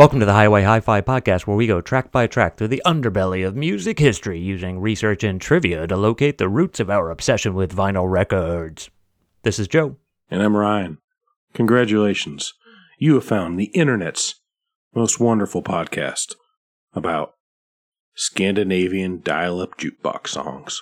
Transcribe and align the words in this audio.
Welcome 0.00 0.20
to 0.20 0.24
the 0.24 0.32
Highway 0.32 0.62
Hi 0.62 0.80
Fi 0.80 1.02
podcast, 1.02 1.46
where 1.46 1.58
we 1.58 1.66
go 1.66 1.82
track 1.82 2.10
by 2.10 2.26
track 2.26 2.56
through 2.56 2.68
the 2.68 2.80
underbelly 2.86 3.46
of 3.46 3.54
music 3.54 3.98
history 3.98 4.40
using 4.40 4.80
research 4.80 5.22
and 5.22 5.38
trivia 5.38 5.86
to 5.86 5.94
locate 5.94 6.38
the 6.38 6.48
roots 6.48 6.80
of 6.80 6.88
our 6.88 7.10
obsession 7.10 7.52
with 7.52 7.76
vinyl 7.76 8.10
records. 8.10 8.88
This 9.42 9.58
is 9.58 9.68
Joe. 9.68 9.96
And 10.30 10.42
I'm 10.42 10.56
Ryan. 10.56 10.96
Congratulations. 11.52 12.54
You 12.96 13.12
have 13.16 13.26
found 13.26 13.60
the 13.60 13.70
internet's 13.74 14.36
most 14.94 15.20
wonderful 15.20 15.62
podcast 15.62 16.34
about 16.94 17.34
Scandinavian 18.14 19.20
dial 19.22 19.60
up 19.60 19.76
jukebox 19.76 20.28
songs. 20.28 20.80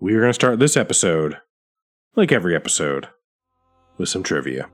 We 0.00 0.14
are 0.14 0.20
going 0.20 0.30
to 0.30 0.34
start 0.34 0.58
this 0.58 0.76
episode, 0.76 1.36
like 2.16 2.32
every 2.32 2.56
episode, 2.56 3.06
with 3.98 4.08
some 4.08 4.24
trivia. 4.24 4.68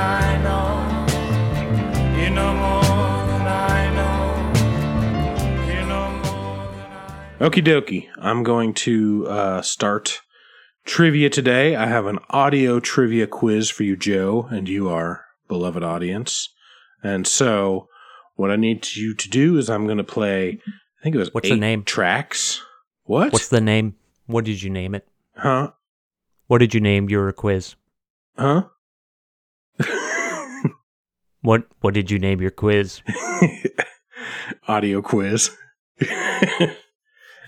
I 0.00 0.38
know. 0.42 2.20
You 2.20 2.30
know 2.30 2.52
more 2.54 2.82
than 3.26 3.46
I 3.46 3.78
know. 3.98 5.72
You 5.72 5.80
know 5.86 6.10
more 6.10 6.66
than 6.72 6.90
I 6.92 7.36
Okie 7.40 7.62
dokie. 7.64 8.08
I'm 8.18 8.42
going 8.42 8.72
to 8.74 9.26
uh, 9.28 9.62
start 9.62 10.20
trivia 10.86 11.28
today. 11.30 11.76
I 11.76 11.86
have 11.86 12.06
an 12.06 12.18
audio 12.30 12.80
trivia 12.80 13.26
quiz 13.26 13.68
for 13.70 13.82
you, 13.82 13.96
Joe, 13.96 14.48
and 14.50 14.68
you, 14.68 14.88
our 14.88 15.24
beloved 15.48 15.82
audience. 15.82 16.48
And 17.02 17.26
so, 17.26 17.88
what 18.36 18.50
I 18.50 18.56
need 18.56 18.94
you 18.96 19.14
to 19.14 19.28
do 19.28 19.58
is 19.58 19.68
I'm 19.68 19.84
going 19.86 19.98
to 19.98 20.04
play. 20.04 20.60
I 20.66 21.02
think 21.02 21.14
it 21.14 21.18
was 21.18 21.32
What's 21.32 21.48
the 21.48 21.56
name? 21.56 21.82
tracks. 21.84 22.62
What? 23.04 23.32
What's 23.32 23.48
the 23.48 23.60
name? 23.60 23.96
What 24.26 24.44
did 24.44 24.62
you 24.62 24.70
name 24.70 24.94
it? 24.94 25.06
huh? 25.36 25.72
What 26.46 26.58
did 26.58 26.74
you 26.74 26.80
name 26.80 27.08
your 27.08 27.30
quiz? 27.32 27.74
Huh? 28.36 28.64
What 31.42 31.64
What 31.80 31.94
did 31.94 32.10
you 32.10 32.18
name 32.18 32.40
your 32.40 32.50
quiz? 32.50 33.00
audio 34.68 35.00
quiz. 35.02 35.50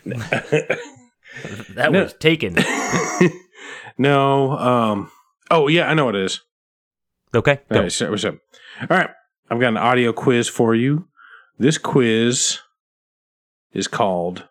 That 0.04 1.92
No. 1.92 2.02
was 2.02 2.14
taken. 2.14 2.56
no. 3.98 4.52
Um. 4.58 5.10
Oh 5.50 5.68
yeah, 5.68 5.88
I 5.88 5.94
know 5.94 6.06
what 6.06 6.16
it 6.16 6.24
is. 6.24 6.40
Okay, 7.34 7.60
All 7.70 7.80
right, 7.80 7.92
so- 7.92 8.14
so- 8.16 8.38
all 8.80 8.86
right, 8.90 9.08
I've 9.50 9.58
got 9.60 9.68
an 9.68 9.78
audio 9.78 10.12
quiz 10.12 10.48
for 10.48 10.74
you. 10.74 11.08
This 11.58 11.78
quiz 11.78 12.58
is 13.72 13.88
called 13.88 14.48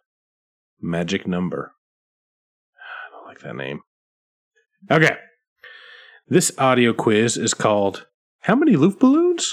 Magic 0.81 1.27
Number. 1.27 1.73
I 2.75 3.11
don't 3.15 3.27
like 3.27 3.39
that 3.41 3.55
name. 3.55 3.81
Okay. 4.89 5.15
This 6.27 6.51
audio 6.57 6.91
quiz 6.93 7.37
is 7.37 7.53
called 7.53 8.07
How 8.41 8.55
Many 8.55 8.73
Luftballons? 8.73 9.51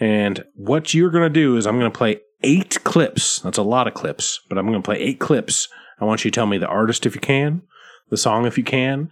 And 0.00 0.44
what 0.54 0.92
you're 0.92 1.10
going 1.10 1.22
to 1.22 1.30
do 1.30 1.56
is 1.56 1.66
I'm 1.66 1.78
going 1.78 1.90
to 1.90 1.96
play 1.96 2.18
eight 2.42 2.82
clips. 2.82 3.38
That's 3.40 3.58
a 3.58 3.62
lot 3.62 3.86
of 3.86 3.94
clips, 3.94 4.40
but 4.48 4.58
I'm 4.58 4.66
going 4.66 4.80
to 4.80 4.84
play 4.84 4.98
eight 4.98 5.20
clips. 5.20 5.68
I 6.00 6.04
want 6.04 6.24
you 6.24 6.30
to 6.30 6.34
tell 6.34 6.46
me 6.46 6.58
the 6.58 6.66
artist 6.66 7.06
if 7.06 7.14
you 7.14 7.20
can, 7.20 7.62
the 8.10 8.16
song 8.16 8.44
if 8.44 8.58
you 8.58 8.64
can, 8.64 9.10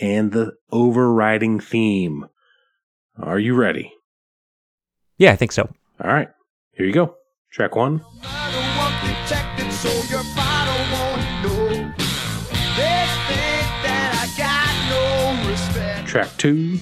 and 0.00 0.32
the 0.32 0.52
overriding 0.70 1.60
theme. 1.60 2.26
Are 3.18 3.38
you 3.38 3.54
ready? 3.54 3.92
Yeah, 5.18 5.32
I 5.32 5.36
think 5.36 5.52
so. 5.52 5.70
All 6.02 6.10
right, 6.10 6.28
here 6.72 6.86
you 6.86 6.92
go. 6.92 7.16
Track 7.50 7.76
one. 7.76 8.02
Track 16.06 16.38
don't 16.38 16.80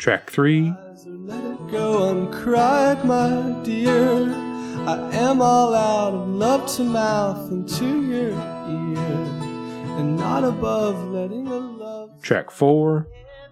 Track 0.00 0.30
three. 0.30 0.72
Let 1.04 1.44
it 1.44 1.70
go 1.70 2.08
uncried, 2.08 3.04
my 3.04 3.54
dear. 3.62 4.32
I 4.86 5.10
am 5.12 5.42
all 5.42 5.74
out 5.74 6.14
of 6.14 6.26
love 6.26 6.66
to 6.76 6.84
mouth 6.84 7.50
and 7.50 7.68
to 7.68 8.02
your 8.06 8.30
ear, 8.30 9.04
and 9.98 10.16
not 10.16 10.42
above 10.42 11.04
letting 11.10 11.46
a 11.48 11.58
love. 11.58 12.22
Track 12.22 12.50
four. 12.50 13.08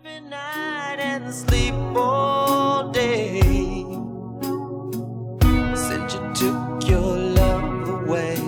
Every 0.06 0.26
night 0.26 0.96
and 1.00 1.34
sleep 1.34 1.74
all 1.94 2.90
day. 2.92 3.42
Since 5.76 6.14
you 6.14 6.32
took 6.34 6.88
your 6.88 7.18
love 7.18 8.06
away. 8.06 8.38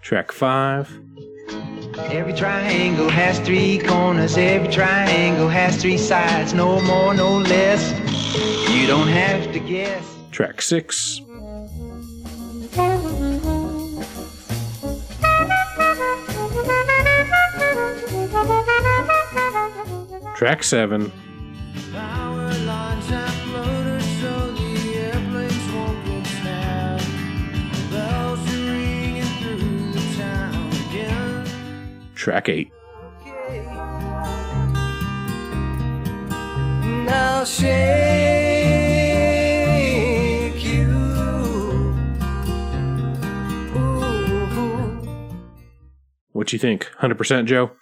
Track 0.00 0.32
five. 0.32 1.03
Every 2.10 2.32
triangle 2.32 3.08
has 3.08 3.40
three 3.40 3.78
corners. 3.78 4.36
Every 4.36 4.68
triangle 4.68 5.48
has 5.48 5.80
three 5.80 5.98
sides. 5.98 6.54
No 6.54 6.80
more, 6.82 7.14
no 7.14 7.38
less. 7.38 7.90
You 8.70 8.86
don't 8.86 9.08
have 9.08 9.52
to 9.52 9.58
guess. 9.58 10.04
Track 10.30 10.62
six. 10.62 11.20
Track 20.36 20.62
seven. 20.62 21.12
Track 32.24 32.48
eight. 32.48 32.72
Now 37.04 37.44
shake 37.44 37.74
you. 40.64 40.88
Ooh. 43.76 45.06
What 46.32 46.50
you 46.54 46.58
think? 46.58 46.90
Hundred 46.96 47.18
percent, 47.18 47.46
Joe. 47.46 47.72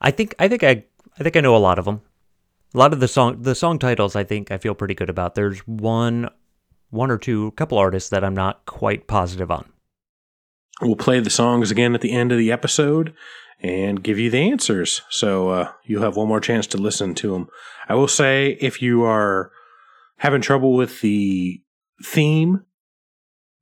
I 0.00 0.12
think 0.12 0.36
I 0.38 0.46
think 0.46 0.62
I 0.62 0.84
I 1.18 1.24
think 1.24 1.36
I 1.36 1.40
know 1.40 1.56
a 1.56 1.58
lot 1.58 1.80
of 1.80 1.86
them. 1.86 2.02
A 2.72 2.78
lot 2.78 2.92
of 2.92 3.00
the 3.00 3.08
song 3.08 3.42
the 3.42 3.56
song 3.56 3.80
titles 3.80 4.14
I 4.14 4.22
think 4.22 4.52
I 4.52 4.58
feel 4.58 4.76
pretty 4.76 4.94
good 4.94 5.10
about. 5.10 5.34
There's 5.34 5.58
one 5.66 6.30
one 6.90 7.10
or 7.10 7.18
two 7.18 7.50
couple 7.56 7.78
artists 7.78 8.10
that 8.10 8.22
I'm 8.22 8.34
not 8.34 8.64
quite 8.64 9.08
positive 9.08 9.50
on. 9.50 9.68
We'll 10.80 10.96
play 10.96 11.20
the 11.20 11.30
songs 11.30 11.70
again 11.70 11.94
at 11.94 12.00
the 12.00 12.12
end 12.12 12.30
of 12.32 12.38
the 12.38 12.52
episode 12.52 13.12
and 13.60 14.02
give 14.02 14.18
you 14.18 14.30
the 14.30 14.38
answers. 14.50 15.02
So 15.10 15.48
uh, 15.48 15.72
you'll 15.84 16.02
have 16.02 16.16
one 16.16 16.28
more 16.28 16.40
chance 16.40 16.66
to 16.68 16.78
listen 16.78 17.14
to 17.16 17.32
them. 17.32 17.48
I 17.88 17.94
will 17.94 18.08
say 18.08 18.56
if 18.60 18.80
you 18.80 19.02
are 19.02 19.50
having 20.18 20.40
trouble 20.40 20.74
with 20.74 21.00
the 21.00 21.60
theme, 22.04 22.64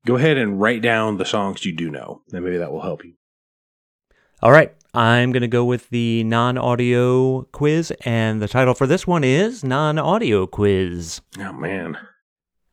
go 0.05 0.16
ahead 0.16 0.37
and 0.37 0.60
write 0.60 0.82
down 0.82 1.16
the 1.16 1.25
songs 1.25 1.65
you 1.65 1.75
do 1.75 1.91
know. 1.91 2.22
Then 2.28 2.44
maybe 2.44 2.59
that 2.59 2.71
will 2.72 2.82
help 2.82 3.05
you. 3.05 3.15
All 4.43 4.53
right, 4.53 4.75
I'm 4.93 5.32
going 5.32 5.41
to 5.41 5.49
go 5.49 5.65
with 5.65 5.88
the 5.88 6.22
non-audio 6.25 7.43
quiz 7.53 7.91
and 8.05 8.43
the 8.43 8.49
title 8.49 8.75
for 8.75 8.87
this 8.87 9.06
one 9.06 9.25
is 9.25 9.65
non-audio 9.65 10.47
quiz. 10.47 11.22
Oh 11.38 11.53
man, 11.55 11.97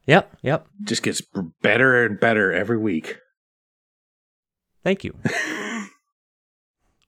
Yep, 0.06 0.38
yep. 0.42 0.68
just 0.84 1.04
gets 1.04 1.22
better 1.62 2.06
and 2.06 2.20
better 2.20 2.52
every 2.52 2.78
week. 2.78 3.18
Thank 4.84 5.04
you. 5.04 5.16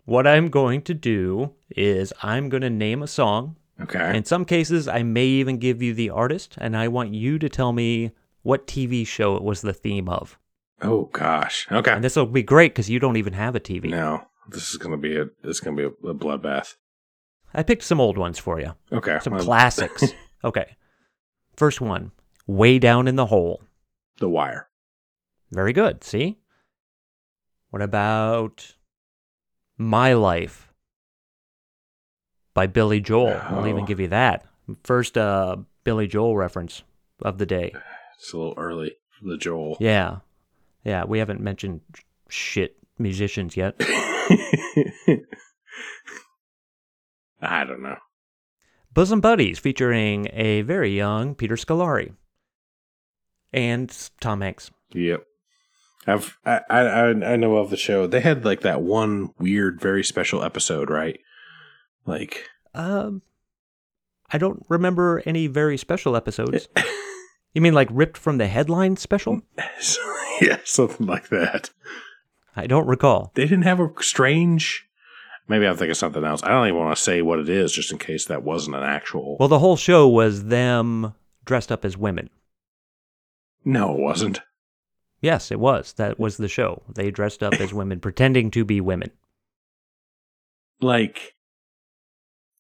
what 0.06 0.28
I'm 0.28 0.50
going 0.50 0.82
to 0.84 0.94
do 0.94 1.54
is 1.70 2.14
I'm 2.22 2.50
going 2.50 2.62
to 2.62 2.70
name 2.70 3.02
a 3.04 3.08
song. 3.08 3.58
Okay. 3.82 4.16
In 4.16 4.24
some 4.24 4.46
cases, 4.46 4.88
I 4.88 5.04
may 5.04 5.26
even 5.26 5.58
give 5.58 5.82
you 5.82 5.94
the 5.94 6.10
artist, 6.10 6.56
and 6.58 6.78
I 6.78 6.88
want 6.88 7.14
you 7.14 7.38
to 7.40 7.50
tell 7.50 7.74
me 7.74 8.12
what 8.42 8.68
TV 8.68 9.06
show 9.06 9.36
it 9.36 9.44
was 9.44 9.62
the 9.62 9.74
theme 9.74 10.08
of. 10.08 10.38
oh 10.82 11.10
gosh. 11.12 11.68
Okay. 11.72 11.92
And 11.92 12.04
this 12.04 12.16
will 12.16 12.26
be 12.26 12.44
great 12.44 12.74
because 12.74 12.90
you 12.90 13.00
don't 13.00 13.18
even 13.18 13.34
have 13.34 13.56
a 13.56 13.60
TV. 13.60 13.90
No, 13.90 14.22
this 14.50 14.70
is 14.70 14.78
gonna 14.78 14.98
be 14.98 15.18
a 15.18 15.26
this 15.42 15.58
is 15.58 15.60
gonna 15.60 15.76
be 15.76 15.84
a, 15.84 16.10
a 16.10 16.14
bloodbath. 16.14 16.76
I 17.54 17.64
picked 17.64 17.84
some 17.84 18.00
old 18.00 18.18
ones 18.18 18.38
for 18.40 18.60
you, 18.60 18.74
Okay. 18.92 19.18
some 19.22 19.34
well, 19.34 19.44
classics. 19.44 20.04
okay. 20.44 20.76
First 21.56 21.82
one 21.82 22.12
Way 22.48 22.80
Down 22.80 23.08
in 23.08 23.16
the 23.16 23.26
Hole. 23.26 23.62
The 24.20 24.30
Wire. 24.30 24.70
Very 25.52 25.74
good. 25.74 26.04
See? 26.04 26.38
What 27.76 27.82
about 27.82 28.74
My 29.78 30.14
Life 30.14 30.72
by 32.54 32.68
Billy 32.68 33.02
Joel? 33.02 33.38
I'll 33.50 33.68
even 33.68 33.84
Oh. 33.84 33.86
give 33.86 34.00
you 34.00 34.08
that. 34.08 34.46
First 34.86 35.18
uh, 35.18 35.58
Billy 35.84 36.08
Joel 36.08 36.38
reference 36.38 36.84
of 37.22 37.38
the 37.38 37.46
day. 37.46 37.74
It's 38.18 38.32
a 38.32 38.38
little 38.38 38.54
early 38.56 38.94
for 39.10 39.26
the 39.28 39.36
Joel. 39.36 39.76
Yeah. 39.82 40.20
Yeah, 40.86 41.04
we 41.04 41.20
haven't 41.20 41.42
mentioned 41.42 41.82
shit 42.30 42.78
musicians 42.98 43.58
yet. 43.58 43.76
I 47.42 47.66
don't 47.66 47.84
know. 47.84 47.98
Bosom 48.94 49.20
Buddies, 49.20 49.60
featuring 49.60 50.30
a 50.32 50.62
very 50.62 50.96
young 50.96 51.36
Peter 51.36 51.56
Scolari 51.58 52.14
and 53.52 53.94
Tom 54.22 54.40
Hanks. 54.40 54.72
Yep. 54.94 55.26
I've 56.08 56.38
I, 56.46 56.62
I 56.70 57.08
I 57.10 57.36
know 57.36 57.58
of 57.58 57.70
the 57.70 57.78
show. 57.78 58.08
They 58.08 58.22
had 58.22 58.46
like 58.46 58.62
that 58.62 58.82
one 58.82 59.32
weird, 59.40 59.82
very 59.82 60.04
special 60.04 60.44
episode, 60.44 60.90
right? 60.90 61.20
Like 62.06 62.48
Um, 62.74 63.22
I 64.32 64.38
don't 64.38 64.66
remember 64.70 65.24
any 65.26 65.48
very 65.48 65.78
special 65.78 66.16
episodes. 66.16 66.68
you 67.54 67.62
mean 67.62 67.74
like 67.74 67.90
ripped 67.92 68.18
from 68.18 68.38
the 68.38 68.48
headline 68.48 68.98
special? 68.98 69.42
yeah, 70.42 70.58
something 70.64 71.08
like 71.08 71.30
that. 71.30 71.72
I 72.56 72.68
don't 72.68 72.88
recall. 72.88 73.32
They 73.36 73.44
didn't 73.44 73.64
have 73.64 73.80
a 73.80 73.92
strange. 74.00 74.88
Maybe 75.48 75.68
I'm 75.68 75.76
thinking 75.78 75.94
something 75.94 76.24
else. 76.24 76.42
I 76.44 76.50
don't 76.50 76.68
even 76.68 76.80
want 76.80 76.96
to 76.96 77.02
say 77.02 77.22
what 77.22 77.40
it 77.40 77.50
is, 77.50 77.72
just 77.72 77.92
in 77.92 78.00
case 78.00 78.26
that 78.26 78.44
wasn't 78.44 78.78
an 78.78 78.84
actual. 78.84 79.38
Well, 79.40 79.50
the 79.50 79.60
whole 79.60 79.76
show 79.76 80.08
was 80.08 80.46
them 80.46 81.14
dressed 81.44 81.72
up 81.72 81.86
as 81.86 81.98
women. 81.98 82.30
no, 83.64 83.94
it 83.94 84.00
wasn't. 84.00 84.42
Yes, 85.26 85.50
it 85.50 85.60
was. 85.60 85.94
That 85.94 86.20
was 86.20 86.38
the 86.38 86.48
show. 86.48 86.84
They 86.88 87.10
dressed 87.10 87.42
up 87.42 87.56
as 87.56 87.74
women, 87.74 88.00
pretending 88.00 88.52
to 88.52 88.64
be 88.64 88.80
women. 88.80 89.10
Like 90.80 91.34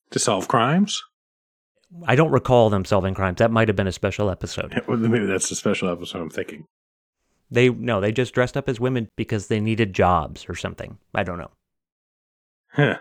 to 0.09 0.17
solve 0.17 0.47
crimes. 0.47 0.99
I 2.07 2.15
don't 2.15 2.31
recall 2.31 2.71
them 2.71 2.83
solving 2.83 3.13
crimes. 3.13 3.37
That 3.37 3.51
might 3.51 3.67
have 3.67 3.75
been 3.75 3.85
a 3.85 3.91
special 3.91 4.31
episode. 4.31 4.81
Well, 4.87 4.97
Maybe 4.97 5.27
that's 5.27 5.47
the 5.47 5.55
special 5.55 5.89
episode 5.89 6.23
I'm 6.23 6.31
thinking. 6.31 6.65
They 7.51 7.69
no, 7.69 8.01
they 8.01 8.11
just 8.11 8.33
dressed 8.33 8.57
up 8.57 8.67
as 8.67 8.79
women 8.79 9.09
because 9.15 9.45
they 9.45 9.59
needed 9.59 9.93
jobs 9.93 10.47
or 10.49 10.55
something. 10.55 10.97
I 11.13 11.21
don't 11.21 11.37
know. 11.37 11.51
Huh. 12.71 12.97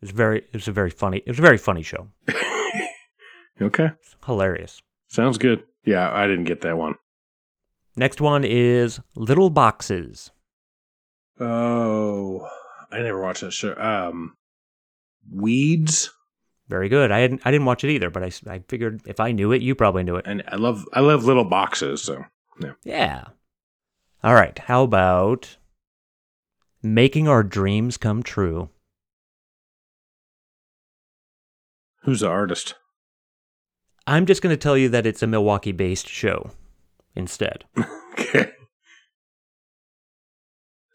was 0.00 0.10
very 0.12 0.38
it 0.38 0.54
was 0.54 0.68
a 0.68 0.72
very 0.72 0.88
funny 0.90 1.18
it 1.18 1.28
was 1.28 1.38
a 1.38 1.42
very 1.42 1.58
funny 1.58 1.82
show. 1.82 2.08
okay, 3.60 3.90
Hilarious. 4.24 4.80
sounds 5.08 5.36
good. 5.36 5.64
Yeah, 5.84 6.10
I 6.10 6.26
didn't 6.26 6.44
get 6.44 6.62
that 6.62 6.78
one. 6.78 6.94
Next 7.98 8.20
one 8.20 8.44
is 8.44 9.00
Little 9.16 9.50
Boxes. 9.50 10.30
Oh, 11.40 12.48
I 12.92 13.00
never 13.00 13.20
watched 13.20 13.40
that 13.40 13.52
show. 13.52 13.74
Um, 13.76 14.36
Weeds, 15.32 16.10
Very 16.68 16.88
good. 16.88 17.10
I 17.10 17.18
hadn't 17.20 17.42
I 17.44 17.50
didn't 17.50 17.66
watch 17.66 17.82
it 17.84 17.90
either, 17.90 18.08
but 18.10 18.22
I, 18.22 18.30
I 18.48 18.60
figured 18.68 19.02
if 19.06 19.20
I 19.20 19.32
knew 19.32 19.52
it, 19.52 19.62
you 19.62 19.74
probably 19.74 20.04
knew 20.04 20.16
it. 20.16 20.26
and 20.26 20.42
I 20.48 20.56
love 20.56 20.84
I 20.92 21.00
love 21.00 21.24
little 21.24 21.44
boxes. 21.44 22.02
So 22.02 22.24
yeah. 22.60 22.72
Yeah. 22.84 23.24
All 24.22 24.34
right. 24.34 24.58
How 24.58 24.84
about 24.84 25.56
making 26.82 27.26
our 27.28 27.42
dreams 27.42 27.96
come 27.96 28.22
true? 28.22 28.70
who's 32.02 32.20
the 32.20 32.28
artist? 32.28 32.74
I'm 34.06 34.24
just 34.24 34.40
going 34.40 34.52
to 34.52 34.56
tell 34.56 34.78
you 34.78 34.88
that 34.88 35.04
it's 35.04 35.22
a 35.22 35.26
Milwaukee 35.26 35.72
based 35.72 36.08
show 36.08 36.52
instead. 37.18 37.64
okay. 38.12 38.52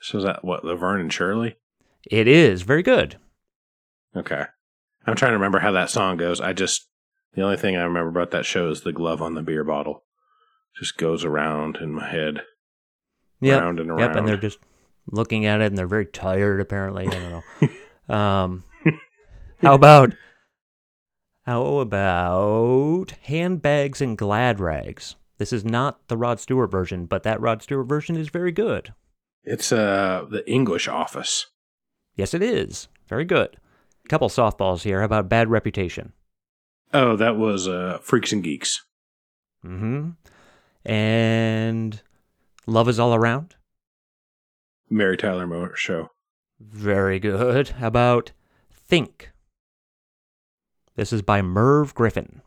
So 0.01 0.17
is 0.17 0.23
that 0.23 0.43
what 0.43 0.65
Laverne 0.65 1.01
and 1.01 1.13
Shirley? 1.13 1.57
It 2.09 2.27
is 2.27 2.63
very 2.63 2.83
good. 2.83 3.17
Okay. 4.15 4.45
I'm 5.05 5.15
trying 5.15 5.31
to 5.31 5.37
remember 5.37 5.59
how 5.59 5.71
that 5.71 5.89
song 5.89 6.17
goes. 6.17 6.41
I 6.41 6.53
just 6.53 6.87
the 7.33 7.41
only 7.41 7.57
thing 7.57 7.75
I 7.75 7.83
remember 7.83 8.09
about 8.09 8.31
that 8.31 8.45
show 8.45 8.69
is 8.69 8.81
the 8.81 8.91
glove 8.91 9.21
on 9.21 9.33
the 9.33 9.41
beer 9.41 9.63
bottle. 9.63 10.03
Just 10.77 10.97
goes 10.97 11.23
around 11.23 11.77
in 11.77 11.93
my 11.93 12.09
head. 12.09 12.41
Yep. 13.41 13.61
Round 13.61 13.79
and 13.79 13.99
Yep. 13.99 14.15
And 14.15 14.27
they're 14.27 14.37
just 14.37 14.59
looking 15.07 15.45
at 15.45 15.61
it 15.61 15.65
and 15.65 15.77
they're 15.77 15.87
very 15.87 16.05
tired, 16.05 16.61
apparently. 16.61 17.07
I 17.07 17.11
don't 17.11 17.43
know. 18.09 18.15
um, 18.15 18.63
how 19.61 19.73
about. 19.75 20.13
How 21.45 21.79
about 21.79 23.11
handbags 23.23 23.99
and 23.99 24.17
glad 24.17 24.61
rags? 24.61 25.15
This 25.37 25.51
is 25.51 25.65
not 25.65 26.07
the 26.07 26.17
Rod 26.17 26.39
Stewart 26.39 26.71
version, 26.71 27.05
but 27.05 27.23
that 27.23 27.41
Rod 27.41 27.61
Stewart 27.61 27.87
version 27.87 28.15
is 28.15 28.29
very 28.29 28.51
good. 28.51 28.93
It's 29.43 29.71
uh 29.71 30.25
the 30.29 30.49
English 30.49 30.87
office. 30.87 31.47
Yes, 32.15 32.33
it 32.33 32.41
is. 32.41 32.87
Very 33.07 33.25
good. 33.25 33.57
A 34.05 34.07
Couple 34.07 34.29
softballs 34.29 34.83
here. 34.83 34.99
How 34.99 35.05
about 35.05 35.29
bad 35.29 35.49
reputation? 35.49 36.13
Oh, 36.93 37.15
that 37.15 37.37
was 37.37 37.67
uh 37.67 37.99
Freaks 38.01 38.31
and 38.31 38.43
Geeks. 38.43 38.85
Mm-hmm. 39.65 40.11
And 40.89 42.01
love 42.67 42.87
is 42.87 42.99
all 42.99 43.15
around. 43.15 43.55
Mary 44.89 45.17
Tyler 45.17 45.47
Moore 45.47 45.75
show. 45.75 46.09
Very 46.59 47.19
good. 47.19 47.69
How 47.69 47.87
about 47.87 48.31
think? 48.71 49.31
This 50.95 51.11
is 51.11 51.21
by 51.23 51.41
Merv 51.41 51.95
Griffin. 51.95 52.41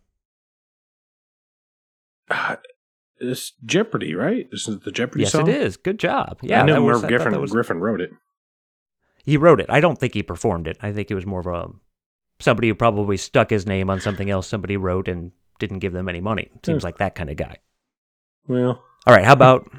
It's 3.18 3.52
Jeopardy, 3.64 4.14
right? 4.14 4.46
This 4.50 4.68
is 4.68 4.80
the 4.80 4.92
Jeopardy 4.92 5.22
yes, 5.22 5.32
song. 5.32 5.48
it 5.48 5.56
is. 5.56 5.76
Good 5.76 5.98
job. 5.98 6.38
Yeah, 6.42 6.62
I 6.62 6.66
know 6.66 6.82
was- 6.82 7.02
Merv 7.02 7.04
I 7.04 7.08
Griffin. 7.16 7.40
was- 7.40 7.50
Griffin 7.52 7.80
wrote 7.80 8.00
it. 8.00 8.10
he 9.24 9.36
wrote 9.36 9.60
it. 9.60 9.66
I 9.68 9.80
don't 9.80 9.98
think 9.98 10.14
he 10.14 10.22
performed 10.22 10.66
it. 10.68 10.76
I 10.82 10.92
think 10.92 11.10
it 11.10 11.14
was 11.14 11.24
more 11.26 11.40
of 11.40 11.46
a 11.46 11.72
somebody 12.38 12.68
who 12.68 12.74
probably 12.74 13.16
stuck 13.16 13.48
his 13.50 13.66
name 13.66 13.88
on 13.88 14.00
something 14.00 14.28
else 14.30 14.46
somebody 14.46 14.76
wrote 14.76 15.08
and 15.08 15.32
didn't 15.58 15.78
give 15.78 15.94
them 15.94 16.08
any 16.08 16.20
money. 16.20 16.50
Seems 16.64 16.84
like 16.84 16.98
that 16.98 17.14
kind 17.14 17.30
of 17.30 17.36
guy. 17.36 17.56
Well, 18.46 18.84
All 19.06 19.14
right. 19.14 19.24
How 19.24 19.32
about 19.32 19.70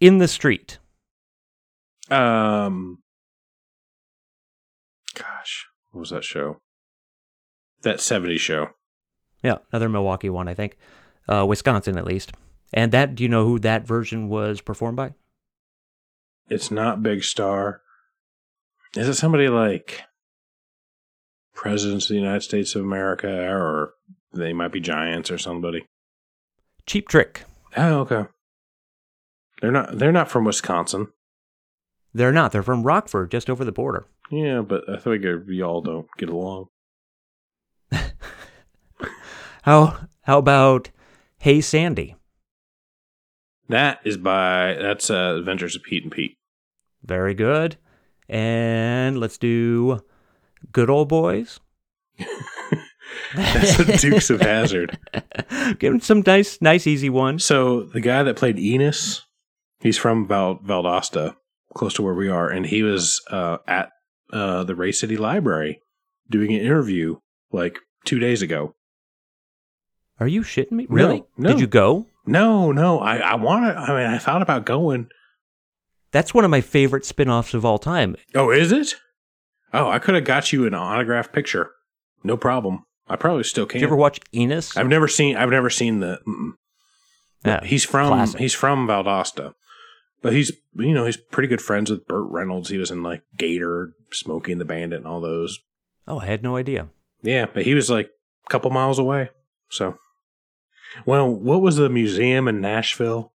in 0.00 0.18
the 0.18 0.26
street? 0.28 0.78
um, 2.10 2.98
gosh, 5.14 5.66
what 5.92 6.00
was 6.00 6.10
that 6.10 6.24
show? 6.24 6.60
That 7.82 7.98
'70s 7.98 8.40
show. 8.40 8.70
Yeah, 9.42 9.58
another 9.70 9.88
Milwaukee 9.88 10.30
one, 10.30 10.48
I 10.48 10.54
think. 10.54 10.76
Uh, 11.28 11.44
Wisconsin, 11.48 11.96
at 11.98 12.04
least. 12.04 12.32
And 12.72 12.92
that, 12.92 13.14
do 13.14 13.22
you 13.22 13.28
know 13.28 13.44
who 13.44 13.58
that 13.60 13.86
version 13.86 14.28
was 14.28 14.60
performed 14.60 14.96
by? 14.96 15.14
It's 16.48 16.70
not 16.70 17.02
Big 17.02 17.24
Star. 17.24 17.82
Is 18.96 19.08
it 19.08 19.14
somebody 19.14 19.48
like 19.48 20.02
Presidents 21.54 22.04
of 22.06 22.08
the 22.10 22.20
United 22.20 22.42
States 22.42 22.74
of 22.74 22.82
America, 22.82 23.28
or 23.28 23.94
they 24.32 24.52
might 24.52 24.72
be 24.72 24.80
Giants 24.80 25.30
or 25.30 25.38
somebody? 25.38 25.86
Cheap 26.86 27.08
Trick. 27.08 27.44
Oh, 27.76 28.00
okay. 28.00 28.26
They're 29.60 29.72
not. 29.72 29.98
They're 29.98 30.12
not 30.12 30.30
from 30.30 30.44
Wisconsin. 30.44 31.08
They're 32.12 32.32
not. 32.32 32.52
They're 32.52 32.62
from 32.62 32.82
Rockford, 32.82 33.30
just 33.30 33.50
over 33.50 33.64
the 33.64 33.72
border. 33.72 34.06
Yeah, 34.30 34.60
but 34.60 34.88
I 34.88 34.96
think 34.98 35.24
we 35.46 35.62
all 35.62 35.80
don't 35.80 36.06
get 36.18 36.28
along. 36.28 36.66
How 39.62 40.08
how 40.22 40.38
about 40.38 40.90
Hey 41.38 41.60
Sandy? 41.60 42.15
That 43.68 44.00
is 44.04 44.16
by 44.16 44.76
that's 44.80 45.10
uh, 45.10 45.36
Adventures 45.38 45.74
of 45.76 45.82
Pete 45.82 46.02
and 46.04 46.12
Pete. 46.12 46.36
Very 47.02 47.34
good. 47.34 47.76
And 48.28 49.18
let's 49.20 49.38
do 49.38 50.02
Good 50.72 50.90
Old 50.90 51.08
Boys. 51.08 51.60
That's 53.34 53.76
the 53.76 53.98
Dukes 54.00 54.30
of 54.30 54.40
Hazzard. 54.40 54.98
Give 55.78 55.92
him 55.94 56.00
some 56.00 56.22
nice, 56.26 56.60
nice, 56.60 56.86
easy 56.86 57.10
ones. 57.10 57.44
So 57.44 57.82
the 57.82 58.00
guy 58.00 58.22
that 58.22 58.36
played 58.36 58.58
Enos, 58.58 59.24
he's 59.80 59.98
from 59.98 60.26
Val- 60.26 60.58
Valdosta, 60.58 61.36
close 61.74 61.94
to 61.94 62.02
where 62.02 62.14
we 62.14 62.28
are, 62.28 62.48
and 62.48 62.66
he 62.66 62.82
was 62.82 63.20
uh, 63.30 63.58
at 63.66 63.90
uh, 64.32 64.64
the 64.64 64.74
Ray 64.74 64.92
City 64.92 65.16
Library 65.16 65.80
doing 66.30 66.52
an 66.52 66.60
interview 66.60 67.16
like 67.52 67.78
two 68.04 68.18
days 68.18 68.42
ago. 68.42 68.74
Are 70.18 70.28
you 70.28 70.42
shitting 70.42 70.72
me? 70.72 70.86
No, 70.88 70.94
Really? 70.94 71.24
no. 71.36 71.50
Did 71.50 71.60
you 71.60 71.66
go? 71.66 72.06
No, 72.26 72.72
no, 72.72 72.98
I 73.00 73.18
I 73.18 73.34
want 73.36 73.64
to. 73.66 73.78
I 73.78 73.88
mean, 73.88 74.12
I 74.14 74.18
thought 74.18 74.42
about 74.42 74.64
going. 74.66 75.08
That's 76.12 76.32
one 76.34 76.44
of 76.44 76.50
my 76.50 76.60
favorite 76.60 77.04
spin-offs 77.04 77.52
of 77.54 77.64
all 77.64 77.78
time. 77.78 78.16
Oh, 78.34 78.50
is 78.50 78.72
it? 78.72 78.94
Oh, 79.72 79.88
I 79.90 79.98
could 79.98 80.14
have 80.14 80.24
got 80.24 80.52
you 80.52 80.66
an 80.66 80.74
autographed 80.74 81.32
picture. 81.32 81.70
No 82.24 82.36
problem. 82.36 82.84
I 83.08 83.16
probably 83.16 83.44
still 83.44 83.66
can. 83.66 83.78
Did 83.78 83.82
you 83.82 83.88
ever 83.88 83.96
watch 83.96 84.20
Enos? 84.34 84.76
I've 84.76 84.88
never 84.88 85.08
seen. 85.08 85.36
I've 85.36 85.50
never 85.50 85.70
seen 85.70 86.00
the. 86.00 86.18
Yeah, 87.44 87.62
he's 87.64 87.84
from. 87.84 88.08
classic. 88.08 88.40
He's 88.40 88.54
from 88.54 88.88
Valdosta, 88.88 89.54
but 90.22 90.32
he's 90.32 90.52
you 90.74 90.92
know 90.92 91.04
he's 91.04 91.16
pretty 91.16 91.48
good 91.48 91.62
friends 91.62 91.90
with 91.90 92.06
Burt 92.06 92.26
Reynolds. 92.30 92.68
He 92.70 92.78
was 92.78 92.90
in 92.90 93.02
like 93.02 93.22
Gator, 93.36 93.92
Smokey 94.10 94.52
and 94.52 94.60
the 94.60 94.64
Bandit, 94.64 94.98
and 94.98 95.06
all 95.06 95.20
those. 95.20 95.60
Oh, 96.08 96.18
I 96.18 96.26
had 96.26 96.42
no 96.42 96.56
idea. 96.56 96.88
Yeah, 97.22 97.46
but 97.52 97.64
he 97.64 97.74
was 97.74 97.90
like 97.90 98.10
a 98.46 98.50
couple 98.50 98.70
miles 98.70 98.98
away. 98.98 99.30
So, 99.68 99.98
well, 101.04 101.28
what 101.28 101.60
was 101.60 101.76
the 101.76 101.88
museum 101.88 102.48
in 102.48 102.60
Nashville? 102.60 103.32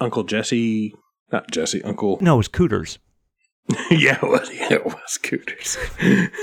Uncle 0.00 0.24
Jesse, 0.24 0.94
not 1.32 1.50
Jesse, 1.50 1.82
Uncle. 1.82 2.18
No, 2.20 2.34
it 2.34 2.38
was 2.38 2.48
Cooters. 2.48 2.98
yeah, 3.90 4.18
it 4.22 4.28
was. 4.28 4.50
Yeah, 4.52 4.74
it 4.74 4.84
was 4.84 5.18
Cooters. 5.22 5.78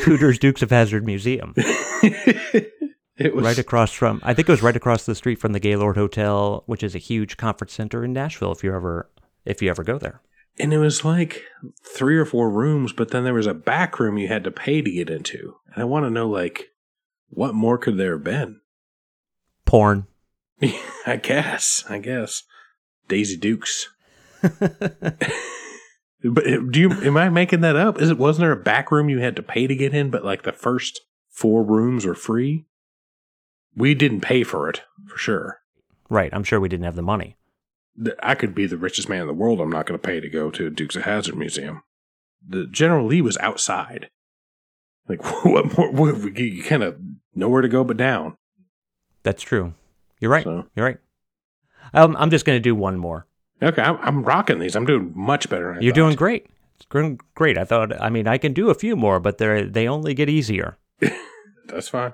Cooters 0.04 0.40
Dukes 0.40 0.62
of 0.62 0.72
Hazzard 0.72 1.06
Museum. 1.06 1.54
it 1.58 3.36
was 3.36 3.46
right 3.46 3.60
across 3.60 3.92
from 3.92 4.20
I 4.24 4.34
think 4.34 4.50
it 4.50 4.52
was 4.52 4.64
right 4.64 4.76
across 4.76 5.06
the 5.06 5.14
street 5.14 5.38
from 5.38 5.52
the 5.54 5.60
Gaylord 5.60 5.98
Hotel, 5.98 6.64
which 6.66 6.82
is 6.82 6.96
a 6.96 7.00
huge 7.00 7.38
conference 7.38 7.74
center 7.74 8.04
in 8.04 8.14
Nashville 8.14 8.52
if 8.52 8.64
you 8.64 8.74
ever 8.74 9.12
if 9.46 9.62
you 9.62 9.70
ever 9.70 9.84
go 9.84 9.98
there. 10.00 10.22
and 10.60 10.74
it 10.74 10.78
was 10.80 11.06
like 11.06 11.44
three 11.84 12.18
or 12.18 12.26
four 12.26 12.50
rooms, 12.50 12.92
but 12.94 13.12
then 13.12 13.24
there 13.24 13.34
was 13.34 13.48
a 13.48 13.54
back 13.54 14.00
room 14.00 14.18
you 14.18 14.28
had 14.28 14.44
to 14.44 14.52
pay 14.52 14.82
to 14.82 14.92
get 14.92 15.10
into. 15.10 15.56
And 15.74 15.82
I 15.82 15.86
want 15.86 16.06
to 16.06 16.10
know, 16.10 16.28
like, 16.28 16.70
what 17.30 17.54
more 17.54 17.78
could 17.78 17.98
there 17.98 18.14
have 18.14 18.24
been? 18.24 18.60
Porn. 19.66 20.08
I 21.06 21.18
guess. 21.18 21.84
I 21.90 21.98
guess. 22.00 22.44
Daisy 23.08 23.38
Dukes. 23.38 23.90
But 26.24 26.44
do 26.72 26.80
you 26.80 26.92
am 26.92 27.18
I 27.18 27.30
making 27.30 27.62
that 27.62 27.76
up? 27.76 28.00
Is 28.00 28.12
it 28.12 28.18
wasn't 28.18 28.44
there 28.44 28.52
a 28.52 28.56
back 28.56 28.92
room 28.92 29.10
you 29.10 29.20
had 29.20 29.36
to 29.38 29.44
pay 29.44 29.66
to 29.66 29.76
get 29.76 29.94
in, 29.94 30.12
but 30.12 30.24
like 30.24 30.44
the 30.44 30.52
first 30.52 31.02
four 31.30 31.64
rooms 31.64 32.06
were 32.06 32.14
free? 32.14 32.66
We 33.76 33.96
didn't 33.96 34.22
pay 34.22 34.44
for 34.44 34.70
it, 34.70 34.82
for 35.08 35.18
sure. 35.18 35.62
right. 36.10 36.32
I'm 36.34 36.44
sure 36.44 36.60
we 36.60 36.70
didn't 36.70 36.86
have 36.86 36.96
the 36.96 37.02
money. 37.02 37.38
Th- 38.02 38.16
I 38.22 38.36
could 38.36 38.54
be 38.54 38.68
the 38.68 38.78
richest 38.78 39.10
man 39.10 39.22
in 39.22 39.28
the 39.28 39.34
world. 39.34 39.60
I'm 39.60 39.72
not 39.72 39.86
going 39.86 40.00
to 40.00 40.08
pay 40.08 40.20
to 40.20 40.30
go 40.30 40.52
to 40.52 40.70
Dukes 40.70 40.96
of 40.96 41.04
Hazzard 41.04 41.36
Museum. 41.38 41.82
The 42.48 42.68
General 42.68 43.08
Lee 43.08 43.22
was 43.22 43.38
outside. 43.38 44.10
Like 45.08 45.24
what 45.46 45.76
more? 45.76 45.92
What, 45.92 46.38
you 46.38 46.64
kind 46.64 46.84
of 46.84 47.00
nowhere 47.34 47.64
to 47.64 47.68
go 47.68 47.84
but 47.84 47.98
down. 47.98 48.38
That's 49.24 49.42
true. 49.42 49.74
You're 50.22 50.32
right. 50.32 50.44
So 50.46 50.66
You're 50.76 50.86
right. 50.86 50.98
Um, 51.94 52.16
I'm 52.18 52.30
just 52.30 52.46
going 52.46 52.56
to 52.56 52.62
do 52.62 52.74
one 52.76 52.98
more. 52.98 53.28
okay, 53.62 53.82
I'm, 53.82 53.98
I'm 54.02 54.24
rocking 54.24 54.60
these. 54.60 54.76
I'm 54.78 54.86
doing 54.86 55.12
much 55.14 55.50
better. 55.50 55.78
You're 55.82 55.92
thought. 55.92 55.96
doing 55.96 56.16
great. 56.16 56.48
It's 56.78 56.86
going 56.86 57.20
great. 57.36 57.58
I 57.58 57.66
thought. 57.66 58.00
I 58.02 58.10
mean, 58.10 58.28
I 58.28 58.38
can 58.38 58.54
do 58.54 58.70
a 58.70 58.74
few 58.76 58.96
more, 58.96 59.20
but 59.20 59.38
they 59.40 59.64
they 59.64 59.88
only 59.90 60.14
get 60.14 60.30
easier. 60.30 60.78
That's 61.68 61.90
fine. 61.90 62.14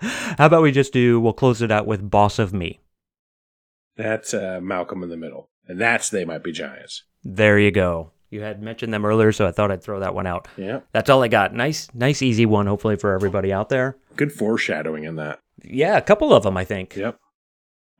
How 0.00 0.46
about 0.46 0.62
we 0.62 0.70
just 0.70 0.92
do? 0.92 1.18
We'll 1.20 1.32
close 1.32 1.60
it 1.62 1.72
out 1.72 1.86
with 1.86 2.08
"Boss 2.08 2.38
of 2.38 2.52
Me." 2.52 2.80
That's 3.96 4.32
uh, 4.32 4.60
Malcolm 4.62 5.02
in 5.02 5.08
the 5.08 5.16
Middle, 5.16 5.50
and 5.66 5.80
that's 5.80 6.08
They 6.10 6.24
Might 6.24 6.44
Be 6.44 6.52
Giants. 6.52 7.02
There 7.24 7.58
you 7.58 7.72
go. 7.72 8.12
You 8.30 8.42
had 8.42 8.62
mentioned 8.62 8.94
them 8.94 9.04
earlier, 9.04 9.32
so 9.32 9.46
I 9.46 9.50
thought 9.52 9.72
I'd 9.72 9.82
throw 9.82 9.98
that 10.00 10.14
one 10.14 10.26
out. 10.26 10.46
Yeah, 10.56 10.80
That's 10.92 11.10
all 11.10 11.22
I 11.24 11.28
got. 11.28 11.52
Nice, 11.54 11.88
nice, 11.94 12.22
easy 12.22 12.46
one. 12.46 12.66
Hopefully 12.68 12.94
for 12.96 13.12
everybody 13.12 13.52
out 13.52 13.70
there. 13.70 13.96
good 14.16 14.32
foreshadowing 14.32 15.04
in 15.04 15.16
that. 15.16 15.40
Yeah, 15.64 15.96
a 15.96 16.02
couple 16.02 16.32
of 16.32 16.44
them, 16.44 16.56
I 16.56 16.64
think. 16.64 16.94
Yep. 16.94 17.18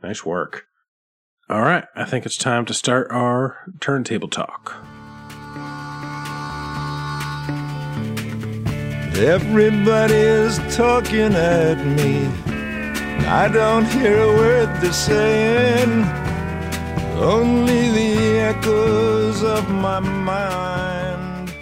Nice 0.02 0.25
work. 0.25 0.67
All 1.49 1.62
right. 1.62 1.85
I 1.95 2.05
think 2.05 2.26
it's 2.26 2.37
time 2.37 2.64
to 2.67 2.75
start 2.75 3.09
our 3.11 3.73
turntable 3.81 4.28
talk. 4.28 4.76
Everybody's 9.17 10.59
talking 10.76 11.35
at 11.35 11.85
me. 11.85 12.26
I 13.26 13.49
don't 13.49 13.87
hear 13.87 14.23
a 14.23 14.28
word 14.28 14.81
they're 14.81 14.93
saying. 14.93 16.05
Only 17.19 17.90
the 17.90 18.38
echoes 18.38 19.43
of 19.43 19.69
my 19.71 19.99
mind. 19.99 21.52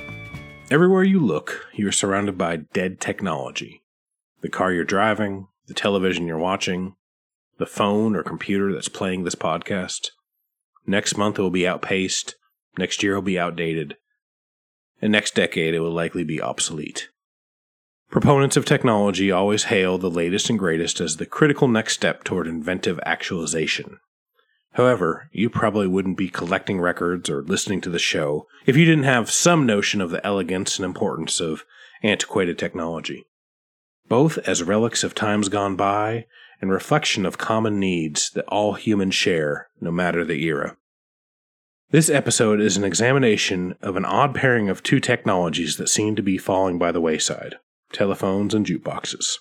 Everywhere 0.71 1.05
you 1.05 1.19
look, 1.19 1.66
you're 1.73 1.93
surrounded 1.93 2.37
by 2.37 2.57
dead 2.57 3.00
technology. 3.00 3.83
The 4.43 4.50
car 4.50 4.73
you're 4.73 4.85
driving, 4.85 5.49
the 5.66 5.75
television 5.75 6.26
you're 6.26 6.37
watching, 6.37 6.97
the 7.58 7.66
phone 7.66 8.14
or 8.14 8.22
computer 8.22 8.72
that's 8.72 8.88
playing 8.88 9.25
this 9.25 9.34
podcast. 9.34 10.10
Next 10.86 11.16
month 11.16 11.38
it 11.38 11.42
will 11.42 11.50
be 11.50 11.66
outpaced. 11.66 12.36
Next 12.78 13.02
year 13.02 13.12
it 13.12 13.16
will 13.16 13.22
be 13.22 13.38
outdated. 13.38 13.96
And 15.00 15.12
next 15.12 15.34
decade 15.34 15.75
it 15.75 15.80
will 15.80 15.92
likely 15.92 16.25
be 16.25 16.40
obsolete. 16.40 17.08
Proponents 18.10 18.56
of 18.56 18.64
technology 18.64 19.32
always 19.32 19.64
hail 19.64 19.98
the 19.98 20.10
latest 20.10 20.48
and 20.48 20.58
greatest 20.58 21.00
as 21.00 21.16
the 21.16 21.26
critical 21.26 21.66
next 21.66 21.94
step 21.94 22.22
toward 22.22 22.46
inventive 22.46 23.00
actualization. 23.04 23.98
However, 24.75 25.28
you 25.32 25.50
probably 25.50 25.86
wouldn't 25.86 26.18
be 26.18 26.28
collecting 26.28 26.80
records 26.80 27.28
or 27.30 27.42
listening 27.42 27.80
to 27.80 27.90
the 27.90 27.98
show 27.98 28.46
if 28.66 28.76
you 28.76 28.84
didn't 28.84 29.04
have 29.04 29.30
some 29.30 29.66
notion 29.66 30.00
of 30.00 30.10
the 30.10 30.25
elegance 30.25 30.78
and 30.78 30.84
importance 30.84 31.40
of 31.40 31.64
antiquated 32.02 32.58
technology. 32.58 33.25
Both 34.08 34.38
as 34.46 34.62
relics 34.62 35.02
of 35.02 35.14
times 35.14 35.48
gone 35.48 35.76
by 35.76 36.26
and 36.60 36.70
reflection 36.70 37.26
of 37.26 37.38
common 37.38 37.78
needs 37.78 38.30
that 38.30 38.46
all 38.46 38.75
humans 38.75 39.14
share, 39.14 39.68
no 39.80 39.90
matter 39.90 40.25
the 40.25 40.42
era. 40.44 40.76
This 41.90 42.10
episode 42.10 42.60
is 42.60 42.76
an 42.76 42.84
examination 42.84 43.76
of 43.80 43.96
an 43.96 44.04
odd 44.04 44.34
pairing 44.34 44.68
of 44.68 44.82
two 44.82 44.98
technologies 44.98 45.76
that 45.76 45.88
seem 45.88 46.16
to 46.16 46.22
be 46.22 46.36
falling 46.38 46.78
by 46.78 46.92
the 46.92 47.00
wayside 47.00 47.56
telephones 47.92 48.52
and 48.52 48.66
jukeboxes. 48.66 49.36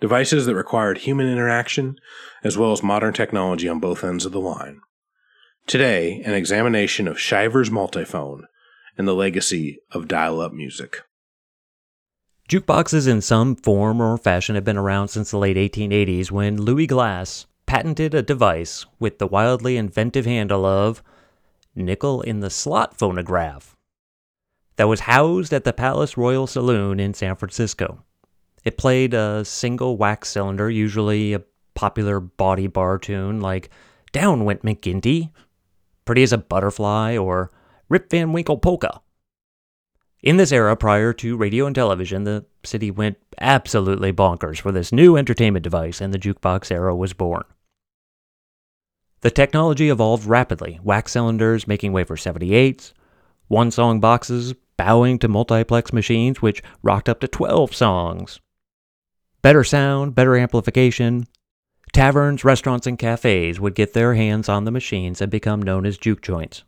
Devices 0.00 0.46
that 0.46 0.56
required 0.56 0.98
human 0.98 1.30
interaction, 1.30 1.96
as 2.42 2.58
well 2.58 2.72
as 2.72 2.82
modern 2.82 3.14
technology 3.14 3.68
on 3.68 3.78
both 3.78 4.02
ends 4.02 4.26
of 4.26 4.32
the 4.32 4.40
line. 4.40 4.80
Today, 5.66 6.20
an 6.24 6.34
examination 6.34 7.06
of 7.06 7.16
Shyvers 7.16 7.70
multiphone 7.70 8.42
and 8.98 9.06
the 9.06 9.14
legacy 9.14 9.78
of 9.92 10.08
dial 10.08 10.40
up 10.40 10.52
music. 10.52 11.02
Jukeboxes 12.48 13.08
in 13.08 13.22
some 13.22 13.56
form 13.56 14.02
or 14.02 14.18
fashion 14.18 14.54
have 14.54 14.64
been 14.64 14.76
around 14.76 15.08
since 15.08 15.30
the 15.30 15.38
late 15.38 15.56
1880s 15.56 16.30
when 16.30 16.60
Louis 16.60 16.86
Glass 16.86 17.46
patented 17.64 18.12
a 18.14 18.22
device 18.22 18.84
with 18.98 19.18
the 19.18 19.26
wildly 19.26 19.78
inventive 19.78 20.26
handle 20.26 20.66
of 20.66 21.02
nickel 21.74 22.20
in 22.20 22.40
the 22.40 22.50
slot 22.50 22.98
phonograph 22.98 23.74
that 24.76 24.88
was 24.88 25.00
housed 25.00 25.54
at 25.54 25.64
the 25.64 25.72
Palace 25.72 26.18
Royal 26.18 26.46
Saloon 26.46 27.00
in 27.00 27.14
San 27.14 27.34
Francisco. 27.34 28.04
It 28.62 28.76
played 28.76 29.14
a 29.14 29.44
single 29.44 29.96
wax 29.96 30.28
cylinder, 30.28 30.68
usually 30.68 31.32
a 31.32 31.42
popular 31.74 32.20
body 32.20 32.66
bar 32.66 32.98
tune 32.98 33.40
like 33.40 33.70
Down 34.12 34.44
Went 34.44 34.62
McGinty, 34.62 35.30
Pretty 36.04 36.22
as 36.22 36.34
a 36.34 36.38
Butterfly, 36.38 37.16
or 37.16 37.50
Rip 37.88 38.10
Van 38.10 38.34
Winkle 38.34 38.58
Polka. 38.58 39.00
In 40.24 40.38
this 40.38 40.52
era, 40.52 40.74
prior 40.74 41.12
to 41.12 41.36
radio 41.36 41.66
and 41.66 41.74
television, 41.74 42.24
the 42.24 42.46
city 42.64 42.90
went 42.90 43.18
absolutely 43.38 44.10
bonkers 44.10 44.58
for 44.58 44.72
this 44.72 44.90
new 44.90 45.18
entertainment 45.18 45.64
device, 45.64 46.00
and 46.00 46.14
the 46.14 46.18
jukebox 46.18 46.70
era 46.70 46.96
was 46.96 47.12
born. 47.12 47.44
The 49.20 49.30
technology 49.30 49.90
evolved 49.90 50.24
rapidly, 50.24 50.80
wax 50.82 51.12
cylinders 51.12 51.68
making 51.68 51.92
way 51.92 52.04
for 52.04 52.16
78s, 52.16 52.94
one 53.48 53.70
song 53.70 54.00
boxes 54.00 54.54
bowing 54.78 55.18
to 55.18 55.28
multiplex 55.28 55.92
machines 55.92 56.40
which 56.40 56.62
rocked 56.82 57.10
up 57.10 57.20
to 57.20 57.28
12 57.28 57.74
songs. 57.74 58.40
Better 59.42 59.62
sound, 59.62 60.14
better 60.14 60.38
amplification. 60.38 61.26
Taverns, 61.92 62.44
restaurants, 62.44 62.86
and 62.86 62.98
cafes 62.98 63.60
would 63.60 63.74
get 63.74 63.92
their 63.92 64.14
hands 64.14 64.48
on 64.48 64.64
the 64.64 64.70
machines 64.70 65.20
and 65.20 65.30
become 65.30 65.60
known 65.60 65.84
as 65.84 65.98
juke 65.98 66.22
joints 66.22 66.64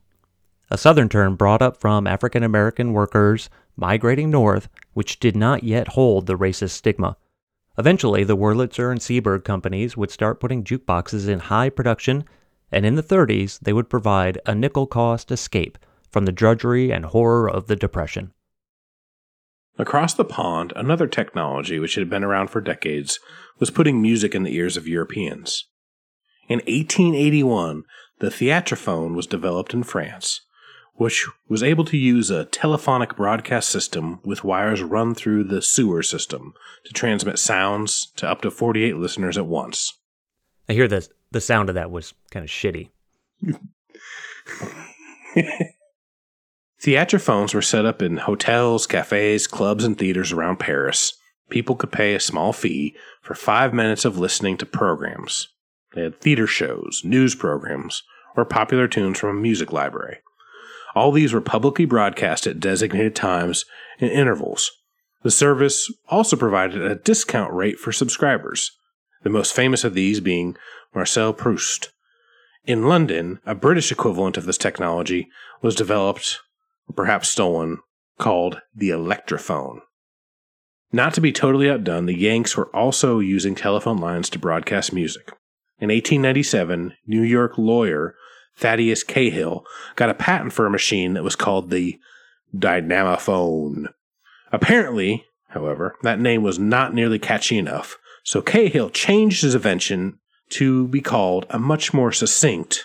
a 0.71 0.79
southern 0.79 1.09
term 1.09 1.37
brought 1.37 1.63
up 1.63 1.77
from 1.77 2.07
African 2.07 2.43
American 2.43 2.93
workers 2.93 3.49
migrating 3.77 4.31
north, 4.31 4.69
which 4.95 5.21
did 5.21 5.37
not 5.37 5.63
yet 5.63 5.89
hold 5.89 6.27
the 6.27 6.37
racist 6.37 6.71
stigma. 6.71 7.17
Eventually, 7.79 8.25
the 8.25 8.37
Wurlitzer 8.37 8.91
and 8.91 9.01
Seeburg 9.01 9.45
companies 9.45 9.97
would 9.97 10.11
start 10.11 10.41
putting 10.41 10.65
jukeboxes 10.65 11.29
in 11.29 11.41
high 11.41 11.69
production, 11.69 12.25
and 12.73 12.87
in 12.87 12.95
the 12.95 13.03
30s, 13.03 13.61
they 13.61 13.73
would 13.73 13.91
provide 13.91 14.41
a 14.47 14.55
nickel 14.55 14.87
cost 14.87 15.31
escape 15.31 15.79
from 16.11 16.25
the 16.25 16.33
drudgery 16.33 16.91
and 16.91 17.07
horror 17.07 17.49
of 17.49 17.67
the 17.67 17.77
Depression. 17.77 18.33
Across 19.79 20.15
the 20.15 20.25
pond, 20.25 20.73
another 20.75 21.07
technology 21.07 21.79
which 21.79 21.97
had 21.97 22.09
been 22.09 22.25
around 22.25 22.49
for 22.49 22.63
decades 22.63 23.21
was 23.59 23.71
putting 23.71 24.01
music 24.01 24.35
in 24.35 24.43
the 24.43 24.55
ears 24.55 24.79
of 24.79 24.89
Europeans. 24.89 25.67
In 26.49 26.61
1881, 26.61 27.83
the 28.21 28.29
theatrophone 28.29 29.15
was 29.15 29.27
developed 29.27 29.75
in 29.75 29.83
France, 29.83 30.41
which 30.97 31.27
was 31.49 31.63
able 31.63 31.85
to 31.85 31.97
use 31.97 32.31
a 32.31 32.45
telephonic 32.47 33.17
broadcast 33.17 33.69
system 33.69 34.21
with 34.25 34.45
wires 34.45 34.83
run 34.83 35.15
through 35.15 35.45
the 35.45 35.63
sewer 35.63 36.03
system 36.03 36.55
to 36.85 36.93
transmit 36.93 37.39
sounds 37.39 38.13
to 38.17 38.29
up 38.29 38.41
to 38.43 38.51
48 38.51 38.97
listeners 38.97 39.39
at 39.39 39.47
once. 39.47 39.95
I 40.69 40.73
hear 40.73 40.89
the 40.89 41.09
the 41.31 41.41
sound 41.41 41.69
of 41.69 41.75
that 41.75 41.91
was 41.91 42.15
kind 42.31 42.45
of 42.45 42.51
shitty. 42.51 42.91
Theatrophones 46.83 47.53
were 47.53 47.63
set 47.63 47.85
up 47.85 48.01
in 48.01 48.19
hotels, 48.19 48.87
cafes, 48.87 49.47
clubs, 49.47 49.85
and 49.85 49.99
theaters 49.99 50.33
around 50.33 50.59
Paris. 50.59 51.15
People 51.51 51.75
could 51.75 51.93
pay 51.93 52.15
a 52.15 52.21
small 52.21 52.53
fee 52.53 52.95
for 53.23 53.35
five 53.35 53.75
minutes 53.75 54.05
of 54.05 54.19
listening 54.19 54.57
to 54.59 54.67
programs. 54.67 55.49
They 55.95 56.03
had 56.03 56.21
theater 56.21 56.47
shows, 56.47 57.03
news 57.05 57.35
programs, 57.35 58.03
or 58.37 58.45
popular 58.45 58.87
tunes 58.89 59.19
from 59.19 59.31
a 59.31 59.41
music 59.41 59.73
library. 59.73 60.19
All 60.97 61.13
these 61.13 61.35
were 61.35 61.43
publicly 61.43 61.85
broadcast 61.85 62.47
at 62.47 62.59
designated 62.59 63.15
times 63.15 63.67
and 64.01 64.11
intervals. 64.11 64.73
The 65.23 65.31
service 65.31 65.93
also 66.09 66.37
provided 66.37 66.81
a 66.81 66.95
discount 66.95 67.53
rate 67.53 67.79
for 67.79 67.93
subscribers, 67.93 68.73
the 69.23 69.29
most 69.29 69.55
famous 69.55 69.85
of 69.85 69.93
these 69.93 70.21
being 70.21 70.57
Marcel 70.95 71.35
Proust. 71.35 71.93
In 72.65 72.89
London, 72.89 73.41
a 73.45 73.55
British 73.55 73.93
equivalent 73.93 74.39
of 74.39 74.47
this 74.47 74.57
technology 74.57 75.29
was 75.61 75.75
developed, 75.75 76.41
or 76.89 76.95
perhaps 76.95 77.29
stolen, 77.29 77.81
called 78.19 78.63
the 78.75 78.89
Electrophone. 78.89 79.81
Not 80.93 81.13
to 81.13 81.21
be 81.21 81.31
totally 81.31 81.69
outdone, 81.69 82.07
the 82.07 82.17
Yanks 82.17 82.57
were 82.57 82.75
also 82.75 83.19
using 83.19 83.55
telephone 83.55 83.99
lines 83.99 84.31
to 84.31 84.39
broadcast 84.39 84.95
music. 84.95 85.29
In 85.79 85.91
1897, 85.91 86.95
New 87.07 87.21
York 87.21 87.59
lawyer 87.59 88.15
Thaddeus 88.57 89.03
Cahill 89.03 89.65
got 89.97 90.11
a 90.11 90.15
patent 90.15 90.53
for 90.53 90.67
a 90.67 90.71
machine 90.71 91.15
that 91.15 91.25
was 91.25 91.37
called 91.37 91.71
the 91.71 91.99
dynamophone. 92.57 93.89
Apparently, 94.53 95.25
however, 95.49 95.97
that 96.03 96.21
name 96.21 96.43
was 96.43 96.59
not 96.59 96.95
nearly 96.95 97.19
catchy 97.19 97.59
enough, 97.59 97.99
so 98.23 98.41
Cahill 98.41 98.91
changed 98.91 99.43
his 99.43 99.55
invention 99.55 100.19
to 100.51 100.89
be 100.89 101.01
called 101.01 101.47
a 101.51 101.59
much 101.59 101.93
more 101.93 102.13
succinct 102.13 102.85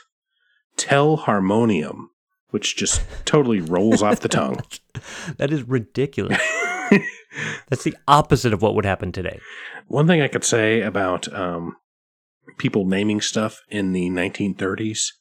telharmonium, 0.77 2.07
which 2.49 2.75
just 2.75 3.01
totally 3.25 3.61
rolls 3.61 4.01
off 4.01 4.19
the 4.19 4.29
tongue. 4.29 4.61
That 5.37 5.51
is 5.51 5.63
ridiculous. 5.63 6.41
That's 7.69 7.83
the 7.83 7.95
opposite 8.07 8.53
of 8.53 8.61
what 8.61 8.75
would 8.75 8.85
happen 8.85 9.11
today. 9.11 9.39
One 9.87 10.07
thing 10.07 10.21
I 10.21 10.27
could 10.27 10.43
say 10.43 10.81
about 10.81 11.31
um, 11.33 11.77
people 12.57 12.85
naming 12.85 13.21
stuff 13.21 13.61
in 13.69 13.93
the 13.93 14.09
1930s, 14.09 15.11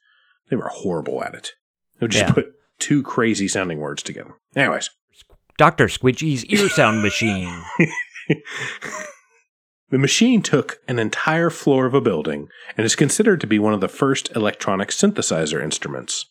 they 0.51 0.57
were 0.57 0.69
horrible 0.69 1.23
at 1.25 1.35
it. 1.35 1.53
They 1.99 2.05
would 2.05 2.11
just 2.11 2.27
Yeah. 2.27 2.33
put 2.33 2.53
two 2.79 3.03
crazy 3.03 3.49
sounding 3.49 3.79
words 3.79 4.03
together. 4.03 4.35
Anyways, 4.55 4.91
Dr. 5.57 5.87
Squidgy's 5.87 6.45
ear 6.47 6.69
sound 6.69 7.03
machine. 7.03 7.63
the 9.91 9.99
machine 9.99 10.43
took 10.43 10.79
an 10.89 10.99
entire 10.99 11.51
floor 11.51 11.87
of 11.87 11.95
a 11.95 12.01
building 12.01 12.49
and 12.77 12.85
is 12.85 12.95
considered 12.97 13.41
to 13.41 13.47
be 13.47 13.59
one 13.59 13.75
of 13.75 13.81
the 13.81 13.89
first 13.89 14.35
electronic 14.37 14.89
synthesizer 14.91 15.63
instruments. 15.63 16.27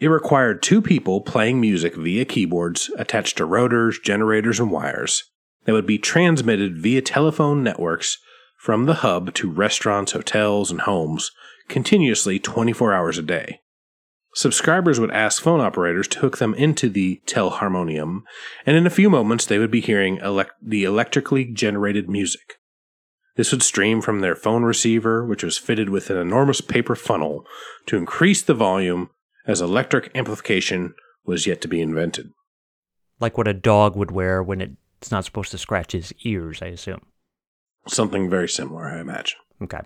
It 0.00 0.08
required 0.08 0.62
two 0.62 0.80
people 0.80 1.20
playing 1.20 1.60
music 1.60 1.94
via 1.96 2.24
keyboards 2.24 2.90
attached 2.96 3.36
to 3.38 3.44
rotors, 3.44 3.98
generators, 3.98 4.60
and 4.60 4.70
wires 4.70 5.24
that 5.64 5.72
would 5.72 5.86
be 5.86 5.98
transmitted 5.98 6.78
via 6.78 7.02
telephone 7.02 7.62
networks 7.62 8.18
from 8.58 8.86
the 8.86 8.94
hub 8.94 9.34
to 9.34 9.50
restaurants, 9.50 10.12
hotels, 10.12 10.70
and 10.70 10.82
homes 10.82 11.30
continuously 11.68 12.38
24 12.38 12.92
hours 12.92 13.18
a 13.18 13.22
day. 13.22 13.60
Subscribers 14.34 15.00
would 15.00 15.10
ask 15.10 15.42
phone 15.42 15.60
operators 15.60 16.06
to 16.08 16.20
hook 16.20 16.38
them 16.38 16.54
into 16.54 16.88
the 16.88 17.20
telharmonium, 17.26 18.22
and 18.66 18.76
in 18.76 18.86
a 18.86 18.90
few 18.90 19.10
moments 19.10 19.46
they 19.46 19.58
would 19.58 19.70
be 19.70 19.80
hearing 19.80 20.18
elec- 20.18 20.50
the 20.62 20.84
electrically 20.84 21.44
generated 21.44 22.08
music. 22.08 22.54
This 23.36 23.52
would 23.52 23.62
stream 23.62 24.00
from 24.00 24.20
their 24.20 24.34
phone 24.34 24.64
receiver, 24.64 25.24
which 25.24 25.44
was 25.44 25.58
fitted 25.58 25.88
with 25.90 26.10
an 26.10 26.16
enormous 26.16 26.60
paper 26.60 26.94
funnel 26.94 27.44
to 27.86 27.96
increase 27.96 28.42
the 28.42 28.54
volume 28.54 29.10
as 29.46 29.60
electric 29.60 30.10
amplification 30.14 30.94
was 31.24 31.46
yet 31.46 31.60
to 31.62 31.68
be 31.68 31.80
invented. 31.80 32.30
like 33.20 33.36
what 33.38 33.48
a 33.48 33.54
dog 33.54 33.96
would 33.96 34.10
wear 34.10 34.42
when 34.42 34.60
it's 34.60 35.10
not 35.10 35.24
supposed 35.24 35.50
to 35.50 35.58
scratch 35.58 35.92
his 35.92 36.12
ears, 36.22 36.60
I 36.62 36.66
assume. 36.66 37.00
Something 37.86 38.28
very 38.30 38.48
similar, 38.48 38.86
I 38.86 39.00
imagine. 39.00 39.38
Okay. 39.62 39.80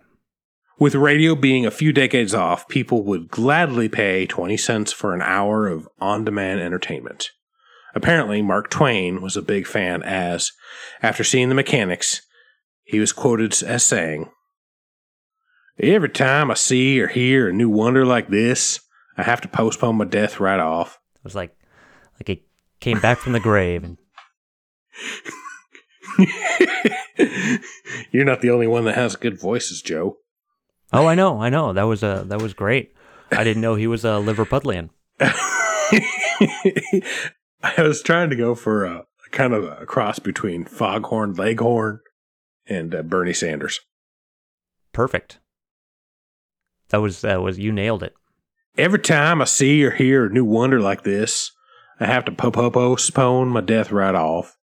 With 0.82 0.96
radio 0.96 1.36
being 1.36 1.64
a 1.64 1.70
few 1.70 1.92
decades 1.92 2.34
off, 2.34 2.66
people 2.66 3.04
would 3.04 3.30
gladly 3.30 3.88
pay 3.88 4.26
20 4.26 4.56
cents 4.56 4.92
for 4.92 5.14
an 5.14 5.22
hour 5.22 5.68
of 5.68 5.88
on 6.00 6.24
demand 6.24 6.58
entertainment. 6.58 7.30
Apparently, 7.94 8.42
Mark 8.42 8.68
Twain 8.68 9.22
was 9.22 9.36
a 9.36 9.42
big 9.42 9.68
fan, 9.68 10.02
as, 10.02 10.50
after 11.00 11.22
seeing 11.22 11.48
the 11.48 11.54
mechanics, 11.54 12.22
he 12.82 12.98
was 12.98 13.12
quoted 13.12 13.62
as 13.62 13.84
saying, 13.84 14.28
Every 15.78 16.08
time 16.08 16.50
I 16.50 16.54
see 16.54 17.00
or 17.00 17.06
hear 17.06 17.48
a 17.48 17.52
new 17.52 17.68
wonder 17.68 18.04
like 18.04 18.26
this, 18.26 18.80
I 19.16 19.22
have 19.22 19.40
to 19.42 19.48
postpone 19.48 19.98
my 19.98 20.04
death 20.04 20.40
right 20.40 20.58
off. 20.58 20.98
It 21.14 21.22
was 21.22 21.36
like 21.36 21.54
like 22.14 22.28
it 22.28 22.42
came 22.80 22.98
back 22.98 23.18
from 23.18 23.34
the 23.34 23.38
grave 23.38 23.84
and 23.84 23.98
You're 28.10 28.24
not 28.24 28.40
the 28.40 28.50
only 28.50 28.66
one 28.66 28.84
that 28.86 28.96
has 28.96 29.14
good 29.14 29.40
voices, 29.40 29.80
Joe. 29.80 30.16
Oh, 30.92 31.06
I 31.06 31.14
know, 31.14 31.40
I 31.40 31.48
know. 31.48 31.72
That 31.72 31.84
was 31.84 32.02
uh, 32.02 32.24
that 32.26 32.42
was 32.42 32.52
great. 32.54 32.92
I 33.30 33.44
didn't 33.44 33.62
know 33.62 33.76
he 33.76 33.86
was 33.86 34.04
a 34.04 34.08
Liverpudlian. 34.20 34.90
I 35.20 35.32
was 37.78 38.02
trying 38.02 38.28
to 38.30 38.36
go 38.36 38.54
for 38.54 38.84
a 38.84 39.04
kind 39.30 39.54
of 39.54 39.64
a 39.64 39.86
cross 39.86 40.18
between 40.18 40.64
Foghorn 40.64 41.34
Leghorn 41.34 42.00
and 42.66 42.94
uh, 42.94 43.02
Bernie 43.02 43.32
Sanders. 43.32 43.80
Perfect. 44.92 45.38
That 46.90 47.00
was 47.00 47.22
that 47.22 47.40
was 47.42 47.58
you 47.58 47.72
nailed 47.72 48.02
it. 48.02 48.12
Every 48.76 48.98
time 48.98 49.40
I 49.40 49.44
see 49.46 49.82
or 49.84 49.92
hear 49.92 50.26
a 50.26 50.30
new 50.30 50.44
wonder 50.44 50.78
like 50.80 51.04
this, 51.04 51.52
I 52.00 52.06
have 52.06 52.24
to 52.26 52.32
po- 52.32 52.50
po- 52.50 52.70
postpone 52.70 53.48
my 53.48 53.60
death 53.62 53.90
right 53.92 54.14
off. 54.14 54.56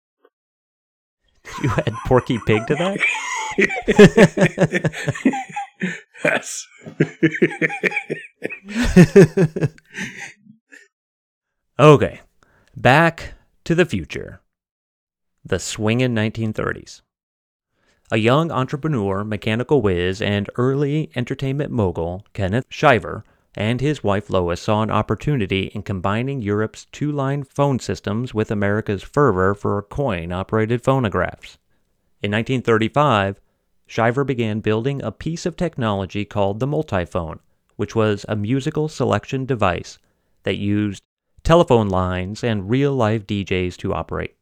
You 1.62 1.70
add 1.70 1.94
Porky 2.06 2.38
Pig 2.46 2.66
to 2.66 2.74
that? 2.74 2.98
Yes. 6.24 6.66
Okay. 11.80 12.20
Back 12.76 13.34
to 13.62 13.76
the 13.76 13.84
future. 13.84 14.40
The 15.44 15.60
swingin' 15.60 16.12
1930s. 16.12 17.02
A 18.10 18.16
young 18.16 18.50
entrepreneur, 18.50 19.22
mechanical 19.22 19.80
whiz, 19.80 20.20
and 20.20 20.50
early 20.56 21.08
entertainment 21.14 21.70
mogul, 21.70 22.26
Kenneth 22.32 22.66
Shiver, 22.68 23.22
and 23.54 23.80
his 23.80 24.02
wife 24.02 24.28
Lois 24.28 24.60
saw 24.60 24.82
an 24.82 24.90
opportunity 24.90 25.70
in 25.74 25.82
combining 25.82 26.42
Europe's 26.42 26.86
two 26.86 27.12
line 27.12 27.44
phone 27.44 27.78
systems 27.78 28.34
with 28.34 28.50
America's 28.50 29.04
fervor 29.04 29.54
for 29.54 29.80
coin 29.82 30.32
operated 30.32 30.82
phonographs. 30.82 31.58
In 32.22 32.32
1935, 32.32 33.40
Shiver 33.88 34.22
began 34.22 34.60
building 34.60 35.02
a 35.02 35.10
piece 35.10 35.46
of 35.46 35.56
technology 35.56 36.26
called 36.26 36.60
the 36.60 36.66
multiphone, 36.66 37.38
which 37.76 37.96
was 37.96 38.26
a 38.28 38.36
musical 38.36 38.86
selection 38.86 39.46
device 39.46 39.98
that 40.42 40.58
used 40.58 41.02
telephone 41.42 41.88
lines 41.88 42.44
and 42.44 42.68
real 42.68 42.94
live 42.94 43.26
DJs 43.26 43.78
to 43.78 43.94
operate. 43.94 44.36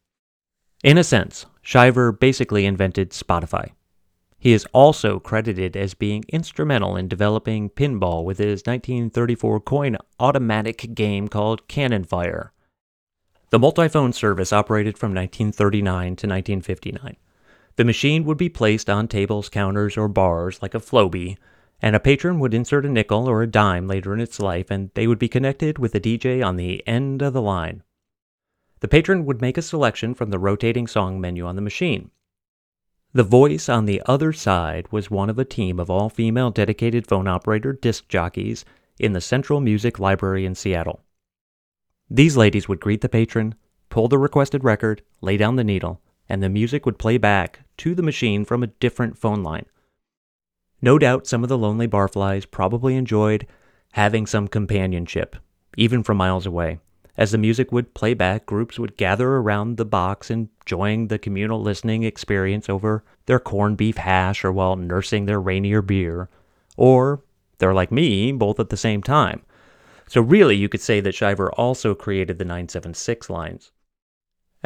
In 0.83 0.97
a 0.97 1.03
sense, 1.03 1.45
Shiver 1.61 2.11
basically 2.11 2.65
invented 2.65 3.11
Spotify. 3.11 3.71
He 4.37 4.51
is 4.51 4.67
also 4.73 5.17
credited 5.17 5.77
as 5.77 5.93
being 5.93 6.25
instrumental 6.27 6.97
in 6.97 7.07
developing 7.07 7.69
pinball 7.69 8.25
with 8.25 8.39
his 8.39 8.63
1934 8.65 9.61
coin 9.61 9.97
automatic 10.19 10.93
game 10.93 11.29
called 11.29 11.67
Cannon 11.69 12.03
Fire. 12.03 12.51
The 13.49 13.59
multiphone 13.59 14.13
service 14.13 14.51
operated 14.51 14.97
from 14.97 15.11
1939 15.11 15.87
to 15.87 16.27
1959. 16.27 17.15
The 17.77 17.85
machine 17.85 18.25
would 18.25 18.39
be 18.39 18.49
placed 18.49 18.89
on 18.89 19.07
tables, 19.07 19.49
counters, 19.49 19.97
or 19.97 20.07
bars 20.07 20.59
like 20.63 20.73
a 20.73 20.79
Floby, 20.79 21.37
and 21.79 21.95
a 21.95 21.99
patron 21.99 22.39
would 22.39 22.55
insert 22.55 22.87
a 22.87 22.89
nickel 22.89 23.29
or 23.29 23.43
a 23.43 23.47
dime 23.47 23.87
later 23.87 24.15
in 24.15 24.19
its 24.19 24.39
life, 24.39 24.71
and 24.71 24.89
they 24.95 25.05
would 25.05 25.19
be 25.19 25.29
connected 25.29 25.77
with 25.77 25.93
a 25.93 25.99
DJ 25.99 26.43
on 26.43 26.55
the 26.55 26.85
end 26.87 27.21
of 27.21 27.33
the 27.33 27.41
line. 27.41 27.83
The 28.79 28.87
patron 28.87 29.25
would 29.25 29.41
make 29.41 29.59
a 29.59 29.61
selection 29.61 30.15
from 30.15 30.31
the 30.31 30.39
rotating 30.39 30.87
song 30.87 31.21
menu 31.21 31.45
on 31.45 31.55
the 31.55 31.61
machine. 31.61 32.09
The 33.13 33.23
voice 33.23 33.69
on 33.69 33.85
the 33.85 34.01
other 34.07 34.33
side 34.33 34.91
was 34.91 35.11
one 35.11 35.29
of 35.29 35.37
a 35.37 35.45
team 35.45 35.79
of 35.79 35.91
all 35.91 36.09
female 36.09 36.49
dedicated 36.49 37.05
phone 37.05 37.27
operator 37.27 37.73
disc 37.73 38.07
jockeys 38.07 38.65
in 38.99 39.13
the 39.13 39.21
Central 39.21 39.59
Music 39.59 39.99
Library 39.99 40.45
in 40.45 40.55
Seattle. 40.55 41.03
These 42.09 42.37
ladies 42.37 42.67
would 42.67 42.79
greet 42.79 43.01
the 43.01 43.09
patron, 43.09 43.53
pull 43.89 44.07
the 44.07 44.17
requested 44.17 44.63
record, 44.63 45.03
lay 45.21 45.37
down 45.37 45.57
the 45.57 45.63
needle, 45.63 46.01
and 46.27 46.41
the 46.41 46.49
music 46.49 46.83
would 46.83 46.97
play 46.97 47.19
back 47.19 47.59
to 47.77 47.95
the 47.95 48.03
machine 48.03 48.45
from 48.45 48.63
a 48.63 48.67
different 48.67 49.17
phone 49.17 49.43
line. 49.43 49.65
No 50.81 50.99
doubt 50.99 51.27
some 51.27 51.43
of 51.43 51.49
the 51.49 51.57
lonely 51.57 51.87
barflies 51.87 52.49
probably 52.49 52.95
enjoyed 52.95 53.47
having 53.93 54.25
some 54.25 54.47
companionship, 54.47 55.35
even 55.75 56.03
from 56.03 56.17
miles 56.17 56.45
away. 56.45 56.79
As 57.17 57.31
the 57.31 57.39
music 57.39 57.71
would 57.71 57.95
play 57.95 58.13
back, 58.13 58.45
groups 58.45 58.77
would 58.77 58.95
gather 58.95 59.37
around 59.37 59.77
the 59.77 59.85
box 59.85 60.29
enjoying 60.29 61.07
the 61.07 61.17
communal 61.17 61.59
listening 61.59 62.03
experience 62.03 62.69
over 62.69 63.03
their 63.25 63.39
corned 63.39 63.77
beef 63.77 63.97
hash 63.97 64.45
or 64.45 64.51
while 64.51 64.75
nursing 64.75 65.25
their 65.25 65.41
rainier 65.41 65.81
beer. 65.81 66.29
Or 66.75 67.23
they're 67.57 67.73
like 67.73 67.91
me, 67.91 68.31
both 68.31 68.59
at 68.59 68.69
the 68.69 68.77
same 68.77 69.01
time. 69.01 69.41
So 70.07 70.21
really, 70.21 70.55
you 70.55 70.69
could 70.69 70.79
say 70.81 70.99
that 71.01 71.15
Shiver 71.15 71.51
also 71.53 71.95
created 71.95 72.37
the 72.37 72.45
976 72.45 73.31
lines. 73.31 73.71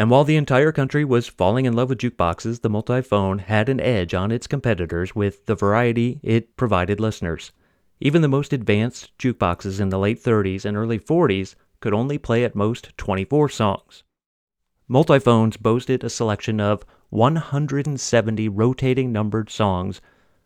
And 0.02 0.10
while 0.10 0.24
the 0.24 0.36
entire 0.36 0.72
country 0.72 1.06
was 1.06 1.28
falling 1.28 1.68
in 1.68 1.74
love 1.74 1.90
with 1.90 2.00
jukeboxes, 2.00 2.62
the 2.62 2.72
multiphone 2.72 3.40
had 3.40 3.70
an 3.70 3.80
edge 3.80 4.16
on 4.16 4.32
its 4.32 4.48
competitors 4.48 5.16
with 5.16 5.46
the 5.46 5.54
variety 5.54 6.20
it 6.24 6.58
provided 6.58 7.00
listeners. 7.00 7.52
Even 8.00 8.24
the 8.24 8.28
most 8.28 8.52
advanced 8.52 9.16
jukeboxes 9.20 9.80
in 9.80 9.90
the 9.90 10.00
late 10.00 10.20
30s 10.20 10.66
and 10.66 10.76
early 10.76 10.98
40s 10.98 11.54
could 11.82 11.94
only 11.94 12.18
play 12.18 12.44
at 12.44 12.56
most 12.56 12.98
24 12.98 13.50
songs. 13.50 14.04
Multiphones 14.88 15.56
boasted 15.58 16.04
a 16.04 16.10
selection 16.10 16.60
of 16.60 16.84
170 17.12 18.50
rotating 18.50 19.12
numbered 19.12 19.52
songs, 19.52 20.02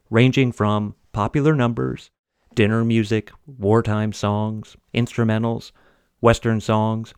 ranging 0.09 0.51
from 0.51 0.95
popular 1.13 1.55
numbers, 1.55 2.11
dinner 2.55 2.83
music, 2.83 3.31
wartime 3.47 4.11
songs, 4.11 4.75
instrumentals, 4.93 5.71
western 6.19 6.59
songs, 6.59 7.13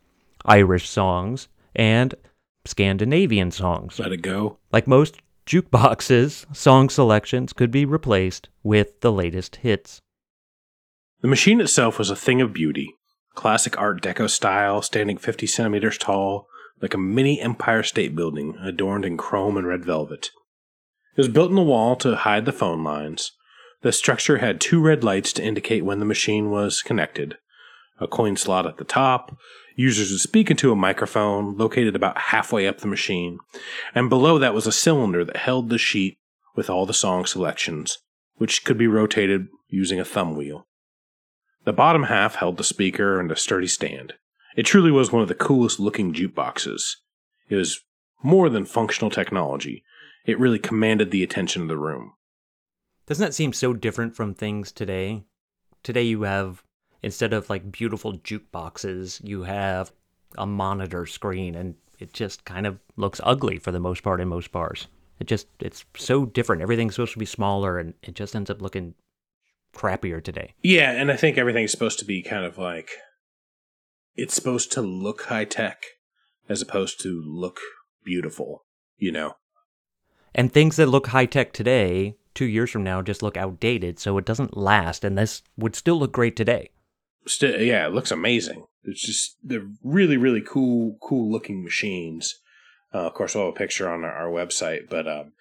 Irish 0.45 0.87
songs, 0.87 1.47
and 1.77 2.15
Scandinavian 2.65 3.51
songs. 3.51 3.99
Let 3.99 4.11
it 4.11 4.21
go. 4.21 4.57
Like 4.71 4.87
most 4.87 5.21
jukeboxes, 5.45 6.53
song 6.55 6.89
selections 6.89 7.53
could 7.53 7.71
be 7.71 7.85
replaced 7.85 8.49
with 8.63 8.99
the 8.99 9.11
latest 9.11 9.57
hits. 9.57 10.01
The 11.21 11.27
machine 11.27 11.61
itself 11.61 11.97
was 11.97 12.09
a 12.09 12.15
thing 12.15 12.41
of 12.41 12.53
beauty. 12.53 12.93
Classic 13.33 13.77
Art 13.79 14.01
Deco 14.01 14.29
style, 14.29 14.81
standing 14.81 15.17
50 15.17 15.47
centimeters 15.47 15.97
tall, 15.97 16.47
like 16.81 16.93
a 16.93 16.97
mini 16.97 17.39
Empire 17.39 17.83
State 17.83 18.15
Building 18.15 18.57
adorned 18.61 19.05
in 19.05 19.17
chrome 19.17 19.57
and 19.57 19.67
red 19.67 19.85
velvet. 19.85 20.31
It 21.15 21.21
was 21.21 21.29
built 21.29 21.49
in 21.49 21.55
the 21.55 21.63
wall 21.63 21.95
to 21.97 22.15
hide 22.15 22.45
the 22.45 22.51
phone 22.51 22.83
lines. 22.83 23.31
The 23.81 23.91
structure 23.91 24.39
had 24.39 24.59
two 24.59 24.81
red 24.81 25.03
lights 25.03 25.33
to 25.33 25.43
indicate 25.43 25.85
when 25.85 25.99
the 25.99 26.05
machine 26.05 26.51
was 26.51 26.81
connected, 26.81 27.37
a 27.99 28.07
coin 28.07 28.35
slot 28.35 28.65
at 28.65 28.77
the 28.77 28.83
top. 28.83 29.37
Users 29.75 30.11
would 30.11 30.19
speak 30.19 30.49
into 30.49 30.71
a 30.71 30.75
microphone 30.75 31.57
located 31.57 31.95
about 31.95 32.17
halfway 32.17 32.67
up 32.67 32.79
the 32.79 32.87
machine, 32.87 33.39
and 33.93 34.09
below 34.09 34.39
that 34.39 34.53
was 34.53 34.67
a 34.67 34.71
cylinder 34.71 35.23
that 35.23 35.37
held 35.37 35.69
the 35.69 35.77
sheet 35.77 36.17
with 36.55 36.69
all 36.69 36.85
the 36.85 36.93
song 36.93 37.25
selections, 37.25 37.99
which 38.35 38.63
could 38.63 38.77
be 38.77 38.87
rotated 38.87 39.47
using 39.69 39.99
a 39.99 40.05
thumb 40.05 40.35
wheel. 40.35 40.67
The 41.65 41.73
bottom 41.73 42.03
half 42.03 42.35
held 42.35 42.57
the 42.57 42.63
speaker 42.63 43.19
and 43.19 43.31
a 43.31 43.35
sturdy 43.35 43.67
stand. 43.67 44.13
It 44.55 44.63
truly 44.65 44.89
was 44.89 45.11
one 45.11 45.21
of 45.21 45.27
the 45.27 45.35
coolest 45.35 45.79
looking 45.79 46.13
jukeboxes. 46.13 46.95
It 47.49 47.55
was 47.55 47.81
more 48.23 48.49
than 48.49 48.65
functional 48.65 49.11
technology. 49.11 49.83
It 50.25 50.39
really 50.39 50.59
commanded 50.59 51.11
the 51.11 51.23
attention 51.23 51.61
of 51.63 51.67
the 51.67 51.77
room. 51.77 52.13
Doesn't 53.05 53.25
that 53.25 53.33
seem 53.33 53.53
so 53.53 53.73
different 53.73 54.15
from 54.15 54.33
things 54.33 54.71
today? 54.71 55.23
Today 55.83 56.03
you 56.03 56.23
have 56.23 56.63
instead 57.03 57.33
of 57.33 57.49
like 57.49 57.71
beautiful 57.71 58.17
jukeboxes, 58.17 59.23
you 59.23 59.43
have 59.43 59.91
a 60.37 60.45
monitor 60.45 61.05
screen 61.05 61.55
and 61.55 61.75
it 61.99 62.13
just 62.13 62.45
kind 62.45 62.67
of 62.67 62.79
looks 62.95 63.21
ugly 63.23 63.57
for 63.57 63.71
the 63.71 63.79
most 63.79 64.03
part 64.03 64.21
in 64.21 64.27
most 64.27 64.51
bars. 64.51 64.87
It 65.19 65.27
just 65.27 65.47
it's 65.59 65.83
so 65.95 66.25
different. 66.25 66.61
Everything's 66.61 66.95
supposed 66.95 67.13
to 67.13 67.19
be 67.19 67.25
smaller 67.25 67.79
and 67.79 67.93
it 68.03 68.13
just 68.13 68.35
ends 68.35 68.49
up 68.49 68.61
looking 68.61 68.93
crappier 69.75 70.23
today. 70.23 70.53
Yeah, 70.61 70.91
and 70.91 71.11
I 71.11 71.15
think 71.15 71.37
everything's 71.37 71.71
supposed 71.71 71.99
to 71.99 72.05
be 72.05 72.21
kind 72.21 72.45
of 72.45 72.57
like 72.57 72.91
it's 74.15 74.33
supposed 74.33 74.71
to 74.73 74.81
look 74.81 75.23
high 75.23 75.45
tech 75.45 75.83
as 76.49 76.61
opposed 76.61 77.01
to 77.01 77.21
look 77.25 77.59
beautiful, 78.03 78.65
you 78.97 79.11
know. 79.11 79.35
And 80.35 80.51
things 80.51 80.75
that 80.75 80.87
look 80.87 81.07
high 81.07 81.25
tech 81.25 81.51
today, 81.51 82.15
2 82.35 82.45
years 82.45 82.69
from 82.69 82.83
now 82.83 83.01
just 83.01 83.23
look 83.23 83.37
outdated, 83.37 83.97
so 83.99 84.17
it 84.17 84.25
doesn't 84.25 84.55
last 84.55 85.03
and 85.03 85.17
this 85.17 85.41
would 85.57 85.75
still 85.75 85.99
look 85.99 86.11
great 86.11 86.35
today. 86.35 86.69
Still, 87.27 87.61
yeah, 87.61 87.85
it 87.85 87.93
looks 87.93 88.11
amazing. 88.11 88.65
It's 88.83 89.01
just 89.01 89.35
they're 89.43 89.67
really, 89.83 90.17
really 90.17 90.41
cool, 90.41 90.97
cool 91.01 91.31
looking 91.31 91.63
machines. 91.63 92.35
Uh, 92.93 93.05
of 93.07 93.13
course, 93.13 93.35
we'll 93.35 93.45
have 93.45 93.53
a 93.53 93.57
picture 93.57 93.89
on 93.89 94.03
our, 94.03 94.11
our 94.11 94.29
website, 94.29 94.89
but 94.89 95.07
um, 95.07 95.33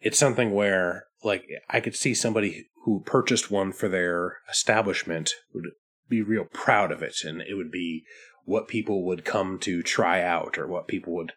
it's 0.00 0.18
something 0.18 0.52
where, 0.52 1.06
like, 1.22 1.44
I 1.68 1.80
could 1.80 1.96
see 1.96 2.14
somebody 2.14 2.66
who 2.84 3.02
purchased 3.04 3.50
one 3.50 3.72
for 3.72 3.88
their 3.88 4.38
establishment 4.48 5.32
would 5.52 5.64
be 6.08 6.22
real 6.22 6.44
proud 6.52 6.92
of 6.92 7.02
it, 7.02 7.16
and 7.24 7.40
it 7.40 7.54
would 7.54 7.72
be 7.72 8.04
what 8.44 8.68
people 8.68 9.04
would 9.04 9.24
come 9.24 9.58
to 9.60 9.82
try 9.82 10.22
out 10.22 10.56
or 10.58 10.66
what 10.66 10.86
people 10.86 11.14
would 11.14 11.32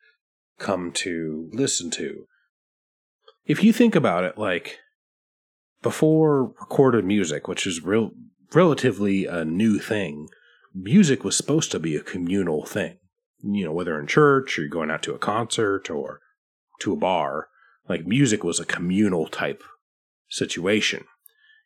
come 0.60 0.92
to 0.92 1.50
listen 1.54 1.90
to. 1.92 2.26
If 3.46 3.64
you 3.64 3.72
think 3.72 3.96
about 3.96 4.26
it, 4.26 4.38
like 4.38 4.80
before 5.82 6.54
recorded 6.60 7.06
music, 7.06 7.48
which 7.48 7.66
is 7.66 7.84
real 7.84 8.12
relatively 8.54 9.26
a 9.26 9.46
new 9.46 9.80
thing, 9.80 10.30
music 10.74 11.24
was 11.24 11.36
supposed 11.36 11.72
to 11.72 11.80
be 11.80 11.96
a 11.96 12.04
communal 12.04 12.66
thing. 12.66 12.98
You 13.44 13.66
know, 13.66 13.72
whether 13.72 14.00
in 14.00 14.08
church 14.08 14.58
or 14.58 14.68
going 14.68 14.90
out 14.90 15.04
to 15.04 15.14
a 15.14 15.20
concert 15.20 15.90
or 15.90 16.22
to 16.80 16.94
a 16.94 16.98
bar, 16.98 17.50
like 17.88 18.06
music 18.06 18.44
was 18.44 18.60
a 18.60 18.66
communal 18.66 19.28
type 19.28 19.64
situation. 20.30 21.02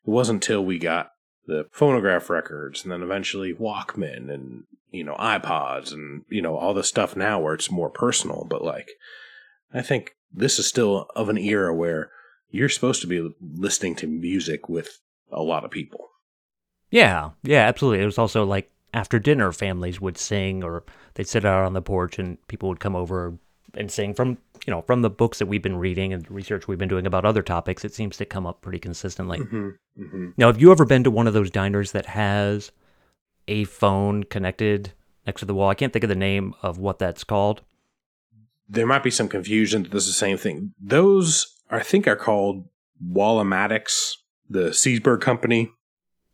It 0.05 0.09
wasn't 0.09 0.43
until 0.43 0.63
we 0.63 0.79
got 0.79 1.11
the 1.47 1.67
phonograph 1.71 2.29
records 2.29 2.83
and 2.83 2.91
then 2.91 3.01
eventually 3.01 3.53
Walkman 3.53 4.31
and, 4.31 4.63
you 4.89 5.03
know, 5.03 5.15
iPods 5.15 5.91
and, 5.91 6.23
you 6.29 6.41
know, 6.41 6.57
all 6.57 6.73
the 6.73 6.83
stuff 6.83 7.15
now 7.15 7.39
where 7.39 7.53
it's 7.53 7.71
more 7.71 7.89
personal. 7.89 8.45
But 8.49 8.63
like, 8.63 8.89
I 9.73 9.81
think 9.81 10.11
this 10.31 10.59
is 10.59 10.67
still 10.67 11.07
of 11.15 11.29
an 11.29 11.37
era 11.37 11.73
where 11.73 12.11
you're 12.49 12.69
supposed 12.69 13.01
to 13.01 13.07
be 13.07 13.33
listening 13.41 13.95
to 13.95 14.07
music 14.07 14.69
with 14.69 14.99
a 15.31 15.41
lot 15.41 15.63
of 15.63 15.71
people. 15.71 16.11
Yeah, 16.91 17.32
yeah, 17.41 17.67
absolutely. 17.67 18.04
It 18.04 18.06
was 18.06 18.17
also 18.17 18.45
like 18.45 18.69
after 18.93 19.17
dinner, 19.17 19.51
families 19.51 19.99
would 19.99 20.17
sing, 20.17 20.63
or 20.63 20.84
they'd 21.15 21.27
sit 21.27 21.45
out 21.45 21.65
on 21.65 21.73
the 21.73 21.82
porch, 21.82 22.19
and 22.19 22.38
people 22.47 22.69
would 22.69 22.80
come 22.80 22.95
over 22.95 23.34
and 23.73 23.89
sing 23.89 24.13
from 24.13 24.38
you 24.65 24.71
know 24.71 24.82
from 24.82 25.01
the 25.01 25.10
books 25.10 25.39
that 25.39 25.45
we've 25.45 25.62
been 25.62 25.77
reading 25.77 26.12
and 26.12 26.30
research 26.30 26.67
we've 26.67 26.77
been 26.77 26.89
doing 26.89 27.08
about 27.08 27.25
other 27.25 27.41
topics. 27.41 27.86
It 27.86 27.93
seems 27.93 28.17
to 28.17 28.25
come 28.25 28.45
up 28.45 28.62
pretty 28.62 28.80
consistently. 28.80 29.39
Mm-hmm, 29.39 29.69
mm-hmm. 30.04 30.30
Now, 30.38 30.47
have 30.47 30.62
you 30.62 30.71
ever 30.71 30.86
been 30.86 31.04
to 31.06 31.12
one 31.12 31.27
of 31.27 31.34
those 31.34 31.49
diners 31.49 31.93
that 31.93 32.08
has 32.08 32.71
a 33.47 33.63
phone 33.63 34.25
connected 34.25 34.91
next 35.25 35.39
to 35.39 35.45
the 35.45 35.56
wall? 35.56 35.69
I 35.69 35.75
can't 35.75 35.93
think 35.93 36.04
of 36.04 36.10
the 36.10 36.15
name 36.15 36.54
of 36.62 36.77
what 36.77 36.99
that's 36.99 37.23
called. 37.23 37.62
There 38.67 38.88
might 38.88 39.04
be 39.04 39.12
some 39.12 39.27
confusion 39.27 39.84
that 39.84 39.91
this 39.91 40.08
is 40.08 40.13
the 40.13 40.17
same 40.17 40.38
thing. 40.38 40.73
Those, 40.80 41.58
I 41.69 41.82
think, 41.82 42.08
are 42.08 42.15
called 42.15 42.69
Wall-O-Matics, 43.01 44.13
the 44.49 44.69
Seeburg 44.69 45.19
company 45.19 45.71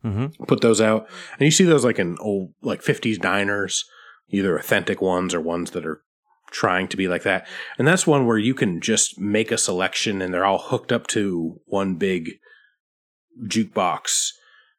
Mm-hmm. 0.04 0.44
put 0.44 0.60
those 0.60 0.80
out. 0.80 1.08
And 1.32 1.40
you 1.44 1.50
see 1.50 1.64
those 1.64 1.84
like 1.84 1.98
in 1.98 2.16
old, 2.20 2.54
like 2.62 2.82
50s 2.82 3.18
diners, 3.18 3.84
either 4.28 4.56
authentic 4.56 5.02
ones 5.02 5.34
or 5.34 5.40
ones 5.40 5.72
that 5.72 5.84
are 5.84 6.02
trying 6.50 6.88
to 6.88 6.96
be 6.96 7.08
like 7.08 7.24
that. 7.24 7.46
And 7.78 7.86
that's 7.86 8.06
one 8.06 8.26
where 8.26 8.38
you 8.38 8.54
can 8.54 8.80
just 8.80 9.18
make 9.18 9.50
a 9.50 9.58
selection 9.58 10.22
and 10.22 10.32
they're 10.32 10.44
all 10.44 10.58
hooked 10.58 10.92
up 10.92 11.06
to 11.08 11.60
one 11.66 11.96
big 11.96 12.30
jukebox 13.44 14.30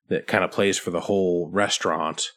that 0.08 0.28
kind 0.28 0.44
of 0.44 0.52
plays 0.52 0.78
for 0.78 0.92
the 0.92 1.02
whole 1.02 1.50
restaurant. 1.52 2.28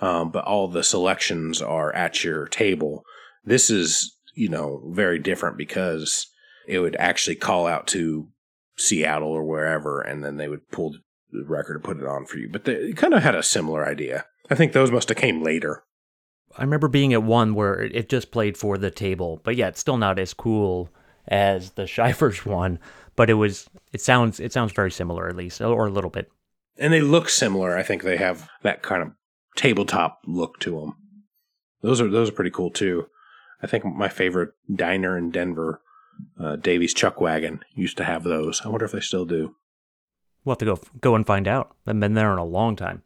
Um, 0.00 0.30
but 0.30 0.44
all 0.44 0.68
the 0.68 0.82
selections 0.82 1.62
are 1.62 1.94
at 1.94 2.24
your 2.24 2.46
table. 2.46 3.04
This 3.44 3.70
is, 3.70 4.16
you 4.34 4.48
know, 4.48 4.82
very 4.90 5.18
different 5.18 5.56
because 5.56 6.26
it 6.66 6.80
would 6.80 6.96
actually 6.96 7.36
call 7.36 7.66
out 7.66 7.86
to 7.88 8.28
Seattle 8.76 9.28
or 9.28 9.44
wherever, 9.44 10.00
and 10.00 10.24
then 10.24 10.38
they 10.38 10.48
would 10.48 10.68
pull 10.70 10.96
the 11.32 11.44
record 11.44 11.76
and 11.76 11.84
put 11.84 11.98
it 11.98 12.06
on 12.06 12.26
for 12.26 12.38
you. 12.38 12.48
But 12.48 12.64
they 12.64 12.92
kind 12.92 13.14
of 13.14 13.22
had 13.22 13.34
a 13.34 13.42
similar 13.42 13.86
idea. 13.86 14.26
I 14.50 14.54
think 14.54 14.72
those 14.72 14.90
must 14.90 15.08
have 15.08 15.18
came 15.18 15.42
later. 15.42 15.82
I 16.56 16.62
remember 16.62 16.88
being 16.88 17.12
at 17.12 17.22
one 17.22 17.54
where 17.54 17.80
it 17.80 18.08
just 18.08 18.30
played 18.30 18.56
for 18.56 18.76
the 18.76 18.90
table, 18.90 19.40
but 19.42 19.56
yeah, 19.56 19.68
it's 19.68 19.80
still 19.80 19.96
not 19.96 20.18
as 20.18 20.34
cool 20.34 20.90
as 21.26 21.70
the 21.70 21.82
Shyvers 21.84 22.44
one. 22.44 22.78
But 23.14 23.28
it 23.28 23.34
was. 23.34 23.68
It 23.92 24.00
sounds. 24.00 24.40
It 24.40 24.52
sounds 24.52 24.72
very 24.72 24.90
similar, 24.90 25.28
at 25.28 25.36
least, 25.36 25.60
or 25.60 25.86
a 25.86 25.90
little 25.90 26.08
bit. 26.08 26.30
And 26.78 26.92
they 26.92 27.02
look 27.02 27.28
similar. 27.28 27.76
I 27.76 27.82
think 27.82 28.02
they 28.02 28.16
have 28.16 28.48
that 28.62 28.82
kind 28.82 29.02
of 29.02 29.12
tabletop 29.54 30.20
look 30.26 30.58
to 30.60 30.80
them. 30.80 30.96
Those 31.82 32.00
are 32.00 32.08
those 32.08 32.30
are 32.30 32.34
pretty 32.34 32.50
cool 32.50 32.70
too. 32.70 33.06
I 33.62 33.66
think 33.66 33.84
my 33.84 34.08
favorite 34.08 34.50
diner 34.74 35.16
in 35.16 35.30
Denver, 35.30 35.82
uh, 36.40 36.56
Davies 36.56 36.94
Chuck 36.94 37.20
Wagon, 37.20 37.62
used 37.74 37.96
to 37.98 38.04
have 38.04 38.24
those. 38.24 38.62
I 38.64 38.68
wonder 38.68 38.86
if 38.86 38.92
they 38.92 39.00
still 39.00 39.24
do. 39.26 39.54
We'll 40.44 40.52
have 40.54 40.58
to 40.58 40.64
go 40.64 40.80
go 41.00 41.14
and 41.14 41.26
find 41.26 41.46
out. 41.46 41.74
I've 41.86 41.98
been 42.00 42.14
there 42.14 42.32
in 42.32 42.38
a 42.38 42.44
long 42.44 42.76
time. 42.76 43.02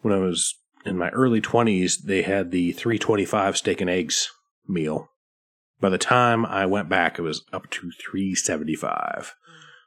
When 0.00 0.14
I 0.14 0.18
was 0.18 0.54
in 0.84 0.98
my 0.98 1.10
early 1.10 1.40
20s, 1.40 2.02
they 2.04 2.22
had 2.22 2.50
the 2.50 2.72
325 2.72 3.56
steak 3.56 3.80
and 3.80 3.90
eggs 3.90 4.30
meal. 4.66 5.08
By 5.80 5.88
the 5.88 5.98
time 5.98 6.44
I 6.46 6.66
went 6.66 6.88
back, 6.88 7.18
it 7.18 7.22
was 7.22 7.44
up 7.52 7.70
to 7.70 7.90
375. 7.90 9.34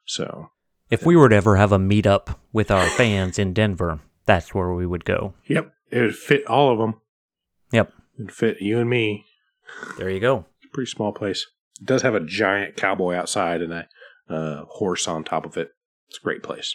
So, 0.05 0.49
If 0.89 1.05
we 1.05 1.15
were 1.15 1.29
to 1.29 1.35
ever 1.35 1.55
have 1.55 1.71
a 1.71 1.77
meetup 1.77 2.35
with 2.53 2.69
our 2.69 2.85
fans 2.85 3.39
in 3.39 3.53
Denver, 3.53 3.99
that's 4.25 4.53
where 4.53 4.73
we 4.73 4.85
would 4.85 5.05
go. 5.05 5.33
yep, 5.47 5.73
it 5.91 6.01
would 6.01 6.15
fit 6.15 6.45
all 6.47 6.71
of 6.71 6.79
them. 6.79 7.01
Yep. 7.71 7.93
It'd 8.19 8.31
fit 8.31 8.61
you 8.61 8.79
and 8.79 8.89
me. 8.89 9.25
There 9.97 10.09
you 10.09 10.19
go. 10.19 10.45
Pretty 10.73 10.89
small 10.89 11.11
place. 11.11 11.45
It 11.81 11.85
does 11.85 12.01
have 12.03 12.15
a 12.15 12.19
giant 12.25 12.75
cowboy 12.77 13.15
outside 13.15 13.61
and 13.61 13.73
a 13.73 13.87
uh, 14.29 14.65
horse 14.65 15.07
on 15.07 15.23
top 15.23 15.45
of 15.45 15.57
it. 15.57 15.69
It's 16.15 16.21
a 16.21 16.23
great 16.23 16.43
place. 16.43 16.73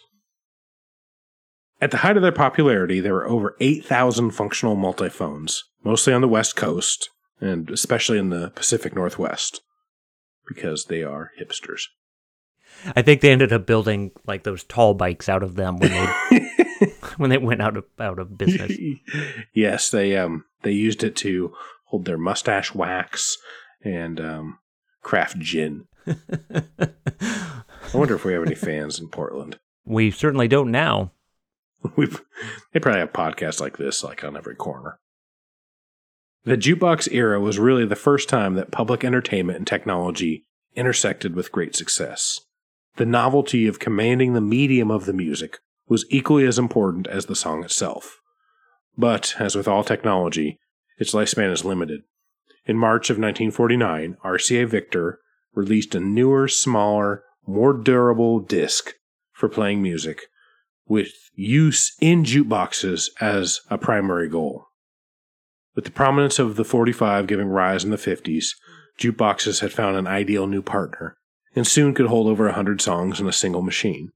At 1.80 1.90
the 1.90 1.98
height 1.98 2.16
of 2.16 2.22
their 2.22 2.30
popularity, 2.30 3.00
there 3.00 3.14
were 3.14 3.26
over 3.26 3.56
8,000 3.58 4.32
functional 4.32 4.76
multiphones, 4.76 5.64
mostly 5.82 6.12
on 6.12 6.20
the 6.20 6.28
West 6.28 6.56
Coast, 6.56 7.08
and 7.40 7.70
especially 7.70 8.18
in 8.18 8.28
the 8.28 8.50
Pacific 8.50 8.94
Northwest, 8.94 9.62
because 10.46 10.84
they 10.84 11.02
are 11.02 11.30
hipsters. 11.40 11.84
I 12.94 13.00
think 13.00 13.22
they 13.22 13.32
ended 13.32 13.52
up 13.52 13.64
building 13.64 14.10
like 14.26 14.42
those 14.42 14.62
tall 14.64 14.92
bikes 14.92 15.28
out 15.28 15.42
of 15.42 15.56
them 15.56 15.78
when 15.78 15.90
they 15.90 16.46
when 17.16 17.30
they 17.30 17.38
went 17.38 17.62
out 17.62 17.76
of 17.78 17.84
out 17.98 18.18
of 18.18 18.36
business. 18.36 18.76
yes, 19.54 19.90
they 19.90 20.16
um 20.16 20.44
they 20.62 20.72
used 20.72 21.02
it 21.02 21.16
to 21.16 21.54
hold 21.86 22.04
their 22.04 22.18
mustache 22.18 22.74
wax 22.74 23.36
and 23.82 24.20
um, 24.20 24.58
craft 25.02 25.38
gin. 25.38 25.86
I 27.92 27.96
wonder 27.96 28.14
if 28.14 28.24
we 28.24 28.34
have 28.34 28.44
any 28.44 28.54
fans 28.54 29.00
in 29.00 29.08
Portland. 29.08 29.58
we 29.84 30.10
certainly 30.10 30.46
don't 30.46 30.70
now. 30.70 31.12
We've, 31.96 32.20
they 32.72 32.80
probably 32.80 33.00
have 33.00 33.12
podcasts 33.12 33.60
like 33.60 33.78
this, 33.78 34.04
like 34.04 34.22
on 34.22 34.36
every 34.36 34.54
corner. 34.54 35.00
The 36.44 36.56
jukebox 36.56 37.12
era 37.12 37.40
was 37.40 37.58
really 37.58 37.84
the 37.84 37.96
first 37.96 38.28
time 38.28 38.54
that 38.54 38.70
public 38.70 39.04
entertainment 39.04 39.58
and 39.58 39.66
technology 39.66 40.44
intersected 40.74 41.34
with 41.34 41.52
great 41.52 41.74
success. 41.74 42.40
The 42.96 43.06
novelty 43.06 43.66
of 43.66 43.78
commanding 43.78 44.34
the 44.34 44.40
medium 44.40 44.90
of 44.90 45.06
the 45.06 45.12
music 45.12 45.58
was 45.88 46.06
equally 46.10 46.46
as 46.46 46.58
important 46.58 47.08
as 47.08 47.26
the 47.26 47.34
song 47.34 47.64
itself. 47.64 48.20
But, 48.96 49.34
as 49.38 49.56
with 49.56 49.66
all 49.66 49.82
technology, 49.82 50.58
its 50.98 51.12
lifespan 51.12 51.50
is 51.50 51.64
limited. 51.64 52.02
In 52.66 52.76
March 52.76 53.10
of 53.10 53.16
1949, 53.16 54.16
RCA 54.24 54.68
Victor 54.68 55.18
released 55.54 55.94
a 55.94 56.00
newer, 56.00 56.46
smaller, 56.46 57.24
more 57.46 57.72
durable 57.72 58.40
disc 58.40 58.94
for 59.32 59.48
playing 59.48 59.82
music 59.82 60.22
with 60.86 61.12
use 61.34 61.94
in 62.00 62.24
jukeboxes 62.24 63.08
as 63.20 63.60
a 63.70 63.78
primary 63.78 64.28
goal. 64.28 64.66
With 65.74 65.84
the 65.84 65.92
prominence 65.92 66.38
of 66.38 66.56
the 66.56 66.64
45 66.64 67.26
giving 67.26 67.48
rise 67.48 67.84
in 67.84 67.90
the 67.90 67.96
50s, 67.96 68.48
jukeboxes 68.98 69.60
had 69.60 69.72
found 69.72 69.96
an 69.96 70.06
ideal 70.06 70.46
new 70.46 70.62
partner 70.62 71.16
and 71.54 71.66
soon 71.66 71.94
could 71.94 72.06
hold 72.06 72.26
over 72.26 72.44
a 72.46 72.50
100 72.50 72.80
songs 72.80 73.20
in 73.20 73.28
a 73.28 73.32
single 73.32 73.62
machine. 73.62 74.10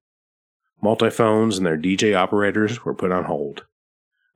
Multiphones 0.82 1.56
and 1.56 1.66
their 1.66 1.78
DJ 1.78 2.14
operators 2.14 2.84
were 2.84 2.94
put 2.94 3.12
on 3.12 3.24
hold. 3.24 3.64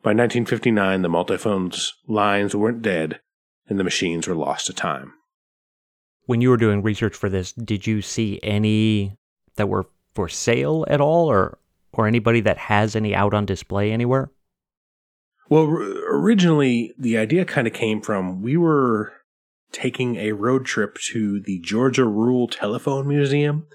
By 0.02 0.10
1959, 0.10 1.02
the 1.02 1.08
multiphones 1.08 1.92
lines 2.06 2.54
weren't 2.54 2.82
dead 2.82 3.20
and 3.68 3.78
the 3.78 3.84
machines 3.84 4.26
were 4.26 4.36
lost 4.36 4.66
to 4.66 4.72
time. 4.72 5.12
When 6.28 6.42
you 6.42 6.50
were 6.50 6.58
doing 6.58 6.82
research 6.82 7.16
for 7.16 7.30
this, 7.30 7.52
did 7.52 7.86
you 7.86 8.02
see 8.02 8.38
any 8.42 9.16
that 9.56 9.70
were 9.70 9.86
for 10.14 10.28
sale 10.28 10.84
at 10.86 11.00
all, 11.00 11.26
or 11.26 11.56
or 11.94 12.06
anybody 12.06 12.40
that 12.40 12.58
has 12.58 12.94
any 12.94 13.14
out 13.14 13.32
on 13.32 13.46
display 13.46 13.92
anywhere? 13.92 14.30
Well, 15.48 15.66
r- 15.66 15.80
originally, 16.14 16.92
the 16.98 17.16
idea 17.16 17.46
kind 17.46 17.66
of 17.66 17.72
came 17.72 18.02
from 18.02 18.42
we 18.42 18.58
were 18.58 19.10
taking 19.72 20.16
a 20.16 20.32
road 20.32 20.66
trip 20.66 20.98
to 21.12 21.40
the 21.40 21.60
Georgia 21.60 22.04
Rural 22.04 22.46
Telephone 22.46 23.08
Museum, 23.08 23.66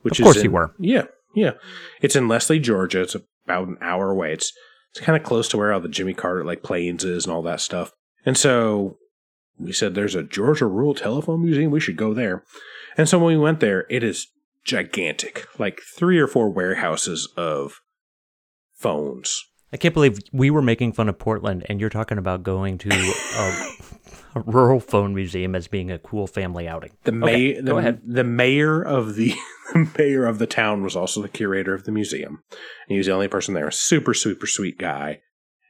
which 0.00 0.18
Of 0.18 0.24
course 0.24 0.38
is 0.38 0.44
you 0.44 0.50
were. 0.50 0.74
Yeah, 0.78 1.08
yeah. 1.34 1.52
It's 2.00 2.16
in 2.16 2.26
Leslie, 2.26 2.58
Georgia. 2.58 3.02
It's 3.02 3.16
about 3.44 3.68
an 3.68 3.76
hour 3.82 4.10
away. 4.10 4.32
It's 4.32 4.50
it's 4.92 5.00
kind 5.00 5.14
of 5.20 5.26
close 5.28 5.46
to 5.50 5.58
where 5.58 5.74
all 5.74 5.80
the 5.80 5.90
Jimmy 5.90 6.14
Carter 6.14 6.42
like 6.42 6.62
Plains 6.62 7.04
is 7.04 7.26
and 7.26 7.34
all 7.34 7.42
that 7.42 7.60
stuff. 7.60 7.92
And 8.24 8.38
so 8.38 8.96
we 9.58 9.72
said, 9.72 9.94
"There's 9.94 10.14
a 10.14 10.22
Georgia 10.22 10.66
Rural 10.66 10.94
Telephone 10.94 11.42
Museum. 11.42 11.70
We 11.70 11.80
should 11.80 11.96
go 11.96 12.14
there." 12.14 12.44
And 12.96 13.08
so 13.08 13.18
when 13.18 13.36
we 13.36 13.42
went 13.42 13.60
there, 13.60 13.86
it 13.88 14.02
is 14.02 14.28
gigantic, 14.64 15.46
like 15.58 15.80
three 15.96 16.18
or 16.18 16.26
four 16.26 16.50
warehouses 16.50 17.28
of 17.36 17.80
phones. 18.74 19.44
I 19.72 19.76
can't 19.76 19.94
believe 19.94 20.18
we 20.32 20.50
were 20.50 20.62
making 20.62 20.92
fun 20.92 21.08
of 21.08 21.18
Portland, 21.18 21.64
and 21.68 21.80
you're 21.80 21.90
talking 21.90 22.18
about 22.18 22.42
going 22.42 22.78
to 22.78 22.88
a, 22.90 23.76
a 24.36 24.40
rural 24.40 24.80
phone 24.80 25.14
museum 25.14 25.54
as 25.54 25.68
being 25.68 25.90
a 25.90 25.98
cool 25.98 26.26
family 26.26 26.66
outing. 26.66 26.92
The 27.04 27.12
Okay, 27.12 27.54
mayor, 27.54 27.62
go 27.62 27.80
the, 27.80 28.00
the 28.04 28.24
mayor 28.24 28.82
of 28.82 29.14
the, 29.14 29.34
the 29.74 29.90
mayor 29.98 30.26
of 30.26 30.38
the 30.38 30.46
town 30.46 30.82
was 30.82 30.96
also 30.96 31.20
the 31.20 31.28
curator 31.28 31.74
of 31.74 31.84
the 31.84 31.92
museum. 31.92 32.42
And 32.50 32.94
he 32.94 32.96
was 32.96 33.06
the 33.06 33.12
only 33.12 33.28
person 33.28 33.54
there. 33.54 33.68
A 33.68 33.72
super, 33.72 34.14
super 34.14 34.46
sweet 34.46 34.78
guy, 34.78 35.20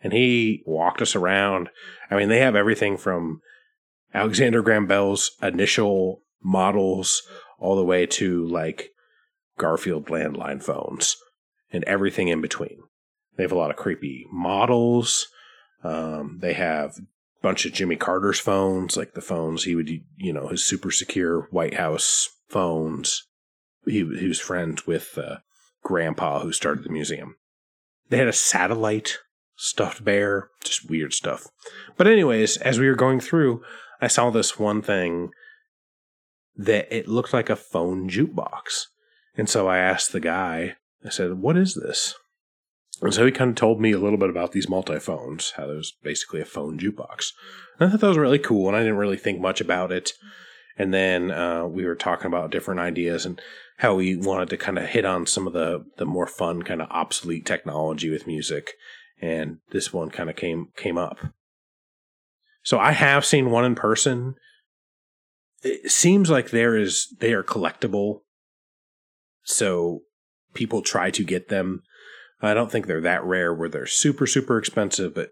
and 0.02 0.12
he 0.12 0.62
walked 0.64 1.02
us 1.02 1.16
around. 1.16 1.70
I 2.10 2.16
mean, 2.16 2.28
they 2.28 2.40
have 2.40 2.54
everything 2.54 2.96
from 2.96 3.40
Alexander 4.14 4.62
Graham 4.62 4.86
Bell's 4.86 5.32
initial 5.42 6.22
models 6.42 7.22
all 7.58 7.76
the 7.76 7.84
way 7.84 8.06
to 8.06 8.46
like 8.46 8.90
Garfield 9.58 10.06
landline 10.06 10.62
phones 10.62 11.16
and 11.72 11.84
everything 11.84 12.28
in 12.28 12.40
between. 12.40 12.78
They 13.36 13.42
have 13.44 13.52
a 13.52 13.58
lot 13.58 13.70
of 13.70 13.76
creepy 13.76 14.26
models. 14.32 15.28
Um, 15.84 16.38
they 16.40 16.54
have 16.54 16.96
a 16.98 17.02
bunch 17.42 17.66
of 17.66 17.72
Jimmy 17.72 17.96
Carter's 17.96 18.40
phones, 18.40 18.96
like 18.96 19.14
the 19.14 19.20
phones 19.20 19.64
he 19.64 19.74
would, 19.74 19.90
you 20.16 20.32
know, 20.32 20.48
his 20.48 20.64
super 20.64 20.90
secure 20.90 21.42
White 21.50 21.74
House 21.74 22.28
phones. 22.48 23.24
He, 23.84 23.98
he 24.18 24.26
was 24.26 24.40
friends 24.40 24.86
with 24.86 25.16
uh, 25.16 25.38
Grandpa, 25.82 26.40
who 26.40 26.52
started 26.52 26.84
the 26.84 26.90
museum. 26.90 27.36
They 28.08 28.18
had 28.18 28.28
a 28.28 28.32
satellite 28.32 29.18
stuffed 29.56 30.04
bear, 30.04 30.48
just 30.64 30.88
weird 30.88 31.12
stuff. 31.12 31.46
But, 31.96 32.06
anyways, 32.06 32.56
as 32.58 32.78
we 32.78 32.88
were 32.88 32.96
going 32.96 33.20
through, 33.20 33.62
I 34.00 34.06
saw 34.06 34.30
this 34.30 34.58
one 34.58 34.82
thing 34.82 35.30
that 36.56 36.92
it 36.94 37.08
looked 37.08 37.32
like 37.32 37.50
a 37.50 37.56
phone 37.56 38.08
jukebox. 38.08 38.86
And 39.36 39.48
so 39.48 39.68
I 39.68 39.78
asked 39.78 40.12
the 40.12 40.20
guy, 40.20 40.74
I 41.04 41.10
said, 41.10 41.34
What 41.34 41.56
is 41.56 41.74
this? 41.74 42.14
And 43.00 43.14
so 43.14 43.24
he 43.24 43.30
kind 43.30 43.50
of 43.50 43.56
told 43.56 43.80
me 43.80 43.92
a 43.92 43.98
little 43.98 44.18
bit 44.18 44.30
about 44.30 44.52
these 44.52 44.68
multi-phones, 44.68 45.52
how 45.56 45.68
there's 45.68 45.92
basically 46.02 46.40
a 46.40 46.44
phone 46.44 46.78
jukebox. 46.78 47.28
And 47.78 47.86
I 47.86 47.90
thought 47.90 48.00
that 48.00 48.08
was 48.08 48.18
really 48.18 48.40
cool, 48.40 48.66
and 48.66 48.76
I 48.76 48.80
didn't 48.80 48.96
really 48.96 49.16
think 49.16 49.40
much 49.40 49.60
about 49.60 49.92
it. 49.92 50.12
And 50.76 50.92
then 50.92 51.30
uh, 51.30 51.66
we 51.66 51.84
were 51.84 51.94
talking 51.94 52.26
about 52.26 52.50
different 52.50 52.80
ideas 52.80 53.24
and 53.24 53.40
how 53.78 53.94
we 53.94 54.16
wanted 54.16 54.50
to 54.50 54.56
kind 54.56 54.78
of 54.78 54.86
hit 54.86 55.04
on 55.04 55.26
some 55.26 55.46
of 55.46 55.52
the 55.52 55.84
the 55.96 56.06
more 56.06 56.26
fun, 56.26 56.62
kind 56.62 56.82
of 56.82 56.88
obsolete 56.90 57.46
technology 57.46 58.10
with 58.10 58.26
music. 58.26 58.72
And 59.20 59.58
this 59.70 59.92
one 59.92 60.10
kind 60.10 60.30
of 60.30 60.36
came 60.36 60.68
came 60.76 60.98
up. 60.98 61.18
So 62.68 62.78
I 62.78 62.92
have 62.92 63.24
seen 63.24 63.50
one 63.50 63.64
in 63.64 63.74
person. 63.74 64.34
It 65.62 65.90
seems 65.90 66.28
like 66.28 66.50
there 66.50 66.76
is 66.76 67.16
they 67.18 67.32
are 67.32 67.42
collectible, 67.42 68.20
so 69.42 70.00
people 70.52 70.82
try 70.82 71.10
to 71.12 71.24
get 71.24 71.48
them. 71.48 71.82
I 72.42 72.52
don't 72.52 72.70
think 72.70 72.86
they're 72.86 73.00
that 73.00 73.24
rare 73.24 73.54
where 73.54 73.70
they're 73.70 73.86
super, 73.86 74.26
super 74.26 74.58
expensive, 74.58 75.14
but 75.14 75.30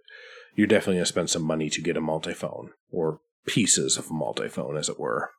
you're 0.55 0.67
definitely 0.67 0.95
going 0.95 1.05
to 1.05 1.13
spend 1.13 1.29
some 1.29 1.43
money 1.43 1.69
to 1.69 1.83
get 1.83 1.99
a 1.99 2.01
multiphone 2.01 2.69
or 2.91 3.21
pieces 3.47 3.99
of 3.99 4.07
a 4.07 4.15
multiphone, 4.15 4.79
as 4.79 4.89
it 4.89 4.99
were. 4.99 5.33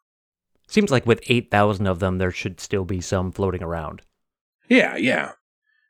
Seems 0.68 0.92
like 0.92 1.08
with 1.08 1.24
8,000 1.28 1.88
of 1.88 1.98
them, 1.98 2.20
there 2.20 2.30
should 2.30 2.60
still 2.60 2.86
be 2.86 3.02
some 3.02 3.32
floating 3.32 3.64
around. 3.64 4.04
Yeah, 4.70 4.98
yeah. 4.98 5.32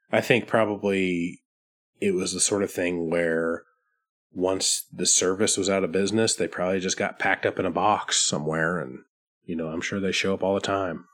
I 0.10 0.22
think 0.22 0.48
probably 0.48 1.42
it 2.00 2.14
was 2.14 2.32
the 2.32 2.40
sort 2.40 2.64
of 2.64 2.72
thing 2.72 3.10
where 3.10 3.64
once 4.32 4.86
the 4.92 5.06
service 5.06 5.58
was 5.58 5.70
out 5.70 5.84
of 5.84 5.92
business, 5.92 6.36
they 6.36 6.48
probably 6.48 6.80
just 6.80 6.98
got 6.98 7.20
packed 7.20 7.46
up 7.46 7.60
in 7.60 7.66
a 7.66 7.72
box 7.72 8.22
somewhere. 8.22 8.80
And, 8.80 9.00
you 9.46 9.56
know, 9.56 9.68
I'm 9.68 9.82
sure 9.82 10.00
they 10.00 10.12
show 10.12 10.34
up 10.34 10.44
all 10.44 10.54
the 10.54 10.62
time. 10.62 11.06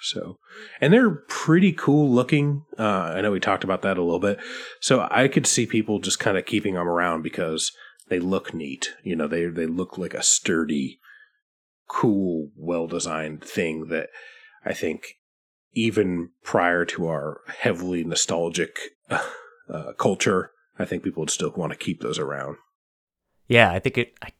So, 0.00 0.38
and 0.80 0.92
they're 0.92 1.10
pretty 1.10 1.72
cool 1.72 2.10
looking. 2.10 2.64
Uh, 2.78 3.12
I 3.14 3.20
know 3.20 3.30
we 3.30 3.40
talked 3.40 3.64
about 3.64 3.82
that 3.82 3.96
a 3.96 4.02
little 4.02 4.18
bit. 4.18 4.38
So 4.80 5.08
I 5.10 5.28
could 5.28 5.46
see 5.46 5.66
people 5.66 5.98
just 5.98 6.18
kind 6.18 6.36
of 6.36 6.46
keeping 6.46 6.74
them 6.74 6.88
around 6.88 7.22
because 7.22 7.72
they 8.08 8.18
look 8.18 8.52
neat. 8.52 8.94
You 9.02 9.16
know, 9.16 9.28
they, 9.28 9.46
they 9.46 9.66
look 9.66 9.96
like 9.96 10.12
a 10.12 10.22
sturdy, 10.22 10.98
cool, 11.88 12.50
well 12.56 12.86
designed 12.86 13.42
thing 13.42 13.86
that 13.88 14.08
I 14.64 14.74
think 14.74 15.16
even 15.72 16.30
prior 16.42 16.84
to 16.84 17.06
our 17.06 17.40
heavily 17.58 18.04
nostalgic 18.04 18.78
uh, 19.10 19.92
culture, 19.98 20.50
I 20.78 20.84
think 20.84 21.02
people 21.02 21.20
would 21.20 21.30
still 21.30 21.52
want 21.56 21.72
to 21.72 21.78
keep 21.78 22.00
those 22.00 22.18
around. 22.18 22.56
Yeah, 23.48 23.70
I 23.70 23.78
think 23.78 23.98
it. 23.98 24.14
I 24.22 24.32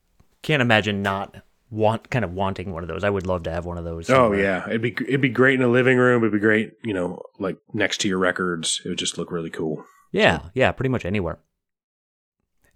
can't 0.42 0.62
imagine 0.62 1.02
not 1.02 1.36
want 1.70 2.10
kind 2.10 2.24
of 2.24 2.32
wanting 2.32 2.72
one 2.72 2.82
of 2.82 2.88
those. 2.88 3.04
I 3.04 3.10
would 3.10 3.26
love 3.26 3.42
to 3.44 3.50
have 3.50 3.66
one 3.66 3.78
of 3.78 3.84
those. 3.84 4.08
Oh 4.10 4.32
yeah, 4.32 4.66
it'd 4.68 4.82
be 4.82 4.96
it'd 5.06 5.20
be 5.20 5.28
great 5.28 5.58
in 5.58 5.64
a 5.64 5.68
living 5.68 5.98
room. 5.98 6.22
It'd 6.22 6.32
be 6.32 6.38
great, 6.38 6.72
you 6.82 6.94
know, 6.94 7.22
like 7.38 7.58
next 7.72 8.00
to 8.02 8.08
your 8.08 8.18
records. 8.18 8.80
It 8.84 8.88
would 8.88 8.98
just 8.98 9.18
look 9.18 9.30
really 9.30 9.50
cool. 9.50 9.84
Yeah, 10.12 10.40
yeah, 10.54 10.72
pretty 10.72 10.90
much 10.90 11.04
anywhere. 11.04 11.38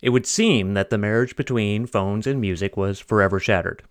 It 0.03 0.11
would 0.11 0.27
seem 0.27 0.75
that 0.75 0.91
the 0.91 0.99
marriage 0.99 1.37
between 1.37 1.87
phones 1.87 2.27
and 2.27 2.41
music 2.41 2.77
was 2.77 3.01
forever 3.01 3.41
shattered. 3.41 3.83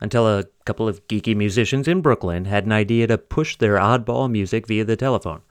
Until 0.00 0.26
a 0.26 0.44
couple 0.64 0.88
of 0.88 1.06
geeky 1.06 1.36
musicians 1.36 1.86
in 1.86 2.00
Brooklyn 2.00 2.44
had 2.44 2.66
an 2.66 2.72
idea 2.72 3.06
to 3.06 3.18
push 3.18 3.56
their 3.56 3.76
oddball 3.76 4.30
music 4.30 4.66
via 4.66 4.84
the 4.84 4.96
telephone, 4.96 5.42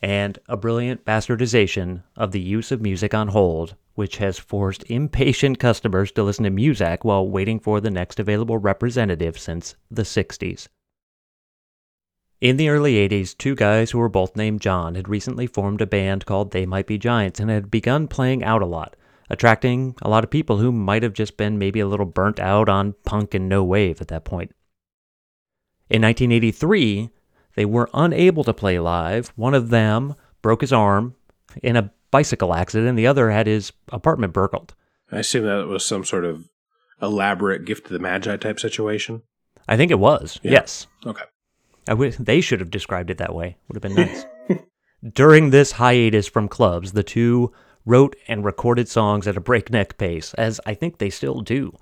and 0.00 0.38
a 0.48 0.56
brilliant 0.56 1.04
bastardization 1.04 2.02
of 2.16 2.32
the 2.32 2.40
use 2.40 2.70
of 2.70 2.80
music 2.80 3.14
on 3.14 3.28
hold, 3.28 3.74
which 3.94 4.18
has 4.18 4.38
forced 4.38 4.84
impatient 4.88 5.58
customers 5.58 6.12
to 6.12 6.22
listen 6.22 6.44
to 6.44 6.50
Muzak 6.50 7.04
while 7.04 7.28
waiting 7.28 7.58
for 7.58 7.80
the 7.80 7.90
next 7.90 8.20
available 8.20 8.58
representative 8.58 9.38
since 9.38 9.74
the 9.90 10.02
60s. 10.02 10.68
In 12.40 12.56
the 12.56 12.68
early 12.68 12.94
80s, 13.08 13.36
two 13.36 13.56
guys 13.56 13.90
who 13.90 13.98
were 13.98 14.08
both 14.08 14.36
named 14.36 14.60
John 14.60 14.94
had 14.94 15.08
recently 15.08 15.48
formed 15.48 15.80
a 15.80 15.86
band 15.86 16.24
called 16.24 16.52
They 16.52 16.66
Might 16.66 16.86
Be 16.86 16.96
Giants 16.96 17.40
and 17.40 17.50
had 17.50 17.68
begun 17.68 18.06
playing 18.06 18.44
out 18.44 18.62
a 18.62 18.66
lot, 18.66 18.94
attracting 19.28 19.96
a 20.02 20.08
lot 20.08 20.22
of 20.22 20.30
people 20.30 20.58
who 20.58 20.70
might 20.70 21.02
have 21.02 21.12
just 21.12 21.36
been 21.36 21.58
maybe 21.58 21.80
a 21.80 21.88
little 21.88 22.06
burnt 22.06 22.38
out 22.38 22.68
on 22.68 22.94
punk 23.04 23.34
and 23.34 23.48
no 23.48 23.64
wave 23.64 24.00
at 24.00 24.06
that 24.08 24.24
point. 24.24 24.52
In 25.90 26.02
1983, 26.02 27.10
they 27.58 27.64
were 27.64 27.90
unable 27.92 28.44
to 28.44 28.54
play 28.54 28.78
live. 28.78 29.32
One 29.34 29.52
of 29.52 29.70
them 29.70 30.14
broke 30.42 30.60
his 30.60 30.72
arm 30.72 31.16
in 31.60 31.74
a 31.74 31.90
bicycle 32.12 32.54
accident, 32.54 32.96
the 32.96 33.08
other 33.08 33.32
had 33.32 33.48
his 33.48 33.72
apartment 33.90 34.32
burgled. 34.32 34.76
I 35.10 35.18
assume 35.18 35.44
that 35.44 35.66
was 35.66 35.84
some 35.84 36.04
sort 36.04 36.24
of 36.24 36.48
elaborate 37.02 37.64
gift 37.64 37.88
to 37.88 37.92
the 37.92 37.98
magi 37.98 38.36
type 38.36 38.60
situation. 38.60 39.22
I 39.66 39.76
think 39.76 39.90
it 39.90 39.98
was, 39.98 40.38
Yeah. 40.44 40.52
yes. 40.52 40.86
Okay. 41.04 41.24
I 41.88 41.94
wish 41.94 42.14
they 42.16 42.40
should 42.40 42.60
have 42.60 42.70
described 42.70 43.10
it 43.10 43.18
that 43.18 43.34
way. 43.34 43.56
Would 43.66 43.82
have 43.82 43.94
been 43.96 44.06
nice. 44.06 44.24
During 45.12 45.50
this 45.50 45.72
hiatus 45.72 46.28
from 46.28 46.46
clubs, 46.46 46.92
the 46.92 47.02
two 47.02 47.52
wrote 47.84 48.14
and 48.28 48.44
recorded 48.44 48.88
songs 48.88 49.26
at 49.26 49.36
a 49.36 49.40
breakneck 49.40 49.98
pace, 49.98 50.32
as 50.34 50.60
I 50.64 50.74
think 50.74 50.98
they 50.98 51.10
still 51.10 51.40
do. 51.40 51.72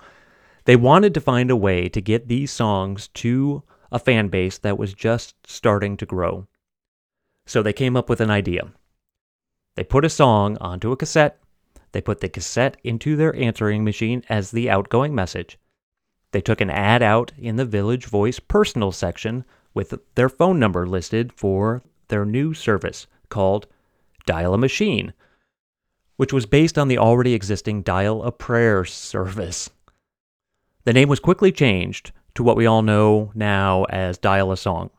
They 0.65 0.75
wanted 0.75 1.13
to 1.13 1.21
find 1.21 1.51
a 1.51 1.55
way 1.55 1.87
to 1.89 2.01
get 2.01 2.29
these 2.29 2.51
songs 2.51 3.09
to 3.09 3.61
a 3.91 3.99
fan 3.99 4.27
base 4.27 4.57
that 4.57 4.77
was 4.77 4.93
just 4.93 5.35
starting 5.45 5.97
to 5.97 6.05
grow. 6.05 6.47
So 7.45 7.61
they 7.61 7.73
came 7.73 7.95
up 7.95 8.09
with 8.09 8.21
an 8.21 8.29
idea. 8.29 8.73
They 9.75 9.83
put 9.83 10.05
a 10.05 10.09
song 10.09 10.57
onto 10.59 10.91
a 10.91 10.97
cassette, 10.97 11.39
they 11.93 12.01
put 12.01 12.19
the 12.19 12.29
cassette 12.29 12.77
into 12.83 13.15
their 13.15 13.35
answering 13.35 13.83
machine 13.83 14.23
as 14.27 14.51
the 14.51 14.69
outgoing 14.69 15.15
message, 15.15 15.57
They 16.31 16.41
took 16.41 16.61
an 16.61 16.69
ad 16.69 17.01
out 17.01 17.31
in 17.37 17.55
the 17.55 17.65
Village 17.65 18.05
Voice 18.05 18.39
personal 18.39 18.91
section 18.91 19.45
with 19.73 19.93
their 20.15 20.29
phone 20.29 20.59
number 20.59 20.85
listed 20.85 21.31
for 21.31 21.83
their 22.09 22.25
new 22.25 22.53
service 22.53 23.07
called 23.29 23.67
Dial 24.25 24.53
a 24.53 24.57
Machine, 24.57 25.13
which 26.17 26.33
was 26.33 26.45
based 26.45 26.77
on 26.77 26.87
the 26.87 26.97
already 26.97 27.33
existing 27.33 27.81
Dial 27.81 28.23
a 28.23 28.31
Prayer 28.31 28.83
service. 28.83 29.69
The 30.83 30.93
name 30.93 31.09
was 31.09 31.19
quickly 31.19 31.51
changed 31.51 32.11
to 32.37 32.43
what 32.43 32.55
we 32.55 32.67
all 32.67 32.83
know 32.83 33.31
now 33.33 33.83
as 33.85 34.19
Dial 34.19 34.51
a 34.51 34.57
Song. 34.57 34.91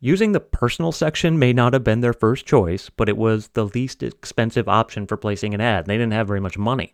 Using 0.00 0.32
the 0.32 0.40
personal 0.40 0.90
section 0.90 1.38
may 1.38 1.52
not 1.52 1.72
have 1.72 1.84
been 1.84 2.00
their 2.00 2.12
first 2.12 2.44
choice, 2.44 2.90
but 2.90 3.08
it 3.08 3.16
was 3.16 3.48
the 3.48 3.66
least 3.66 4.02
expensive 4.02 4.68
option 4.68 5.06
for 5.06 5.16
placing 5.16 5.54
an 5.54 5.60
ad. 5.60 5.86
They 5.86 5.96
didn't 5.96 6.12
have 6.12 6.26
very 6.26 6.40
much 6.40 6.58
money. 6.58 6.92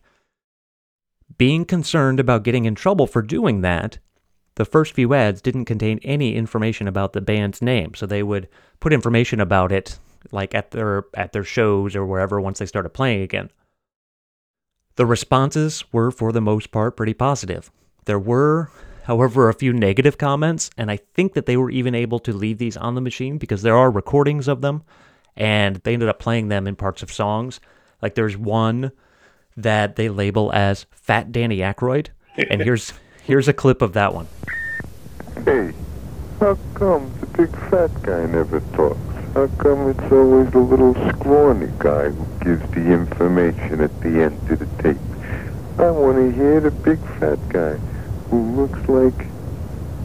Being 1.38 1.64
concerned 1.64 2.20
about 2.20 2.44
getting 2.44 2.66
in 2.66 2.74
trouble 2.74 3.07
for 3.07 3.22
doing 3.22 3.62
that, 3.62 3.98
the 4.57 4.66
first 4.66 4.92
few 4.92 5.14
ads 5.14 5.40
didn't 5.40 5.64
contain 5.64 6.00
any 6.03 6.37
information 6.37 6.87
about 6.87 7.14
the 7.14 7.22
band's 7.22 7.62
name, 7.62 7.94
so 7.94 8.05
they 8.05 8.22
would 8.22 8.46
put 8.79 8.92
information 8.92 9.40
about 9.40 9.72
it 9.72 9.98
like 10.33 10.55
at 10.55 10.72
their 10.72 11.05
at 11.14 11.33
their 11.33 11.44
shows 11.44 11.96
or 11.96 12.05
wherever 12.05 12.38
once 12.38 12.59
they 12.59 12.66
started 12.66 12.90
playing 12.90 13.22
again. 13.22 13.48
The 14.96 15.07
responses 15.07 15.83
were 15.92 16.11
for 16.11 16.31
the 16.31 16.42
most 16.42 16.70
part 16.70 16.94
pretty 16.94 17.14
positive. 17.14 17.70
There 18.05 18.18
were 18.18 18.70
however 19.05 19.49
a 19.49 19.55
few 19.55 19.73
negative 19.73 20.19
comments 20.19 20.71
and 20.77 20.91
I 20.91 20.97
think 20.97 21.35
that 21.35 21.47
they 21.47 21.57
were 21.57 21.71
even 21.71 21.95
able 21.95 22.19
to 22.21 22.33
leave 22.33 22.59
these 22.59 22.77
on 22.77 22.95
the 22.95 23.01
machine 23.01 23.39
because 23.39 23.63
there 23.63 23.77
are 23.77 23.91
recordings 23.91 24.49
of 24.49 24.61
them 24.61 24.83
and 25.37 25.77
they 25.77 25.95
ended 25.95 26.09
up 26.09 26.19
playing 26.19 26.49
them 26.49 26.67
in 26.67 26.77
parts 26.77 27.03
of 27.03 27.13
songs. 27.13 27.61
Like 28.03 28.15
there's 28.15 28.37
one 28.37 28.93
that 29.57 29.97
they 29.97 30.09
label 30.09 30.53
as 30.53 30.87
Fat 30.91 31.33
Danny 31.33 31.59
Aykroyd 31.59 32.09
and 32.37 32.63
here's 32.63 32.93
here's 33.25 33.49
a 33.49 33.53
clip 33.53 33.83
of 33.83 33.93
that 33.95 34.15
one. 34.15 34.27
Hey, 35.45 35.73
how 36.41 36.59
come 36.75 37.13
the 37.21 37.27
big 37.27 37.51
fat 37.71 37.91
guy 38.03 38.27
never 38.27 38.61
talks? 38.75 38.99
How 39.35 39.47
come 39.59 39.91
it's 39.91 40.13
always 40.13 40.51
the 40.51 40.59
little 40.59 40.95
scrawny 41.11 41.71
guy 41.79 42.09
who 42.09 42.45
gives 42.45 42.71
the 42.73 42.93
information 42.93 43.81
at 43.81 44.01
the 44.01 44.25
end 44.25 44.51
of 44.51 44.59
the 44.59 44.83
tape? 44.83 44.99
I 45.79 45.91
want 45.91 46.17
to 46.19 46.33
hear 46.33 46.61
the 46.61 46.71
big 46.71 46.99
fat 47.19 47.39
guy 47.49 47.79
who 48.31 48.57
looks 48.57 48.88
like 48.88 49.27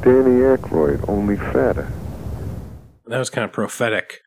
Danny 0.02 0.42
Aykroyd, 0.42 1.08
only 1.08 1.38
fatter. 1.38 1.92
That 3.08 3.20
was 3.20 3.30
kind 3.30 3.46
of 3.46 3.52
prophetic 3.52 4.22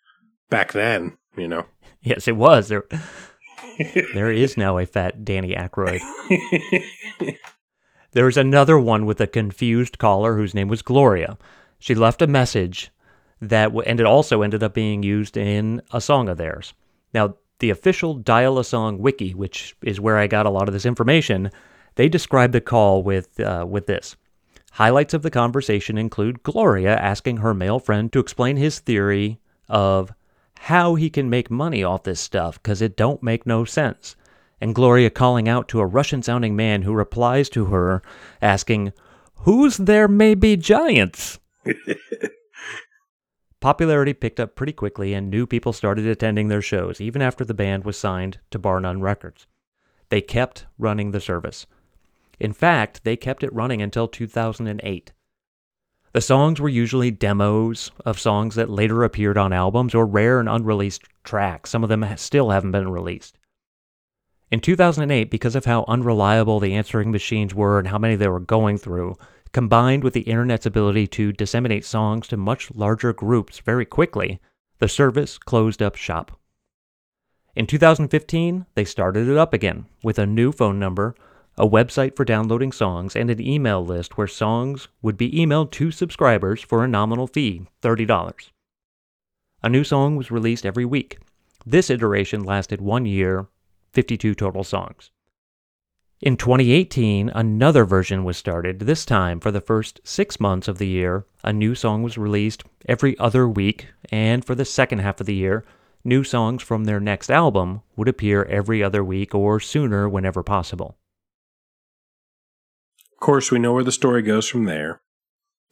back 0.51 0.73
then, 0.73 1.19
you 1.37 1.49
know. 1.49 1.67
Yes, 2.01 2.29
it 2.29 2.37
was. 2.37 2.69
There 2.69 2.85
there 4.15 4.31
is 4.31 4.57
now 4.57 4.79
a 4.79 4.87
fat 4.87 5.25
Danny 5.25 5.53
Aykroyd. 5.57 6.01
There 8.13 8.25
was 8.25 8.37
another 8.37 8.79
one 8.79 9.05
with 9.05 9.21
a 9.21 9.27
confused 9.27 9.99
caller 9.99 10.37
whose 10.37 10.55
name 10.55 10.69
was 10.69 10.83
Gloria. 10.83 11.37
She 11.79 11.95
left 11.95 12.23
a 12.23 12.27
message 12.27 12.91
that 13.41 13.67
w- 13.67 13.83
ended 13.85 14.07
also 14.07 14.43
ended 14.43 14.63
up 14.63 14.75
being 14.75 15.03
used 15.03 15.37
in 15.37 15.83
a 15.93 16.01
song 16.01 16.29
of 16.29 16.39
theirs. 16.39 16.73
Now, 17.13 17.35
the 17.59 17.71
official 17.71 18.15
Dial 18.15 18.59
a 18.59 18.65
Song 18.65 18.99
wiki, 18.99 19.35
which 19.35 19.77
is 19.83 20.01
where 20.01 20.17
I 20.17 20.27
got 20.27 20.47
a 20.47 20.51
lot 20.51 20.69
of 20.69 20.73
this 20.73 20.87
information, 20.87 21.51
they 21.99 22.09
describe 22.09 22.53
the 22.53 22.61
call 22.61 23.03
with 23.03 23.41
uh, 23.41 23.67
with 23.69 23.89
this. 23.89 24.15
Highlights 24.71 25.15
of 25.15 25.23
the 25.23 25.33
conversation 25.33 25.99
include 25.99 26.45
Gloria 26.45 26.97
asking 26.97 27.39
her 27.39 27.53
male 27.53 27.81
friend 27.81 28.13
to 28.13 28.21
explain 28.21 28.57
his 28.57 28.79
theory 28.79 29.41
of 29.69 30.13
how 30.61 30.95
he 30.95 31.11
can 31.11 31.29
make 31.29 31.51
money 31.51 31.83
off 31.83 32.05
this 32.05 32.21
stuff 32.21 32.63
because 32.63 32.81
it 32.81 32.97
don't 32.97 33.21
make 33.21 33.47
no 33.47 33.65
sense. 33.65 34.15
And 34.61 34.77
Gloria 34.77 35.11
calling 35.11 35.49
out 35.49 35.67
to 35.69 35.81
a 35.81 35.87
Russian 35.87 36.23
sounding 36.23 36.55
man 36.55 36.83
who 36.83 36.93
replies 36.93 37.49
to 37.49 37.65
her 37.65 38.01
asking, 38.41 38.93
Who's 39.41 39.77
there 39.77 40.07
may 40.07 40.37
be 40.37 40.57
giants? 40.57 41.41
Popularity 43.61 44.15
picked 44.15 44.39
up 44.39 44.55
pretty 44.55 44.73
quickly, 44.73 45.15
and 45.15 45.29
new 45.29 45.49
people 45.49 45.73
started 45.73 46.07
attending 46.07 46.47
their 46.47 46.63
shows, 46.63 47.01
even 47.01 47.23
after 47.23 47.45
the 47.45 47.55
band 47.55 47.85
was 47.85 47.99
signed 47.99 48.39
to 48.53 48.59
Bar 48.61 48.79
None 48.79 49.01
Records. 49.01 49.49
They 50.11 50.21
kept 50.21 50.67
running 50.79 51.11
the 51.11 51.21
service. 51.21 51.67
In 52.40 52.53
fact, 52.53 53.05
they 53.05 53.16
kept 53.16 53.42
it 53.42 53.53
running 53.53 53.83
until 53.83 54.09
2008. 54.09 55.12
The 56.12 56.20
songs 56.20 56.61
were 56.61 56.68
usually 56.68 57.11
demos 57.11 57.90
of 58.05 58.18
songs 58.18 58.55
that 58.55 58.70
later 58.70 59.05
appeared 59.05 59.37
on 59.37 59.53
albums 59.53 59.94
or 59.94 60.07
rare 60.07 60.40
and 60.40 60.48
unreleased 60.48 61.05
tracks. 61.22 61.70
Some 61.70 61.83
of 61.83 61.88
them 61.88 62.07
still 62.16 62.51
haven't 62.51 62.72
been 62.72 62.90
released. 62.90 63.38
In 64.51 64.61
2008, 64.61 65.31
because 65.31 65.55
of 65.55 65.66
how 65.66 65.85
unreliable 65.87 66.59
the 66.59 66.74
answering 66.74 67.11
machines 67.11 67.55
were 67.55 67.79
and 67.79 67.88
how 67.88 67.98
many 67.98 68.16
they 68.16 68.29
were 68.29 68.40
going 68.40 68.79
through, 68.79 69.16
combined 69.53 70.03
with 70.03 70.14
the 70.14 70.22
internet's 70.22 70.64
ability 70.64 71.07
to 71.09 71.33
disseminate 71.33 71.85
songs 71.85 72.27
to 72.29 72.37
much 72.37 72.70
larger 72.74 73.12
groups 73.12 73.59
very 73.59 73.85
quickly, 73.85 74.40
the 74.79 74.88
service 74.88 75.37
closed 75.37 75.83
up 75.83 75.96
shop. 75.96 76.38
In 77.55 77.66
2015, 77.66 78.66
they 78.74 78.85
started 78.85 79.29
it 79.29 79.37
up 79.37 79.53
again 79.53 79.87
with 80.03 80.18
a 80.18 80.27
new 80.27 80.53
phone 80.53 80.79
number, 80.79 81.14
a 81.59 81.68
website 81.68 82.14
for 82.14 82.25
downloading 82.25 82.71
songs, 82.71 83.16
and 83.16 83.31
an 83.31 83.40
email 83.40 83.85
list 83.85 84.16
where 84.16 84.29
songs 84.29 84.87
would 85.03 85.16
be 85.16 85.33
emailed 85.33 85.73
to 85.73 85.90
subscribers 85.90 86.62
for 86.62 86.85
a 86.85 86.88
nominal 86.88 87.27
fee 87.27 87.66
$30. 87.83 88.51
A 89.64 89.68
new 89.68 89.83
song 89.83 90.14
was 90.14 90.31
released 90.31 90.64
every 90.64 90.85
week. 90.85 91.18
This 91.66 91.90
iteration 91.90 92.44
lasted 92.44 92.81
one 92.81 93.07
year, 93.07 93.49
52 93.92 94.37
total 94.37 94.62
songs. 94.62 95.11
In 96.21 96.37
2018, 96.37 97.29
another 97.29 97.85
version 97.85 98.23
was 98.23 98.37
started. 98.37 98.81
This 98.81 99.05
time, 99.05 99.40
for 99.40 99.51
the 99.51 99.61
first 99.61 100.01
six 100.05 100.38
months 100.38 100.68
of 100.68 100.79
the 100.79 100.87
year, 100.87 101.27
a 101.42 101.53
new 101.53 101.75
song 101.75 102.03
was 102.05 102.16
released 102.16 102.62
every 102.88 103.18
other 103.18 103.49
week, 103.49 103.88
and 104.11 104.44
for 104.44 104.55
the 104.55 104.64
second 104.64 105.01
half 105.01 105.21
of 105.21 105.27
the 105.27 105.35
year, 105.35 105.64
new 106.05 106.23
songs 106.23 106.62
from 106.62 106.85
their 106.85 107.01
next 107.01 107.31
album 107.31 107.83
would 107.97 108.09
appear 108.09 108.44
every 108.44 108.83
other 108.83 109.03
week 109.03 109.35
or 109.35 109.59
sooner 109.59 110.09
whenever 110.09 110.42
possible. 110.44 110.97
Of 113.19 113.21
course, 113.21 113.51
we 113.51 113.59
know 113.59 113.73
where 113.73 113.83
the 113.83 113.91
story 113.91 114.23
goes 114.23 114.47
from 114.47 114.67
there. 114.67 115.03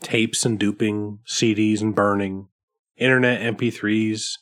Tapes 0.03 0.45
and 0.45 0.59
duping, 0.59 1.21
CDs 1.29 1.81
and 1.81 1.95
burning, 1.95 2.49
internet 2.97 3.41
MP3s, 3.41 4.33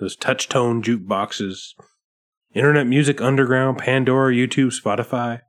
those 0.00 0.16
touch 0.16 0.48
tone 0.48 0.82
jukeboxes, 0.82 1.74
internet 2.54 2.86
music 2.86 3.20
underground, 3.20 3.76
Pandora, 3.76 4.32
YouTube, 4.32 4.72
Spotify. 4.72 5.42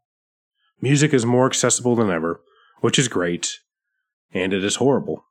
Music 0.82 1.14
is 1.14 1.26
more 1.26 1.46
accessible 1.46 1.96
than 1.96 2.10
ever, 2.10 2.42
which 2.82 3.00
is 3.00 3.08
great, 3.08 3.60
and 4.34 4.52
it 4.52 4.66
is 4.66 4.76
horrible. 4.76 5.24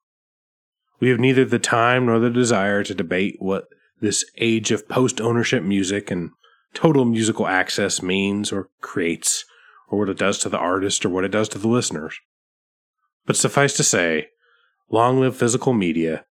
We 1.01 1.11
have 1.11 1.21
neither 1.21 1.45
the 1.45 1.59
time 1.59 2.07
nor 2.07 2.19
the 2.19 2.31
desire 2.31 2.83
to 2.83 2.95
debate 2.95 3.37
what 3.41 3.67
this 4.01 4.25
age 4.39 4.71
of 4.71 4.89
post 4.89 5.21
ownership 5.21 5.63
music 5.63 6.11
and 6.11 6.31
total 6.73 7.05
musical 7.05 7.47
access 7.47 8.01
means 8.01 8.53
or 8.53 8.71
creates, 8.81 9.45
or 9.95 9.99
what 9.99 10.09
it 10.09 10.19
does 10.19 10.39
to 10.39 10.49
the 10.49 10.59
artist 10.59 11.05
or 11.05 11.09
what 11.09 11.25
it 11.25 11.31
does 11.31 11.49
to 11.51 11.59
the 11.59 11.69
listeners. 11.69 12.19
But 13.27 13.37
suffice 13.37 13.75
to 13.77 13.85
say, 13.85 14.29
long 14.91 15.21
live 15.21 15.37
physical 15.37 15.73
media 15.73 16.25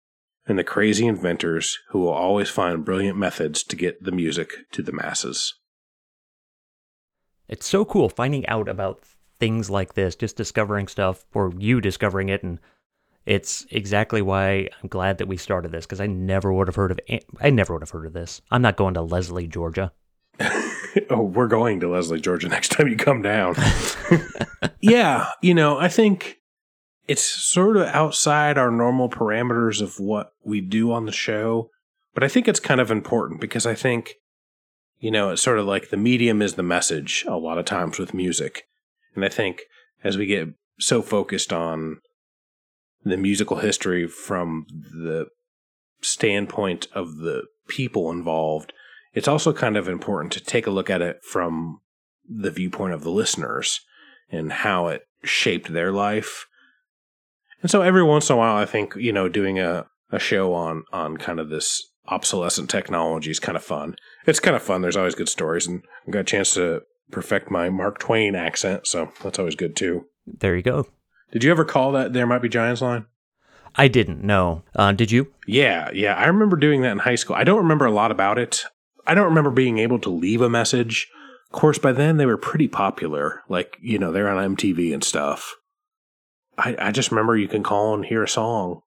and 0.46 0.58
the 0.58 0.64
crazy 0.64 1.06
inventors 1.06 1.78
who 1.90 2.00
will 2.00 2.12
always 2.12 2.50
find 2.50 2.84
brilliant 2.84 3.16
methods 3.16 3.62
to 3.62 3.76
get 3.76 4.02
the 4.02 4.12
music 4.12 4.50
to 4.72 4.82
the 4.82 4.92
masses. 4.92 5.54
It's 7.48 7.66
so 7.66 7.84
cool 7.84 8.08
finding 8.08 8.46
out 8.48 8.68
about 8.68 9.04
things 9.38 9.70
like 9.70 9.94
this, 9.94 10.16
just 10.16 10.36
discovering 10.36 10.88
stuff, 10.88 11.24
or 11.34 11.52
you 11.56 11.80
discovering 11.80 12.28
it, 12.28 12.42
and 12.42 12.58
it's 13.24 13.66
exactly 13.70 14.22
why 14.22 14.68
I'm 14.82 14.88
glad 14.88 15.18
that 15.18 15.28
we 15.28 15.36
started 15.36 15.70
this 15.70 15.86
because 15.86 16.00
I 16.00 16.06
never 16.06 16.52
would 16.52 16.66
have 16.66 16.76
heard 16.76 16.90
of 16.90 17.00
I 17.40 17.50
never 17.50 17.72
would 17.72 17.82
have 17.82 17.90
heard 17.90 18.06
of 18.06 18.12
this. 18.12 18.40
I'm 18.50 18.62
not 18.62 18.76
going 18.76 18.94
to 18.94 19.02
Leslie, 19.02 19.46
Georgia. 19.46 19.92
oh, 21.10 21.22
we're 21.22 21.48
going 21.48 21.80
to 21.80 21.88
Leslie, 21.88 22.20
Georgia 22.20 22.48
next 22.48 22.72
time 22.72 22.88
you 22.88 22.96
come 22.96 23.22
down. 23.22 23.54
yeah, 24.80 25.26
you 25.40 25.54
know, 25.54 25.78
I 25.78 25.88
think 25.88 26.38
it's 27.06 27.24
sort 27.24 27.76
of 27.76 27.86
outside 27.88 28.58
our 28.58 28.70
normal 28.70 29.08
parameters 29.08 29.80
of 29.80 29.98
what 29.98 30.32
we 30.44 30.60
do 30.60 30.92
on 30.92 31.06
the 31.06 31.12
show, 31.12 31.70
but 32.14 32.22
I 32.22 32.28
think 32.28 32.48
it's 32.48 32.60
kind 32.60 32.80
of 32.80 32.90
important 32.90 33.40
because 33.40 33.66
I 33.66 33.74
think, 33.74 34.14
you 34.98 35.10
know, 35.10 35.30
it's 35.30 35.42
sort 35.42 35.58
of 35.58 35.66
like 35.66 35.90
the 35.90 35.96
medium 35.96 36.42
is 36.42 36.54
the 36.54 36.62
message 36.62 37.24
a 37.26 37.36
lot 37.36 37.58
of 37.58 37.64
times 37.64 37.98
with 37.98 38.14
music. 38.14 38.64
And 39.14 39.24
I 39.24 39.28
think 39.28 39.62
as 40.04 40.16
we 40.16 40.26
get 40.26 40.48
so 40.78 41.02
focused 41.02 41.52
on 41.52 41.98
the 43.04 43.16
musical 43.16 43.58
history 43.58 44.06
from 44.06 44.66
the 44.68 45.26
standpoint 46.00 46.86
of 46.94 47.16
the 47.16 47.44
people 47.68 48.10
involved, 48.10 48.72
it's 49.12 49.28
also 49.28 49.52
kind 49.52 49.76
of 49.76 49.88
important 49.88 50.32
to 50.32 50.40
take 50.40 50.66
a 50.66 50.70
look 50.70 50.90
at 50.90 51.02
it 51.02 51.20
from 51.22 51.80
the 52.28 52.50
viewpoint 52.50 52.94
of 52.94 53.02
the 53.02 53.10
listeners 53.10 53.80
and 54.30 54.52
how 54.52 54.88
it 54.88 55.02
shaped 55.22 55.72
their 55.72 55.92
life. 55.92 56.46
And 57.60 57.70
so 57.70 57.82
every 57.82 58.02
once 58.02 58.28
in 58.28 58.34
a 58.34 58.38
while, 58.38 58.56
I 58.56 58.64
think, 58.64 58.94
you 58.96 59.12
know, 59.12 59.28
doing 59.28 59.58
a, 59.58 59.86
a 60.10 60.18
show 60.18 60.54
on, 60.54 60.84
on 60.92 61.16
kind 61.16 61.38
of 61.38 61.48
this 61.48 61.90
obsolescent 62.08 62.68
technology 62.68 63.30
is 63.30 63.38
kind 63.38 63.56
of 63.56 63.62
fun. 63.62 63.96
It's 64.26 64.40
kind 64.40 64.56
of 64.56 64.62
fun. 64.62 64.82
There's 64.82 64.96
always 64.96 65.14
good 65.14 65.28
stories 65.28 65.66
and 65.66 65.82
I 66.06 66.10
got 66.10 66.20
a 66.20 66.24
chance 66.24 66.54
to 66.54 66.82
perfect 67.10 67.50
my 67.50 67.70
Mark 67.70 67.98
Twain 67.98 68.34
accent. 68.34 68.86
So 68.86 69.12
that's 69.22 69.38
always 69.38 69.54
good 69.54 69.76
too. 69.76 70.06
There 70.26 70.56
you 70.56 70.62
go. 70.62 70.88
Did 71.30 71.44
you 71.44 71.50
ever 71.50 71.64
call 71.64 71.92
that 71.92 72.12
They 72.12 72.24
Might 72.24 72.42
Be 72.42 72.48
Giants 72.48 72.82
line? 72.82 73.06
I 73.74 73.88
didn't 73.88 74.22
no. 74.22 74.64
Uh, 74.76 74.92
did 74.92 75.10
you? 75.10 75.32
Yeah, 75.46 75.90
yeah. 75.92 76.14
I 76.14 76.26
remember 76.26 76.56
doing 76.56 76.82
that 76.82 76.92
in 76.92 76.98
high 76.98 77.14
school. 77.14 77.36
I 77.36 77.44
don't 77.44 77.62
remember 77.62 77.86
a 77.86 77.90
lot 77.90 78.10
about 78.10 78.38
it. 78.38 78.64
I 79.06 79.14
don't 79.14 79.26
remember 79.26 79.50
being 79.50 79.78
able 79.78 79.98
to 80.00 80.10
leave 80.10 80.40
a 80.40 80.48
message. 80.48 81.08
Of 81.52 81.58
course, 81.58 81.78
by 81.78 81.92
then 81.92 82.16
they 82.16 82.26
were 82.26 82.36
pretty 82.36 82.68
popular. 82.68 83.42
Like, 83.48 83.76
you 83.80 83.98
know, 83.98 84.12
they're 84.12 84.28
on 84.28 84.56
MTV 84.56 84.92
and 84.94 85.04
stuff. 85.04 85.56
I, 86.56 86.76
I 86.78 86.90
just 86.92 87.10
remember 87.10 87.36
you 87.36 87.48
can 87.48 87.62
call 87.62 87.94
and 87.94 88.04
hear 88.04 88.22
a 88.22 88.28
song. 88.28 88.82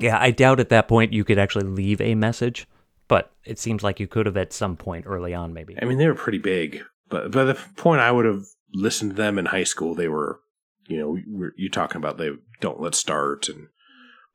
Yeah, 0.00 0.18
I 0.20 0.30
doubt 0.30 0.60
at 0.60 0.68
that 0.68 0.88
point 0.88 1.12
you 1.12 1.24
could 1.24 1.38
actually 1.38 1.66
leave 1.66 2.00
a 2.00 2.14
message, 2.14 2.68
but 3.08 3.32
it 3.44 3.58
seems 3.58 3.82
like 3.82 3.98
you 3.98 4.06
could 4.06 4.26
have 4.26 4.36
at 4.36 4.52
some 4.52 4.76
point 4.76 5.06
early 5.06 5.34
on, 5.34 5.52
maybe. 5.52 5.76
I 5.80 5.84
mean, 5.84 5.98
they 5.98 6.06
were 6.06 6.14
pretty 6.14 6.38
big, 6.38 6.82
but 7.08 7.30
by 7.32 7.44
the 7.44 7.54
point 7.76 8.00
I 8.00 8.12
would 8.12 8.24
have 8.26 8.44
listened 8.72 9.12
to 9.12 9.16
them 9.16 9.38
in 9.38 9.46
high 9.46 9.64
school, 9.64 9.94
they 9.94 10.08
were, 10.08 10.40
you 10.86 10.98
know, 10.98 11.50
you're 11.56 11.70
talking 11.70 11.96
about 11.96 12.18
they 12.18 12.30
don't 12.60 12.80
let's 12.80 12.98
start 12.98 13.48
and 13.48 13.68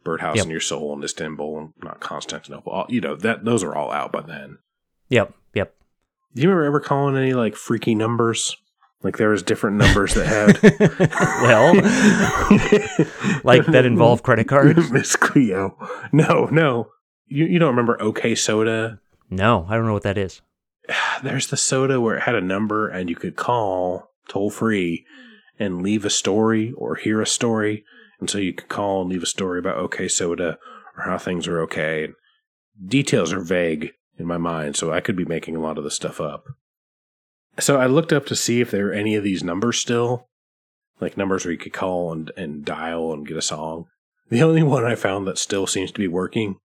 Birdhouse 0.04 0.36
Yep. 0.36 0.46
in 0.46 0.52
Your 0.52 0.60
Soul 0.60 0.94
and 0.94 1.04
Istanbul 1.04 1.58
and 1.58 1.74
not 1.82 2.00
Constantinople. 2.02 2.72
All, 2.72 2.86
you 2.90 3.00
know 3.00 3.16
that 3.16 3.46
those 3.46 3.64
are 3.64 3.76
all 3.76 3.92
out 3.92 4.12
by 4.12 4.22
then. 4.22 4.58
Yep, 5.10 5.34
yep. 5.54 5.76
Do 6.36 6.42
you 6.42 6.50
remember 6.50 6.66
ever 6.66 6.80
calling 6.80 7.18
any 7.18 7.34
like 7.34 7.56
freaky 7.56 7.96
numbers? 7.96 8.56
Like 9.04 9.18
there 9.18 9.30
was 9.30 9.44
different 9.44 9.78
numbers 9.78 10.14
that 10.14 10.26
had 10.26 10.62
well, 11.44 11.74
like 13.44 13.66
that 13.66 13.86
involve 13.86 14.24
credit 14.24 14.48
cards? 14.48 14.90
Miss 14.92 15.16
Cleo. 15.16 15.78
No, 16.12 16.46
no. 16.46 16.90
You 17.28 17.46
you 17.46 17.60
don't 17.60 17.72
remember 17.72 18.02
OK 18.02 18.34
Soda? 18.36 19.00
No, 19.30 19.66
I 19.70 19.76
don't 19.76 19.86
know 19.86 19.94
what 19.94 20.04
that 20.04 20.18
is. 20.18 20.42
There's 21.24 21.48
the 21.48 21.58
soda 21.58 22.00
where 22.00 22.18
it 22.18 22.24
had 22.24 22.36
a 22.36 22.42
number 22.42 22.88
and 22.88 23.10
you 23.10 23.16
could 23.16 23.36
call 23.36 24.12
toll 24.30 24.50
free 24.50 25.06
and 25.60 25.82
leave 25.82 26.06
a 26.06 26.10
story 26.10 26.72
or 26.78 26.96
hear 26.96 27.22
a 27.22 27.28
story. 27.28 27.84
And 28.20 28.30
so 28.30 28.38
you 28.38 28.54
could 28.54 28.70
call 28.70 29.02
and 29.02 29.10
leave 29.10 29.24
a 29.24 29.28
story 29.28 29.60
about 29.60 29.78
OK 29.78 30.08
Soda 30.08 30.58
or 30.98 31.04
how 31.04 31.18
things 31.18 31.48
are 31.48 31.62
okay. 31.62 32.10
Details 32.86 33.34
are 33.34 33.42
vague 33.42 33.92
in 34.18 34.26
my 34.26 34.38
mind, 34.38 34.76
so 34.76 34.92
I 34.92 35.02
could 35.02 35.16
be 35.16 35.26
making 35.26 35.56
a 35.56 35.62
lot 35.62 35.78
of 35.78 35.84
this 35.84 35.96
stuff 35.96 36.22
up. 36.22 36.46
So 37.60 37.78
I 37.80 37.86
looked 37.86 38.14
up 38.14 38.26
to 38.28 38.36
see 38.36 38.62
if 38.62 38.72
there 38.72 38.86
were 38.86 38.94
any 38.94 39.16
of 39.16 39.24
these 39.24 39.44
numbers 39.44 39.78
still, 39.78 40.28
like 41.00 41.18
numbers 41.18 41.46
where 41.46 41.52
you 41.52 41.58
could 41.58 41.74
call 41.74 42.12
and, 42.12 42.32
and 42.36 42.66
dial 42.66 43.14
and 43.14 43.28
get 43.28 43.38
a 43.38 43.42
song. 43.42 43.86
The 44.30 44.42
only 44.42 44.64
one 44.64 44.86
I 44.86 44.96
found 44.96 45.28
that 45.28 45.38
still 45.38 45.68
seems 45.68 45.92
to 45.92 46.00
be 46.00 46.08
working 46.08 46.58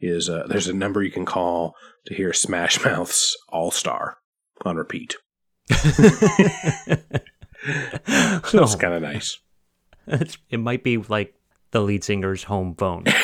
is 0.00 0.30
uh, 0.30 0.46
there's 0.48 0.68
a 0.68 0.72
number 0.72 1.02
you 1.02 1.10
can 1.10 1.26
call 1.26 1.74
to 2.06 2.14
hear 2.14 2.32
Smash 2.32 2.82
Mouth's 2.84 3.36
All 3.48 3.70
Star 3.70 4.18
on 4.64 4.76
repeat. 4.76 5.16
So 8.44 8.62
it's 8.62 8.74
kind 8.74 8.94
of 8.94 9.02
nice. 9.02 9.38
it 10.48 10.58
might 10.58 10.82
be 10.82 10.96
like 10.96 11.34
the 11.72 11.82
lead 11.82 12.02
singer's 12.02 12.44
home 12.44 12.74
phone. 12.74 13.04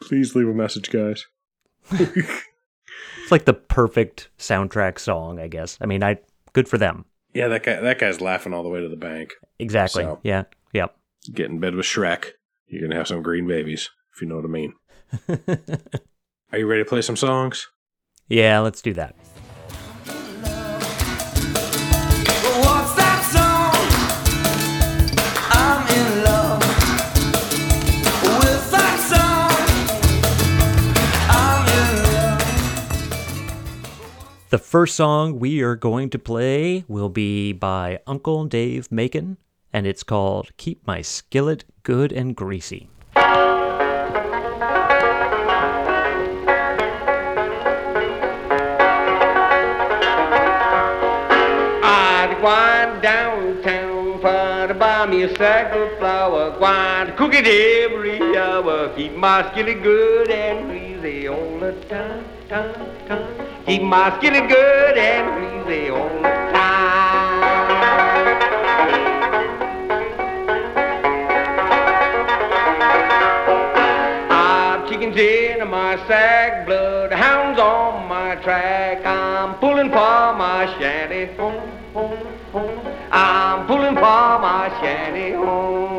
Please 0.00 0.34
leave 0.34 0.48
a 0.48 0.54
message, 0.54 0.90
guys. 0.90 1.24
It's 1.90 3.32
like 3.32 3.44
the 3.44 3.54
perfect 3.54 4.28
soundtrack 4.38 4.98
song, 4.98 5.40
I 5.40 5.48
guess. 5.48 5.78
I 5.80 5.86
mean, 5.86 6.02
I 6.02 6.18
good 6.52 6.68
for 6.68 6.78
them. 6.78 7.04
Yeah, 7.34 7.48
that 7.48 7.62
guy. 7.64 7.80
That 7.80 7.98
guy's 7.98 8.20
laughing 8.20 8.54
all 8.54 8.62
the 8.62 8.68
way 8.68 8.80
to 8.80 8.88
the 8.88 8.96
bank. 8.96 9.30
Exactly. 9.58 10.04
So- 10.04 10.20
Yeah. 10.22 10.44
Yep. 10.72 10.96
Get 11.34 11.50
in 11.50 11.58
bed 11.58 11.74
with 11.74 11.86
Shrek. 11.86 12.30
You're 12.68 12.82
gonna 12.82 12.96
have 12.96 13.08
some 13.08 13.22
green 13.22 13.46
babies, 13.48 13.90
if 14.14 14.22
you 14.22 14.28
know 14.28 14.36
what 14.36 14.44
I 14.44 14.48
mean. 14.48 14.74
Are 16.52 16.58
you 16.58 16.66
ready 16.66 16.82
to 16.84 16.88
play 16.88 17.02
some 17.02 17.16
songs? 17.16 17.68
yeah, 18.28 18.58
let's 18.60 18.80
do 18.82 18.92
that. 18.94 19.14
The 34.56 34.62
first 34.62 34.96
song 34.96 35.38
we 35.38 35.60
are 35.60 35.76
going 35.76 36.08
to 36.08 36.18
play 36.18 36.86
will 36.88 37.10
be 37.10 37.52
by 37.52 38.00
Uncle 38.06 38.46
Dave 38.46 38.90
Macon, 38.90 39.36
and 39.70 39.86
it's 39.86 40.02
called 40.02 40.56
Keep 40.56 40.86
My 40.86 41.02
Skillet 41.02 41.66
Good 41.82 42.10
and 42.10 42.34
Greasy. 42.34 42.88
I'd 43.14 43.26
wind 52.42 53.02
downtown 53.02 54.20
for 54.22 54.68
to 54.68 54.74
buy 54.74 55.04
me 55.04 55.24
a 55.24 55.36
sack 55.36 55.74
of 55.74 55.98
flour. 55.98 56.56
Grind, 56.56 57.14
cook 57.18 57.34
it 57.34 57.46
every 57.46 58.38
hour. 58.38 58.88
Keep 58.96 59.16
my 59.16 59.52
skillet 59.52 59.82
good 59.82 60.30
and 60.30 60.66
greasy 60.66 61.28
all 61.28 61.60
the 61.60 61.72
time, 61.90 62.24
time, 62.48 63.06
time. 63.08 63.64
Keep 63.66 63.82
my 63.82 64.16
skillet 64.18 64.48
good 64.48 64.98
and 64.98 65.64
greasy 65.64 65.90
all 65.90 66.08
the 66.08 66.22
time. 66.22 66.76
I've 74.30 74.88
chickens 74.88 75.16
in 75.16 75.68
my 75.68 75.96
sack, 76.06 76.66
bloodhounds 76.66 77.58
on 77.58 78.08
my 78.08 78.36
track. 78.36 79.04
I'm 79.04 79.58
pulling 79.58 79.88
for 79.90 80.34
my 80.34 80.72
shanty 80.78 81.34
home, 81.36 81.68
home, 81.92 82.26
home. 82.52 82.86
I'm 83.10 83.66
pulling 83.66 83.94
for 83.94 84.38
my 84.38 84.68
shanty 84.80 85.32
home. 85.32 85.95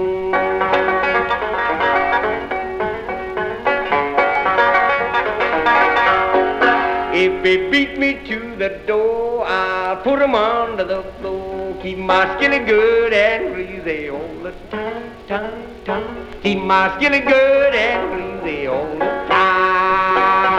If 7.38 7.44
they 7.44 7.70
beat 7.70 8.00
me 8.00 8.16
to 8.30 8.56
the 8.56 8.70
door, 8.88 9.46
I'll 9.46 9.98
put 9.98 10.20
'em 10.20 10.34
under 10.34 10.84
the 10.84 11.04
floor. 11.20 11.76
Keep 11.84 12.00
my 12.00 12.36
skillet 12.36 12.66
good 12.66 13.14
and 13.14 13.54
greasy 13.54 14.10
all 14.10 14.34
the 14.42 14.54
time, 14.72 15.04
time, 15.28 15.62
time. 15.86 16.16
Keep 16.42 16.64
my 16.64 16.98
skillet 16.98 17.28
good 17.28 17.76
and 17.76 18.02
greasy 18.12 18.66
all 18.66 18.88
the 19.04 19.12
time. 19.30 20.58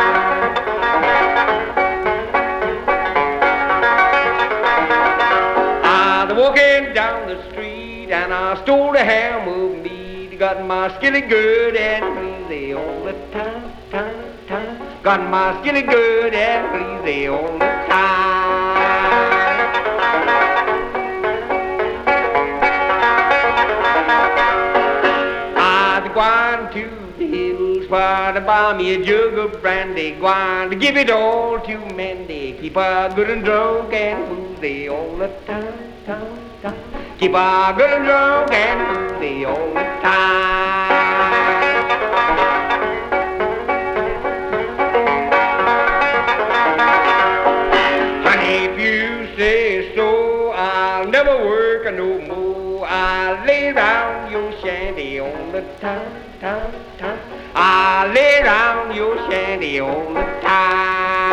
I 5.83 6.27
was 6.29 6.39
walking 6.39 6.95
down 6.95 7.27
the 7.27 7.43
street 7.51 8.13
and 8.13 8.33
I 8.33 8.55
stole 8.63 8.95
a 8.95 9.03
ham 9.03 9.49
of 9.49 9.83
meat. 9.83 10.39
Got 10.39 10.65
my 10.65 10.95
skillet 10.97 11.29
good 11.29 11.75
and 11.75 12.05
greasy 12.17 12.73
all 12.73 13.01
the 13.03 13.15
time, 13.33 13.73
time, 13.91 14.15
time. 14.47 14.88
Got 15.03 15.31
my 15.31 15.61
skillet 15.63 15.87
good 15.89 16.35
and 16.35 17.03
greasy 17.05 17.29
all 17.29 17.53
the 17.53 17.59
time. 17.59 18.49
I'd 25.57 26.11
gone 26.15 26.73
to 26.73 26.91
the 27.17 27.27
hills 27.27 27.87
for 27.87 28.33
to 28.35 28.41
buy 28.45 28.77
me 28.77 28.95
a 28.95 29.05
jug 29.05 29.39
of 29.39 29.63
brandy. 29.63 30.11
Gone 30.21 30.69
to 30.71 30.77
give 30.77 30.97
it 30.97 31.11
all 31.11 31.61
to 31.61 31.79
Mandy. 31.95 32.59
Keep 32.61 32.75
her 32.75 33.13
good 33.15 33.31
and 33.31 33.45
drunk 33.45 33.93
and 33.93 34.29
woozy 34.29 34.89
all 34.89 35.17
the 35.17 35.29
time, 35.47 35.93
time, 36.07 36.39
time. 36.61 36.75
Keep 37.19 37.33
her 37.33 37.75
good 37.77 37.91
and 37.91 38.05
drunk 38.05 38.53
and 38.53 39.13
woozy 39.13 39.45
all 39.45 39.69
the 39.69 39.85
time. 40.03 41.18
Work 51.89 51.97
no 51.97 52.35
more. 52.35 52.87
I'll 52.87 53.45
lay 53.47 53.73
round 53.73 54.31
your 54.31 54.53
shanty 54.61 55.21
all 55.21 55.51
the 55.53 55.63
time, 55.81 56.13
time, 56.41 56.73
time. 56.99 57.19
I'll 57.55 58.13
lay 58.13 58.43
round 58.43 58.95
your 58.95 59.17
shanty 59.31 59.81
all 59.81 60.15
the 60.15 60.23
time. 60.41 61.29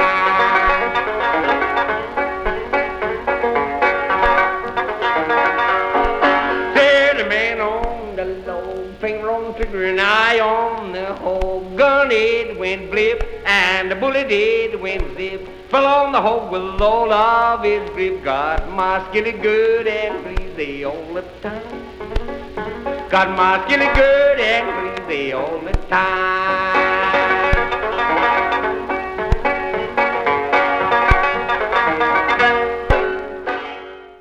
There's 6.75 7.21
a 7.21 7.29
man 7.29 7.61
on 7.61 8.15
the 8.15 8.25
log, 8.47 8.95
finger 8.99 9.31
on 9.31 9.43
the 9.45 9.53
trigger, 9.53 9.85
and 9.85 10.01
eye 10.01 10.39
on 10.39 10.91
the 10.91 11.13
hog. 11.15 11.77
Gun 11.77 12.09
it 12.11 12.57
went 12.57 12.91
blip, 12.91 13.23
and 13.45 13.91
the 13.91 13.95
bullet 13.95 14.31
it 14.31 14.79
went 14.79 15.17
zip. 15.17 15.47
Fell 15.69 15.85
on 15.85 16.11
the 16.11 16.21
hog 16.21 16.51
with 16.51 16.81
all 16.81 17.11
of 17.11 17.63
his 17.63 17.89
grip. 17.91 18.23
Got 18.23 18.69
my 18.71 19.05
skillet 19.09 19.41
good 19.41 19.87
and 19.87 20.34
greasy 20.55 20.85
all 20.85 21.13
the 21.13 21.21
time. 21.41 23.09
Got 23.09 23.35
my 23.37 23.63
skillet 23.65 23.93
good 23.95 24.39
and 24.39 25.05
greasy 25.05 25.33
all 25.33 25.59
the 25.59 25.71
time. 25.89 26.85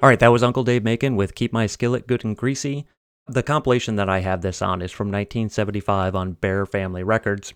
All 0.03 0.09
right, 0.11 0.20
that 0.20 0.28
was 0.28 0.43
Uncle 0.43 0.64
Dave 0.64 0.85
Macon 0.85 1.16
with 1.16 1.35
Keep 1.35 1.53
My 1.53 1.66
Skillet 1.66 2.07
Good 2.07 2.24
and 2.24 2.37
Greasy. 2.37 2.87
The 3.26 3.43
compilation 3.43 3.97
that 3.97 4.11
I 4.11 4.20
have 4.20 4.43
this 4.43 4.61
on 4.61 4.82
is 4.82 4.93
from 4.93 5.09
1975 5.09 6.14
on 6.14 6.32
Bear 6.32 6.66
Family 6.66 7.03
Records. 7.03 7.55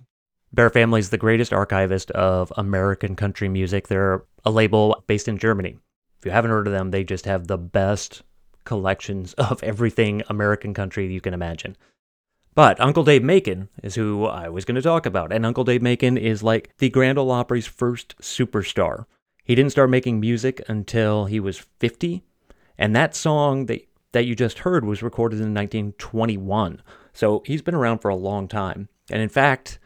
Bear 0.55 0.71
Family 0.71 1.01
is 1.01 1.11
the 1.11 1.19
greatest 1.19 1.53
archivist 1.53 2.11
of 2.13 2.51
American 2.57 3.17
country 3.17 3.51
music. 3.51 3.89
They're 3.89 4.25
a 4.47 4.51
label 4.51 5.05
based 5.07 5.29
in 5.29 5.37
Germany. 5.37 5.77
If 6.19 6.25
you 6.25 6.31
haven't 6.31 6.51
heard 6.51 6.67
of 6.67 6.73
them, 6.73 6.91
they 6.91 7.05
just 7.05 7.27
have 7.27 7.49
the 7.49 7.59
best 7.59 8.23
collections 8.69 9.33
of 9.39 9.63
everything 9.65 10.23
American 10.29 10.75
country 10.75 11.13
you 11.13 11.21
can 11.21 11.35
imagine. 11.35 11.77
But 12.55 12.81
Uncle 12.81 13.05
Dave 13.05 13.23
Macon 13.23 13.69
is 13.83 13.95
who 13.95 14.27
I 14.27 14.49
was 14.49 14.65
going 14.65 14.75
to 14.75 14.83
talk 14.83 15.07
about. 15.07 15.33
And 15.33 15.47
Uncle 15.47 15.65
Dave 15.65 15.81
Macon 15.81 16.19
is 16.19 16.43
like 16.43 16.77
the 16.79 16.91
Grand 16.91 17.17
Ole 17.17 17.31
Opry's 17.31 17.67
first 17.67 18.17
superstar. 18.19 19.07
He 19.45 19.55
didn't 19.55 19.73
start 19.73 19.91
making 19.91 20.21
music 20.21 20.61
until 20.69 21.25
he 21.25 21.41
was 21.41 21.65
50. 21.79 22.23
And 22.77 22.95
that 22.95 23.15
song 23.15 23.67
that, 23.67 23.89
that 24.13 24.27
you 24.27 24.35
just 24.35 24.61
heard 24.61 24.85
was 24.85 25.03
recorded 25.03 25.37
in 25.37 25.55
1921. 25.55 26.83
So 27.13 27.43
he's 27.47 27.63
been 27.63 27.75
around 27.75 28.01
for 28.01 28.09
a 28.09 28.17
long 28.17 28.49
time. 28.49 28.89
And 29.11 29.23
in 29.23 29.29
fact, 29.29 29.79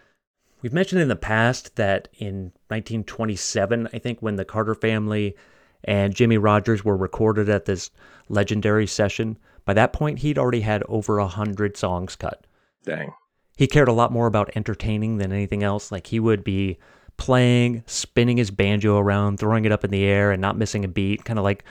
we've 0.62 0.72
mentioned 0.72 1.00
in 1.00 1.08
the 1.08 1.16
past 1.16 1.76
that 1.76 2.08
in 2.18 2.52
1927, 2.68 3.88
I 3.92 3.98
think, 3.98 4.20
when 4.20 4.36
the 4.36 4.44
Carter 4.44 4.74
family 4.74 5.36
and 5.84 6.14
Jimmie 6.14 6.38
Rodgers 6.38 6.84
were 6.84 6.96
recorded 6.96 7.48
at 7.48 7.66
this 7.66 7.90
legendary 8.28 8.86
session, 8.86 9.38
by 9.64 9.74
that 9.74 9.92
point, 9.92 10.20
he'd 10.20 10.38
already 10.38 10.60
had 10.60 10.82
over 10.88 11.18
a 11.18 11.26
hundred 11.26 11.76
songs 11.76 12.16
cut. 12.16 12.46
Dang. 12.84 13.12
He 13.56 13.66
cared 13.66 13.88
a 13.88 13.92
lot 13.92 14.12
more 14.12 14.26
about 14.26 14.50
entertaining 14.56 15.18
than 15.18 15.32
anything 15.32 15.62
else. 15.62 15.92
Like 15.92 16.08
he 16.08 16.18
would 16.18 16.42
be 16.42 16.78
playing, 17.16 17.84
spinning 17.86 18.38
his 18.38 18.50
banjo 18.50 18.98
around, 18.98 19.38
throwing 19.38 19.64
it 19.64 19.72
up 19.72 19.84
in 19.84 19.90
the 19.90 20.04
air, 20.04 20.32
and 20.32 20.40
not 20.40 20.56
missing 20.56 20.84
a 20.84 20.88
beat, 20.88 21.24
kind 21.24 21.38
of 21.38 21.44
like 21.44 21.64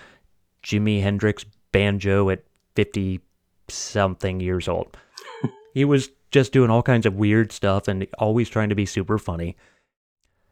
Jimi 0.63 1.01
Hendrix 1.01 1.45
banjo 1.71 2.29
at 2.29 2.43
50 2.75 3.19
something 3.67 4.39
years 4.39 4.67
old. 4.67 4.95
he 5.73 5.83
was 5.83 6.09
just 6.31 6.53
doing 6.53 6.69
all 6.69 6.83
kinds 6.83 7.05
of 7.05 7.15
weird 7.15 7.51
stuff 7.51 7.87
and 7.87 8.07
always 8.17 8.49
trying 8.49 8.69
to 8.69 8.75
be 8.75 8.85
super 8.85 9.17
funny. 9.17 9.57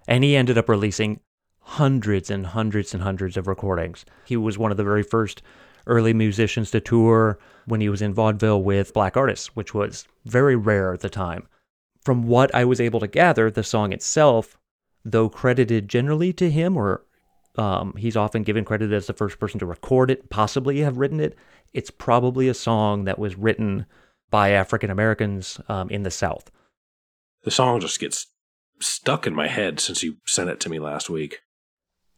And 0.08 0.24
he 0.24 0.36
ended 0.36 0.58
up 0.58 0.68
releasing 0.68 1.22
hundreds 1.62 2.30
and 2.30 2.48
hundreds 2.48 2.94
and 2.94 3.04
hundreds 3.04 3.38
of 3.38 3.48
recordings. 3.48 4.04
He 4.26 4.36
was 4.36 4.58
one 4.58 4.72
of 4.72 4.78
the 4.78 4.84
very 4.84 5.04
first 5.04 5.42
early 5.90 6.14
musicians 6.14 6.72
to 6.72 6.80
tour 6.80 7.38
when 7.66 7.82
he 7.82 7.90
was 7.90 8.02
in 8.02 8.14
vaudeville 8.14 8.62
with 8.62 8.94
black 8.94 9.18
artists, 9.18 9.56
which 9.56 9.74
was 9.74 10.06
very 10.26 10.56
rare 10.56 10.94
at 10.94 11.02
the 11.02 11.10
time. 11.10 11.48
From 12.02 12.28
what 12.28 12.54
I 12.56 12.64
was 12.64 12.80
able 12.80 13.00
to 13.02 13.08
gather, 13.08 13.52
the 13.52 13.64
song 13.64 13.92
itself, 13.92 14.58
though 15.04 15.30
credited 15.30 15.90
generally 15.90 16.32
to 16.34 16.50
him, 16.50 16.78
or 16.78 17.04
um, 17.58 17.94
he's 17.98 18.16
often 18.16 18.44
given 18.44 18.64
credit 18.64 18.92
as 18.94 19.08
the 19.08 19.14
first 19.14 19.40
person 19.40 19.60
to 19.60 19.66
record 19.66 20.10
it, 20.10 20.30
possibly 20.30 20.80
have 20.80 20.98
written 20.98 21.20
it, 21.20 21.36
it's 21.74 21.92
probably 21.92 22.48
a 22.48 22.54
song 22.54 23.04
that 23.04 23.20
was 23.20 23.38
written 23.38 23.86
by 24.30 24.52
African 24.52 24.90
Americans 24.90 25.60
um, 25.68 25.90
in 25.90 26.04
the 26.04 26.12
South. 26.12 26.50
The 27.44 27.52
song 27.52 27.80
just 27.80 28.00
gets 28.00 28.28
stuck 28.80 29.28
in 29.28 29.36
my 29.36 29.48
head 29.48 29.80
since 29.80 30.04
you 30.04 30.18
sent 30.26 30.50
it 30.50 30.60
to 30.62 30.70
me 30.70 30.80
last 30.80 31.10
week. 31.10 31.40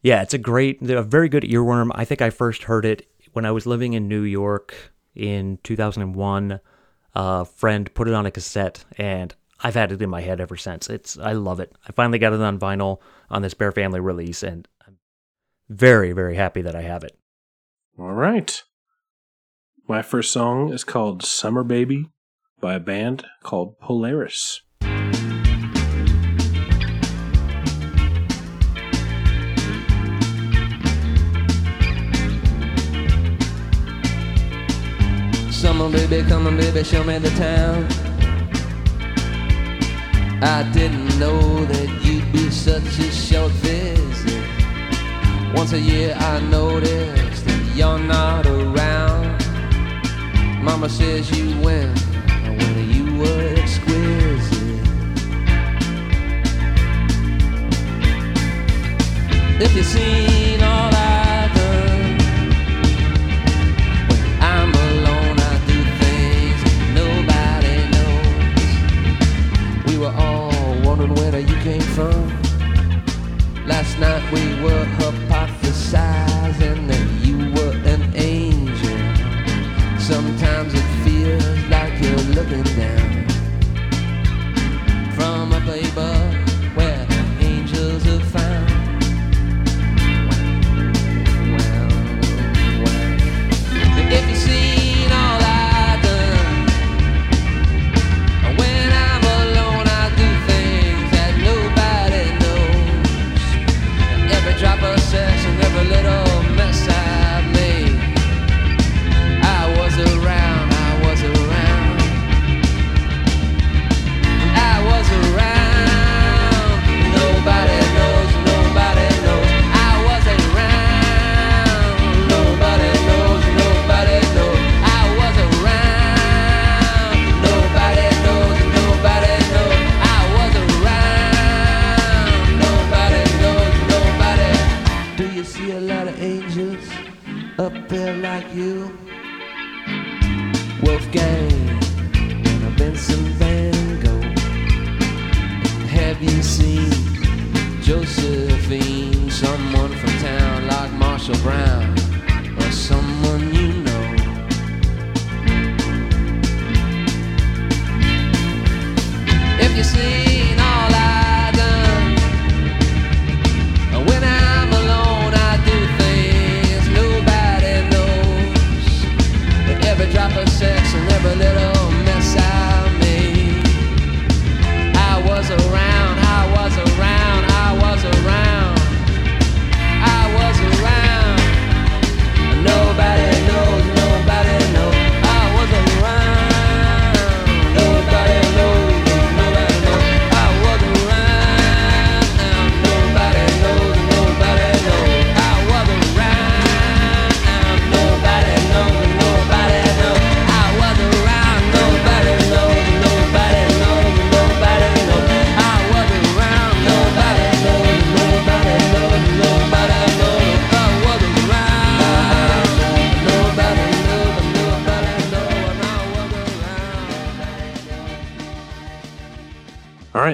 Yeah, 0.02 0.22
it's 0.22 0.34
a 0.34 0.38
great, 0.38 0.82
a 0.82 1.02
very 1.02 1.28
good 1.28 1.44
earworm. 1.44 1.90
I 1.94 2.04
think 2.04 2.20
I 2.20 2.30
first 2.30 2.64
heard 2.64 2.84
it 2.84 3.08
when 3.32 3.44
I 3.44 3.50
was 3.50 3.66
living 3.66 3.92
in 3.92 4.08
New 4.08 4.22
York 4.22 4.92
in 5.14 5.58
2001. 5.62 6.60
A 7.14 7.44
friend 7.44 7.92
put 7.92 8.08
it 8.08 8.14
on 8.14 8.24
a 8.24 8.30
cassette, 8.30 8.84
and 8.96 9.34
I've 9.60 9.74
had 9.74 9.92
it 9.92 10.00
in 10.00 10.08
my 10.08 10.22
head 10.22 10.40
ever 10.40 10.56
since. 10.56 10.88
It's, 10.88 11.18
I 11.18 11.32
love 11.32 11.60
it. 11.60 11.72
I 11.86 11.92
finally 11.92 12.18
got 12.18 12.32
it 12.32 12.40
on 12.40 12.58
vinyl 12.58 13.00
on 13.30 13.42
this 13.42 13.54
Bear 13.54 13.70
Family 13.70 14.00
release, 14.00 14.42
and 14.42 14.66
I'm 14.86 14.98
very, 15.68 16.12
very 16.12 16.36
happy 16.36 16.62
that 16.62 16.74
I 16.74 16.82
have 16.82 17.04
it. 17.04 17.18
All 17.98 18.12
right. 18.12 18.62
My 19.86 20.00
first 20.00 20.32
song 20.32 20.72
is 20.72 20.84
called 20.84 21.22
Summer 21.22 21.62
Baby 21.64 22.08
by 22.60 22.74
a 22.74 22.80
band 22.80 23.26
called 23.42 23.78
Polaris. 23.78 24.62
Summer 35.82 36.06
baby, 36.06 36.28
come 36.28 36.46
on 36.46 36.56
baby, 36.56 36.84
show 36.84 37.02
me 37.02 37.18
the 37.18 37.30
town. 37.30 37.88
I 40.40 40.62
didn't 40.72 41.18
know 41.18 41.64
that 41.64 42.04
you'd 42.04 42.30
be 42.32 42.50
such 42.50 43.00
a 43.00 43.10
short 43.10 43.50
visit. 43.50 44.44
Once 45.56 45.72
a 45.72 45.80
year 45.80 46.14
I 46.16 46.38
noticed 46.38 47.44
that 47.46 47.74
you're 47.74 47.98
not 47.98 48.46
around. 48.46 49.42
Mama 50.62 50.88
says 50.88 51.28
you 51.36 51.60
went 51.60 51.98
when 52.46 52.88
you 52.88 53.18
were 53.18 53.54
exquisite. 53.56 54.86
If 59.60 59.74
you've 59.74 59.84
seen 59.84 60.62
all 60.62 60.94
I've 60.94 61.21
wondering 71.02 71.32
where 71.32 71.40
you 71.40 71.56
came 71.62 71.80
from. 71.80 72.28
Last 73.66 73.98
night 73.98 74.22
we 74.32 74.40
were 74.62 74.84
hypothesizing 74.98 76.86
that 76.88 77.26
you 77.26 77.36
were 77.54 77.76
an 77.88 78.02
angel. 78.14 78.98
Sometimes 79.98 80.74
it 80.74 80.86
feels 81.04 81.58
like 81.70 81.92
you're 82.00 82.34
looking 82.34 82.62
down 82.76 83.11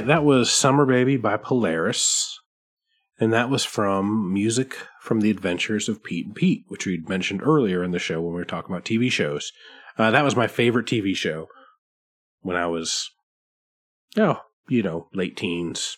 that 0.08 0.24
was 0.24 0.50
Summer 0.50 0.86
Baby 0.86 1.16
by 1.16 1.36
Polaris. 1.36 2.38
And 3.20 3.32
that 3.32 3.50
was 3.50 3.64
from 3.64 4.32
music 4.32 4.76
from 5.00 5.20
the 5.20 5.30
adventures 5.30 5.88
of 5.88 6.04
Pete 6.04 6.26
and 6.26 6.34
Pete, 6.34 6.64
which 6.68 6.86
we'd 6.86 7.08
mentioned 7.08 7.42
earlier 7.42 7.82
in 7.82 7.90
the 7.90 7.98
show 7.98 8.20
when 8.20 8.32
we 8.32 8.38
were 8.38 8.44
talking 8.44 8.72
about 8.72 8.84
TV 8.84 9.10
shows. 9.10 9.52
Uh, 9.96 10.10
that 10.12 10.24
was 10.24 10.36
my 10.36 10.46
favorite 10.46 10.86
TV 10.86 11.16
show 11.16 11.48
when 12.40 12.56
I 12.56 12.66
was, 12.66 13.10
oh, 14.16 14.40
you 14.68 14.82
know, 14.82 15.08
late 15.12 15.36
teens, 15.36 15.96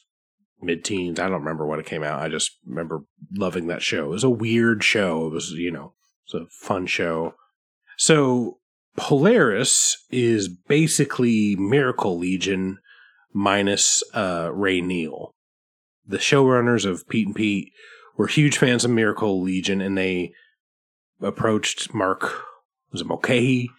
mid 0.62 0.84
teens. 0.84 1.20
I 1.20 1.24
don't 1.28 1.40
remember 1.40 1.66
when 1.66 1.78
it 1.78 1.86
came 1.86 2.02
out. 2.02 2.22
I 2.22 2.28
just 2.28 2.52
remember 2.66 3.04
loving 3.34 3.66
that 3.66 3.82
show. 3.82 4.04
It 4.06 4.10
was 4.10 4.24
a 4.24 4.30
weird 4.30 4.82
show. 4.82 5.26
It 5.26 5.32
was, 5.32 5.50
you 5.50 5.70
know, 5.70 5.92
it 6.26 6.34
was 6.34 6.42
a 6.42 6.66
fun 6.66 6.86
show. 6.86 7.34
So 7.98 8.60
Polaris 8.96 10.02
is 10.10 10.48
basically 10.48 11.54
Miracle 11.56 12.18
Legion 12.18 12.78
minus 13.32 14.02
uh, 14.14 14.50
Ray 14.52 14.80
Neal. 14.80 15.32
The 16.06 16.18
showrunners 16.18 16.84
of 16.84 17.08
Pete 17.08 17.26
and 17.26 17.36
Pete 17.36 17.72
were 18.16 18.26
huge 18.26 18.58
fans 18.58 18.84
of 18.84 18.90
Miracle 18.90 19.40
Legion, 19.40 19.80
and 19.80 19.96
they 19.96 20.32
approached 21.20 21.94
Mark 21.94 22.44
was 22.92 23.00
it 23.00 23.06
Mulcahy 23.06 23.70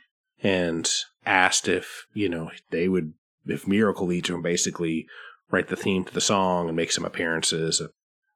and 0.41 0.89
asked 1.25 1.67
if 1.67 2.05
you 2.13 2.29
know 2.29 2.51
they 2.69 2.87
would 2.87 3.13
if 3.45 3.67
Miracle 3.67 4.07
Legion 4.07 4.41
basically 4.41 5.07
write 5.49 5.67
the 5.67 5.75
theme 5.75 6.05
to 6.05 6.13
the 6.13 6.21
song 6.21 6.67
and 6.67 6.75
make 6.75 6.91
some 6.91 7.05
appearances. 7.05 7.81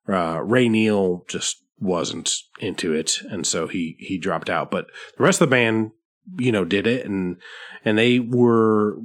Uh, 0.07 0.41
Ray 0.43 0.69
Neal 0.69 1.23
just 1.27 1.63
wasn't 1.79 2.33
into 2.59 2.93
it, 2.93 3.19
and 3.29 3.45
so 3.45 3.67
he 3.67 3.95
he 3.99 4.17
dropped 4.17 4.49
out. 4.49 4.71
But 4.71 4.87
the 5.17 5.23
rest 5.23 5.41
of 5.41 5.49
the 5.49 5.55
band, 5.55 5.91
you 6.37 6.51
know, 6.51 6.65
did 6.65 6.87
it, 6.87 7.05
and 7.05 7.37
and 7.83 7.97
they 7.97 8.19
were 8.19 8.97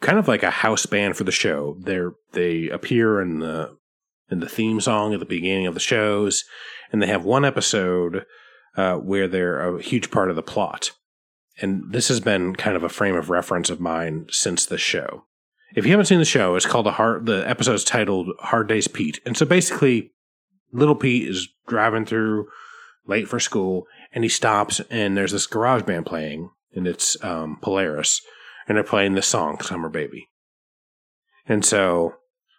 kind 0.00 0.18
of 0.18 0.28
like 0.28 0.42
a 0.42 0.50
house 0.50 0.86
band 0.86 1.16
for 1.16 1.24
the 1.24 1.32
show. 1.32 1.76
They 1.80 2.00
they 2.32 2.68
appear 2.68 3.20
in 3.20 3.40
the 3.40 3.76
in 4.30 4.40
the 4.40 4.48
theme 4.48 4.80
song 4.80 5.14
at 5.14 5.20
the 5.20 5.26
beginning 5.26 5.66
of 5.66 5.74
the 5.74 5.80
shows, 5.80 6.44
and 6.92 7.02
they 7.02 7.06
have 7.06 7.24
one 7.24 7.44
episode 7.44 8.24
uh, 8.76 8.96
where 8.96 9.28
they're 9.28 9.76
a 9.76 9.82
huge 9.82 10.10
part 10.10 10.30
of 10.30 10.36
the 10.36 10.42
plot. 10.42 10.92
And 11.60 11.92
this 11.92 12.08
has 12.08 12.20
been 12.20 12.54
kind 12.54 12.76
of 12.76 12.84
a 12.84 12.88
frame 12.88 13.16
of 13.16 13.30
reference 13.30 13.70
of 13.70 13.80
mine 13.80 14.26
since 14.30 14.64
the 14.64 14.78
show. 14.78 15.24
If 15.74 15.84
you 15.84 15.90
haven't 15.90 16.06
seen 16.06 16.20
the 16.20 16.24
show, 16.24 16.54
it's 16.54 16.66
called 16.66 16.86
a 16.86 16.92
hard. 16.92 17.26
The 17.26 17.48
episode's 17.48 17.84
titled 17.84 18.28
"Hard 18.40 18.68
Days 18.68 18.88
Pete," 18.88 19.20
and 19.26 19.36
so 19.36 19.44
basically, 19.44 20.12
little 20.72 20.94
Pete 20.94 21.28
is 21.28 21.48
driving 21.66 22.06
through 22.06 22.48
late 23.06 23.28
for 23.28 23.40
school, 23.40 23.86
and 24.12 24.24
he 24.24 24.30
stops, 24.30 24.80
and 24.90 25.16
there's 25.16 25.32
this 25.32 25.46
garage 25.46 25.82
band 25.82 26.06
playing, 26.06 26.50
and 26.74 26.86
it's 26.86 27.22
um, 27.24 27.58
Polaris, 27.60 28.22
and 28.68 28.76
they're 28.76 28.84
playing 28.84 29.14
the 29.14 29.22
song, 29.22 29.60
"Summer 29.60 29.88
Baby," 29.88 30.28
and 31.46 31.64
so 31.64 32.14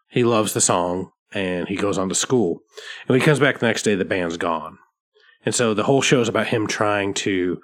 he 0.10 0.24
loves 0.24 0.54
the 0.54 0.62
song, 0.62 1.12
and 1.32 1.68
he 1.68 1.76
goes 1.76 1.98
on 1.98 2.10
to 2.10 2.16
school, 2.16 2.64
and 3.02 3.10
when 3.10 3.20
he 3.20 3.26
comes 3.26 3.40
back 3.40 3.60
the 3.60 3.68
next 3.68 3.84
day, 3.84 3.96
the 3.96 4.04
band's 4.04 4.38
gone, 4.38 4.80
and 5.46 5.56
so 5.56 5.74
the 5.74 5.84
whole 5.84 6.02
show 6.02 6.20
is 6.20 6.28
about 6.28 6.48
him 6.48 6.68
trying 6.68 7.14
to 7.14 7.62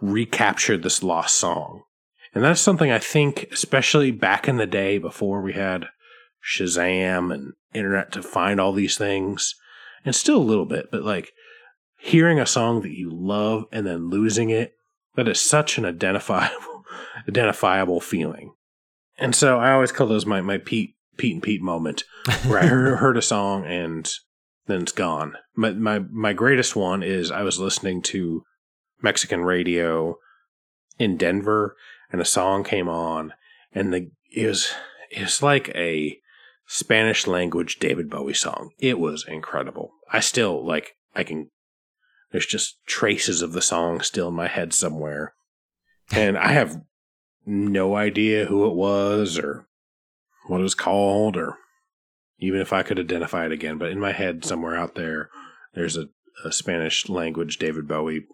recapture 0.00 0.76
this 0.76 1.02
lost 1.02 1.36
song. 1.36 1.82
And 2.34 2.44
that's 2.44 2.60
something 2.60 2.90
I 2.90 2.98
think, 2.98 3.48
especially 3.50 4.10
back 4.10 4.46
in 4.46 4.58
the 4.58 4.66
day 4.66 4.98
before 4.98 5.40
we 5.40 5.54
had 5.54 5.86
Shazam 6.44 7.32
and 7.32 7.54
internet 7.72 8.12
to 8.12 8.22
find 8.22 8.60
all 8.60 8.72
these 8.74 8.98
things, 8.98 9.54
and 10.04 10.14
still 10.14 10.36
a 10.36 10.44
little 10.44 10.66
bit, 10.66 10.90
but 10.90 11.02
like 11.02 11.32
hearing 11.98 12.38
a 12.38 12.44
song 12.44 12.82
that 12.82 12.92
you 12.92 13.10
love 13.10 13.64
and 13.72 13.86
then 13.86 14.10
losing 14.10 14.50
it, 14.50 14.74
that 15.14 15.28
is 15.28 15.40
such 15.40 15.78
an 15.78 15.86
identifiable, 15.86 16.75
identifiable 17.28 18.00
feeling. 18.00 18.52
And 19.18 19.34
so 19.34 19.58
I 19.58 19.72
always 19.72 19.92
call 19.92 20.06
those 20.06 20.26
my, 20.26 20.40
my 20.40 20.58
Pete, 20.58 20.94
Pete 21.16 21.34
and 21.34 21.42
Pete 21.42 21.62
moment 21.62 22.04
where 22.46 22.58
I 22.58 22.66
heard, 22.66 22.96
heard 22.98 23.16
a 23.16 23.22
song 23.22 23.64
and 23.64 24.10
then 24.66 24.82
it's 24.82 24.92
gone. 24.92 25.36
My, 25.54 25.70
my, 25.70 26.00
my 26.10 26.32
greatest 26.32 26.76
one 26.76 27.02
is 27.02 27.30
I 27.30 27.42
was 27.42 27.58
listening 27.58 28.02
to 28.02 28.42
Mexican 29.02 29.42
radio 29.42 30.16
in 30.98 31.16
Denver 31.16 31.76
and 32.10 32.20
a 32.20 32.24
song 32.24 32.64
came 32.64 32.88
on 32.88 33.32
and 33.72 33.92
the 33.92 34.10
it 34.34 34.46
was 34.46 34.72
it 35.10 35.22
was 35.22 35.42
like 35.42 35.68
a 35.74 36.18
Spanish 36.66 37.26
language 37.26 37.78
David 37.78 38.10
Bowie 38.10 38.34
song. 38.34 38.70
It 38.78 38.98
was 38.98 39.24
incredible. 39.28 39.92
I 40.10 40.20
still 40.20 40.66
like 40.66 40.92
I 41.14 41.22
can 41.22 41.50
there's 42.32 42.46
just 42.46 42.78
traces 42.86 43.42
of 43.42 43.52
the 43.52 43.62
song 43.62 44.00
still 44.00 44.28
in 44.28 44.34
my 44.34 44.48
head 44.48 44.72
somewhere. 44.72 45.34
And 46.12 46.38
I 46.38 46.52
have 46.52 46.80
no 47.44 47.96
idea 47.96 48.46
who 48.46 48.66
it 48.66 48.74
was 48.74 49.38
or 49.38 49.66
what 50.46 50.60
it 50.60 50.64
was 50.64 50.74
called 50.74 51.36
or 51.36 51.58
even 52.38 52.60
if 52.60 52.72
I 52.72 52.82
could 52.82 52.98
identify 52.98 53.46
it 53.46 53.52
again, 53.52 53.78
but 53.78 53.90
in 53.90 53.98
my 53.98 54.12
head 54.12 54.44
somewhere 54.44 54.76
out 54.76 54.94
there 54.94 55.30
there's 55.74 55.96
a, 55.96 56.08
a 56.44 56.52
Spanish 56.52 57.08
language 57.08 57.58
David 57.58 57.88
Bowie 57.88 58.26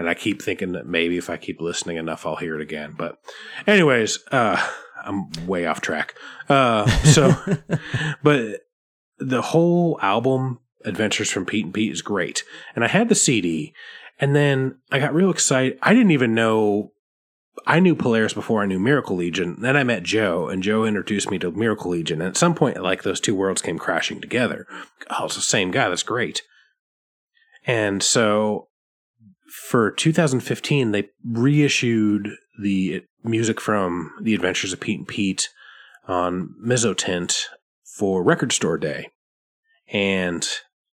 and 0.00 0.08
I 0.08 0.14
keep 0.14 0.40
thinking 0.40 0.72
that 0.72 0.86
maybe 0.86 1.18
if 1.18 1.28
I 1.28 1.36
keep 1.36 1.60
listening 1.60 1.98
enough, 1.98 2.24
I'll 2.24 2.36
hear 2.36 2.54
it 2.54 2.62
again. 2.62 2.94
But, 2.96 3.18
anyways, 3.66 4.18
uh, 4.32 4.58
I'm 5.04 5.30
way 5.46 5.66
off 5.66 5.82
track. 5.82 6.14
Uh, 6.48 6.86
so, 7.04 7.34
but 8.22 8.60
the 9.18 9.42
whole 9.42 9.98
album, 10.00 10.60
Adventures 10.86 11.30
from 11.30 11.44
Pete 11.44 11.66
and 11.66 11.74
Pete, 11.74 11.92
is 11.92 12.00
great. 12.00 12.44
And 12.74 12.82
I 12.82 12.88
had 12.88 13.10
the 13.10 13.14
CD, 13.14 13.74
and 14.18 14.34
then 14.34 14.78
I 14.90 14.98
got 15.00 15.12
real 15.12 15.30
excited. 15.30 15.78
I 15.82 15.92
didn't 15.92 16.12
even 16.12 16.34
know. 16.34 16.92
I 17.66 17.80
knew 17.80 17.94
Polaris 17.94 18.32
before 18.32 18.62
I 18.62 18.66
knew 18.66 18.78
Miracle 18.78 19.16
Legion. 19.16 19.56
Then 19.60 19.76
I 19.76 19.82
met 19.82 20.02
Joe, 20.02 20.48
and 20.48 20.62
Joe 20.62 20.84
introduced 20.84 21.30
me 21.30 21.38
to 21.40 21.50
Miracle 21.50 21.90
Legion. 21.90 22.20
And 22.20 22.28
at 22.28 22.36
some 22.36 22.54
point, 22.54 22.82
like 22.82 23.02
those 23.02 23.20
two 23.20 23.34
worlds 23.34 23.62
came 23.62 23.78
crashing 23.78 24.20
together. 24.20 24.66
Oh, 25.10 25.26
it's 25.26 25.34
the 25.34 25.42
same 25.42 25.70
guy. 25.70 25.88
That's 25.88 26.02
great. 26.02 26.42
And 27.66 28.02
so 28.02 28.68
for 29.68 29.90
2015, 29.90 30.92
they 30.92 31.08
reissued 31.24 32.30
the 32.60 33.02
music 33.24 33.60
from 33.60 34.12
The 34.22 34.34
Adventures 34.34 34.72
of 34.72 34.80
Pete 34.80 34.98
and 34.98 35.08
Pete 35.08 35.48
on 36.06 36.54
Mezzotint 36.64 37.44
for 37.84 38.22
Record 38.22 38.52
Store 38.52 38.78
Day. 38.78 39.10
And 39.92 40.46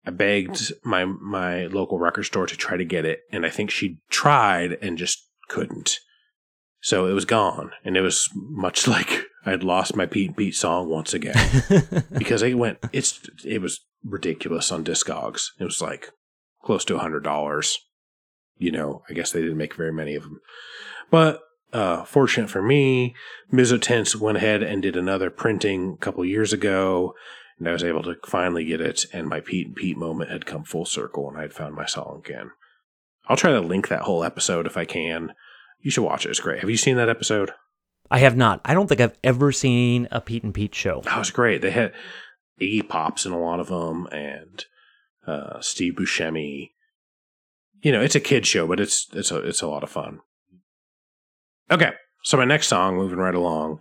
I 0.04 0.10
begged 0.10 0.72
my 0.84 1.04
my 1.04 1.66
local 1.66 1.98
record 1.98 2.24
store 2.24 2.46
to 2.46 2.56
try 2.56 2.76
to 2.76 2.84
get 2.84 3.04
it, 3.04 3.20
and 3.30 3.46
I 3.46 3.50
think 3.50 3.70
she 3.70 3.98
tried 4.10 4.72
and 4.82 4.98
just 4.98 5.28
couldn't. 5.48 5.98
So 6.82 7.06
it 7.06 7.12
was 7.12 7.24
gone, 7.24 7.72
and 7.84 7.96
it 7.96 8.00
was 8.00 8.28
much 8.34 8.86
like 8.88 9.24
I'd 9.44 9.62
lost 9.64 9.96
my 9.96 10.06
Pete 10.06 10.28
and 10.28 10.36
Pete 10.36 10.54
song 10.54 10.88
once 10.88 11.14
again 11.14 11.36
because 12.18 12.42
it 12.42 12.54
went. 12.54 12.78
It's 12.92 13.20
it 13.44 13.60
was 13.60 13.80
ridiculous 14.02 14.72
on 14.72 14.84
Discogs. 14.84 15.48
It 15.58 15.64
was 15.64 15.80
like 15.80 16.10
close 16.62 16.84
to 16.86 16.96
a 16.96 17.00
hundred 17.00 17.24
dollars 17.24 17.78
you 18.60 18.70
know, 18.70 19.02
I 19.08 19.14
guess 19.14 19.32
they 19.32 19.40
didn't 19.40 19.56
make 19.56 19.74
very 19.74 19.92
many 19.92 20.14
of 20.14 20.22
them. 20.22 20.40
But 21.10 21.40
uh, 21.72 22.04
fortunate 22.04 22.50
for 22.50 22.62
me, 22.62 23.16
Mezzotint 23.52 24.14
went 24.16 24.36
ahead 24.36 24.62
and 24.62 24.82
did 24.82 24.96
another 24.96 25.30
printing 25.30 25.94
a 25.94 26.04
couple 26.04 26.24
years 26.24 26.52
ago, 26.52 27.14
and 27.58 27.66
I 27.66 27.72
was 27.72 27.82
able 27.82 28.02
to 28.04 28.16
finally 28.26 28.64
get 28.66 28.80
it. 28.80 29.06
And 29.12 29.28
my 29.28 29.40
Pete 29.40 29.68
and 29.68 29.76
Pete 29.76 29.96
moment 29.96 30.30
had 30.30 30.46
come 30.46 30.62
full 30.62 30.84
circle, 30.84 31.28
and 31.28 31.38
I 31.38 31.42
had 31.42 31.54
found 31.54 31.74
my 31.74 31.86
song 31.86 32.22
again. 32.24 32.50
I'll 33.28 33.36
try 33.36 33.52
to 33.52 33.60
link 33.60 33.88
that 33.88 34.02
whole 34.02 34.22
episode 34.22 34.66
if 34.66 34.76
I 34.76 34.84
can. 34.84 35.32
You 35.80 35.90
should 35.90 36.04
watch 36.04 36.26
it; 36.26 36.30
it's 36.30 36.40
great. 36.40 36.60
Have 36.60 36.70
you 36.70 36.76
seen 36.76 36.96
that 36.96 37.08
episode? 37.08 37.52
I 38.10 38.18
have 38.18 38.36
not. 38.36 38.60
I 38.64 38.74
don't 38.74 38.88
think 38.88 39.00
I've 39.00 39.16
ever 39.22 39.52
seen 39.52 40.08
a 40.10 40.20
Pete 40.20 40.42
and 40.42 40.52
Pete 40.52 40.74
show. 40.74 41.00
That 41.04 41.18
was 41.18 41.30
great. 41.30 41.62
They 41.62 41.70
had 41.70 41.92
Iggy 42.60 42.88
Pops 42.88 43.24
in 43.24 43.32
a 43.32 43.40
lot 43.40 43.60
of 43.60 43.68
them, 43.68 44.06
and 44.10 44.64
uh, 45.26 45.60
Steve 45.60 45.94
Buscemi 45.94 46.70
you 47.82 47.92
know, 47.92 48.00
it's 48.00 48.14
a 48.14 48.20
kid 48.20 48.46
show, 48.46 48.66
but 48.66 48.80
it's 48.80 49.08
it's 49.12 49.30
a 49.30 49.38
it's 49.38 49.62
a 49.62 49.66
lot 49.66 49.82
of 49.82 49.90
fun. 49.90 50.20
Okay, 51.70 51.92
so 52.22 52.36
my 52.36 52.44
next 52.44 52.68
song, 52.68 52.96
moving 52.96 53.18
right 53.18 53.34
along, 53.34 53.80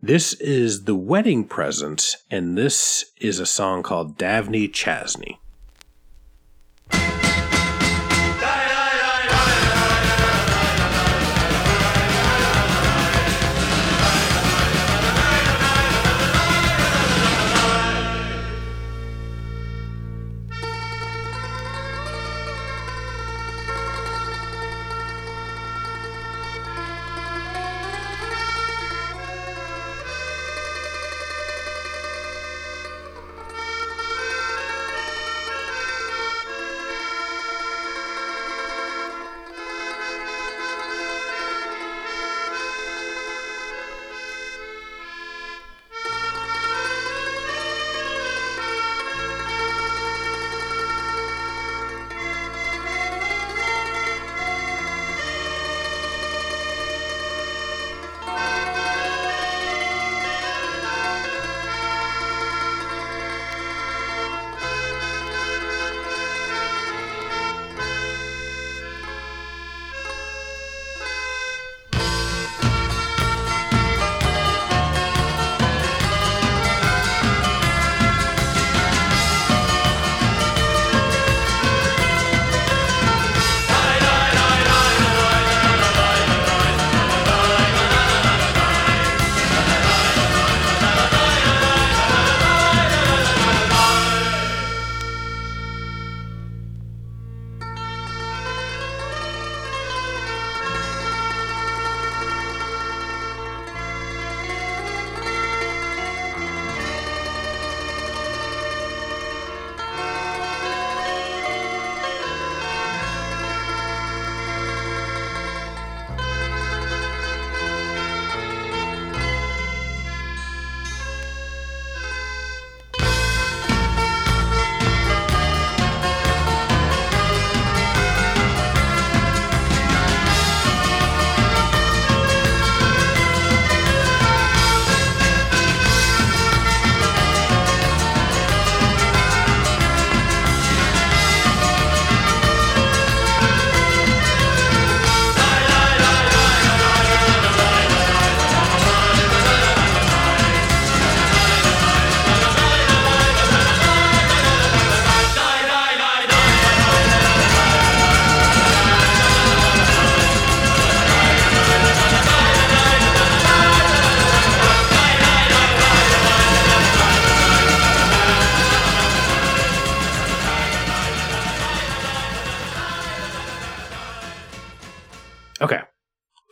this 0.00 0.34
is 0.34 0.84
the 0.84 0.94
wedding 0.94 1.44
present, 1.44 2.16
and 2.30 2.56
this 2.56 3.04
is 3.20 3.38
a 3.38 3.46
song 3.46 3.82
called 3.82 4.18
Davney 4.18 4.72
Chasney. 4.72 5.40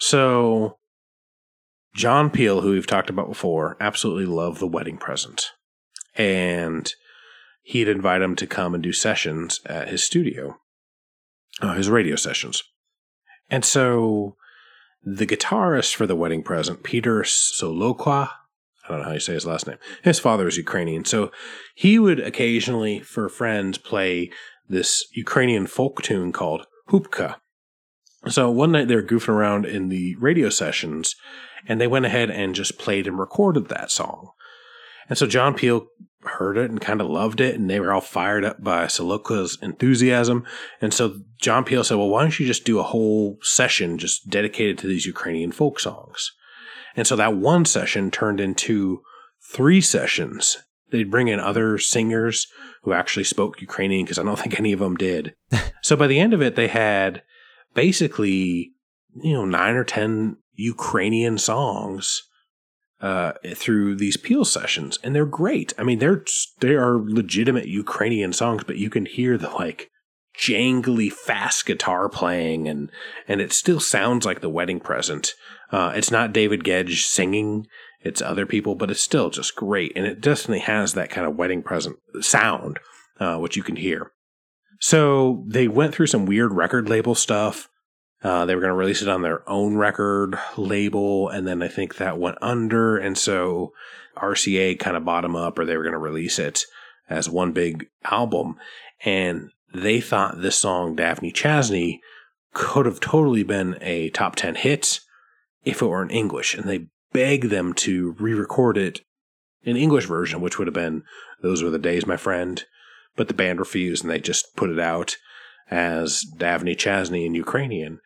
So 0.08 0.78
John 1.94 2.30
Peel, 2.30 2.62
who 2.62 2.70
we've 2.70 2.86
talked 2.86 3.10
about 3.10 3.28
before, 3.28 3.76
absolutely 3.78 4.24
loved 4.24 4.58
the 4.58 4.66
wedding 4.66 4.96
present. 4.96 5.50
And 6.14 6.90
he'd 7.60 7.88
invite 7.88 8.22
him 8.22 8.34
to 8.36 8.46
come 8.46 8.72
and 8.72 8.82
do 8.82 8.94
sessions 8.94 9.60
at 9.66 9.88
his 9.88 10.02
studio, 10.02 10.56
uh, 11.60 11.74
his 11.74 11.90
radio 11.90 12.16
sessions. 12.16 12.62
And 13.50 13.66
so 13.66 14.36
the 15.02 15.26
guitarist 15.26 15.94
for 15.94 16.06
the 16.06 16.16
wedding 16.16 16.42
present, 16.42 16.84
Peter 16.84 17.20
Solowka, 17.20 18.30
I 18.30 18.88
don't 18.88 19.00
know 19.00 19.08
how 19.08 19.12
you 19.12 19.20
say 19.20 19.34
his 19.34 19.44
last 19.44 19.66
name. 19.66 19.76
His 20.02 20.18
father 20.18 20.48
is 20.48 20.56
Ukrainian. 20.56 21.04
So 21.04 21.30
he 21.74 21.98
would 21.98 22.18
occasionally, 22.18 23.00
for 23.00 23.28
friends, 23.28 23.76
play 23.76 24.30
this 24.66 25.06
Ukrainian 25.12 25.66
folk 25.66 26.00
tune 26.00 26.32
called 26.32 26.66
Hupka. 26.88 27.34
So 28.26 28.50
one 28.50 28.72
night 28.72 28.88
they 28.88 28.96
were 28.96 29.02
goofing 29.02 29.28
around 29.28 29.64
in 29.64 29.88
the 29.88 30.16
radio 30.16 30.50
sessions 30.50 31.14
and 31.66 31.80
they 31.80 31.86
went 31.86 32.06
ahead 32.06 32.30
and 32.30 32.54
just 32.54 32.78
played 32.78 33.06
and 33.06 33.18
recorded 33.18 33.68
that 33.68 33.90
song. 33.90 34.30
And 35.08 35.16
so 35.16 35.26
John 35.26 35.54
Peel 35.54 35.86
heard 36.22 36.56
it 36.56 36.70
and 36.70 36.80
kind 36.80 37.00
of 37.00 37.08
loved 37.08 37.40
it, 37.40 37.54
and 37.54 37.70
they 37.70 37.80
were 37.80 37.92
all 37.92 38.00
fired 38.00 38.44
up 38.44 38.62
by 38.62 38.86
Solowka's 38.86 39.58
enthusiasm. 39.62 40.44
And 40.80 40.92
so 40.92 41.20
John 41.40 41.64
Peel 41.64 41.84
said, 41.84 41.96
Well, 41.96 42.08
why 42.08 42.22
don't 42.22 42.38
you 42.38 42.46
just 42.46 42.64
do 42.64 42.78
a 42.78 42.84
whole 42.84 43.38
session 43.40 43.98
just 43.98 44.28
dedicated 44.28 44.78
to 44.78 44.86
these 44.86 45.06
Ukrainian 45.06 45.52
folk 45.52 45.80
songs? 45.80 46.32
And 46.96 47.06
so 47.06 47.16
that 47.16 47.36
one 47.36 47.64
session 47.64 48.10
turned 48.10 48.40
into 48.40 49.02
three 49.52 49.80
sessions. 49.80 50.58
They'd 50.90 51.10
bring 51.10 51.28
in 51.28 51.38
other 51.38 51.78
singers 51.78 52.46
who 52.82 52.92
actually 52.92 53.24
spoke 53.24 53.60
Ukrainian 53.60 54.04
because 54.04 54.18
I 54.18 54.24
don't 54.24 54.38
think 54.38 54.58
any 54.58 54.72
of 54.72 54.80
them 54.80 54.96
did. 54.96 55.34
so 55.82 55.96
by 55.96 56.06
the 56.06 56.18
end 56.18 56.34
of 56.34 56.42
it, 56.42 56.56
they 56.56 56.68
had 56.68 57.22
basically, 57.74 58.72
you 59.22 59.32
know, 59.32 59.44
nine 59.44 59.74
or 59.74 59.84
10 59.84 60.36
Ukrainian 60.54 61.38
songs 61.38 62.22
uh, 63.00 63.32
through 63.54 63.94
these 63.94 64.16
Peel 64.16 64.44
sessions, 64.44 64.98
and 65.02 65.14
they're 65.14 65.24
great. 65.24 65.72
I 65.78 65.84
mean, 65.84 65.98
they're 66.00 66.24
they 66.60 66.74
are 66.74 66.98
legitimate 66.98 67.68
Ukrainian 67.68 68.32
songs, 68.32 68.64
but 68.64 68.76
you 68.76 68.90
can 68.90 69.06
hear 69.06 69.38
the 69.38 69.50
like 69.50 69.90
jangly 70.36 71.12
fast 71.12 71.66
guitar 71.66 72.08
playing, 72.08 72.68
and 72.68 72.90
and 73.28 73.40
it 73.40 73.52
still 73.52 73.80
sounds 73.80 74.26
like 74.26 74.40
the 74.40 74.48
wedding 74.48 74.80
present. 74.80 75.34
Uh, 75.70 75.92
it's 75.94 76.10
not 76.10 76.32
David 76.32 76.64
Gedge 76.64 77.04
singing; 77.04 77.66
it's 78.00 78.20
other 78.20 78.46
people, 78.46 78.74
but 78.74 78.90
it's 78.90 79.02
still 79.02 79.30
just 79.30 79.54
great, 79.54 79.92
and 79.94 80.04
it 80.04 80.20
definitely 80.20 80.60
has 80.60 80.94
that 80.94 81.10
kind 81.10 81.26
of 81.26 81.36
wedding 81.36 81.62
present 81.62 81.98
sound, 82.20 82.80
uh, 83.20 83.36
which 83.36 83.56
you 83.56 83.62
can 83.62 83.76
hear. 83.76 84.10
So 84.78 85.44
they 85.46 85.68
went 85.68 85.94
through 85.94 86.06
some 86.06 86.26
weird 86.26 86.52
record 86.52 86.88
label 86.88 87.14
stuff. 87.14 87.68
Uh, 88.22 88.44
they 88.46 88.54
were 88.54 88.60
going 88.60 88.72
to 88.72 88.76
release 88.76 89.02
it 89.02 89.08
on 89.08 89.22
their 89.22 89.48
own 89.48 89.76
record 89.76 90.38
label, 90.56 91.28
and 91.28 91.46
then 91.46 91.62
I 91.62 91.68
think 91.68 91.96
that 91.96 92.18
went 92.18 92.38
under, 92.42 92.96
and 92.96 93.16
so 93.16 93.72
RCA 94.16 94.78
kind 94.78 94.96
of 94.96 95.04
bought 95.04 95.22
them 95.22 95.36
up, 95.36 95.58
or 95.58 95.64
they 95.64 95.76
were 95.76 95.84
going 95.84 95.92
to 95.92 95.98
release 95.98 96.38
it 96.38 96.64
as 97.08 97.30
one 97.30 97.52
big 97.52 97.88
album. 98.04 98.56
And 99.04 99.50
they 99.72 100.00
thought 100.00 100.40
this 100.40 100.58
song, 100.58 100.96
Daphne 100.96 101.30
Chasney, 101.30 102.00
could 102.54 102.86
have 102.86 103.00
totally 103.00 103.42
been 103.42 103.78
a 103.80 104.10
top 104.10 104.34
10 104.34 104.56
hit 104.56 105.00
if 105.64 105.82
it 105.82 105.86
were 105.86 106.02
in 106.02 106.10
English. 106.10 106.54
And 106.54 106.68
they 106.68 106.88
begged 107.12 107.50
them 107.50 107.72
to 107.74 108.16
re 108.18 108.34
record 108.34 108.76
it 108.76 109.00
in 109.62 109.76
English 109.76 110.06
version, 110.06 110.40
which 110.40 110.58
would 110.58 110.66
have 110.66 110.74
been 110.74 111.04
Those 111.42 111.62
Were 111.62 111.70
the 111.70 111.78
Days, 111.78 112.06
My 112.06 112.16
Friend. 112.16 112.64
But 113.18 113.28
the 113.28 113.34
band 113.34 113.58
refused 113.58 114.02
and 114.02 114.10
they 114.10 114.20
just 114.20 114.56
put 114.56 114.70
it 114.70 114.78
out 114.78 115.16
as 115.70 116.22
Daphne 116.22 116.74
Chasney 116.74 117.26
in 117.26 117.34
Ukrainian. 117.34 118.00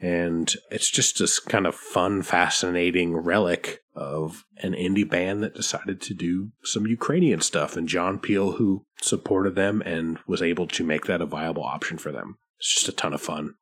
And 0.00 0.52
it's 0.70 0.90
just 0.90 1.18
this 1.18 1.38
kind 1.38 1.66
of 1.66 1.74
fun, 1.74 2.22
fascinating 2.22 3.14
relic 3.14 3.80
of 3.94 4.44
an 4.56 4.72
indie 4.72 5.08
band 5.08 5.42
that 5.42 5.54
decided 5.54 6.00
to 6.00 6.14
do 6.14 6.50
some 6.64 6.86
Ukrainian 6.86 7.40
stuff. 7.40 7.76
And 7.76 7.86
John 7.88 8.18
Peel, 8.18 8.52
who 8.52 8.84
supported 9.00 9.54
them 9.54 9.82
and 9.82 10.18
was 10.26 10.42
able 10.42 10.66
to 10.68 10.82
make 10.82 11.04
that 11.04 11.20
a 11.20 11.26
viable 11.26 11.62
option 11.62 11.98
for 11.98 12.10
them. 12.10 12.38
It's 12.58 12.72
just 12.72 12.88
a 12.88 12.92
ton 12.92 13.12
of 13.12 13.20
fun. 13.20 13.54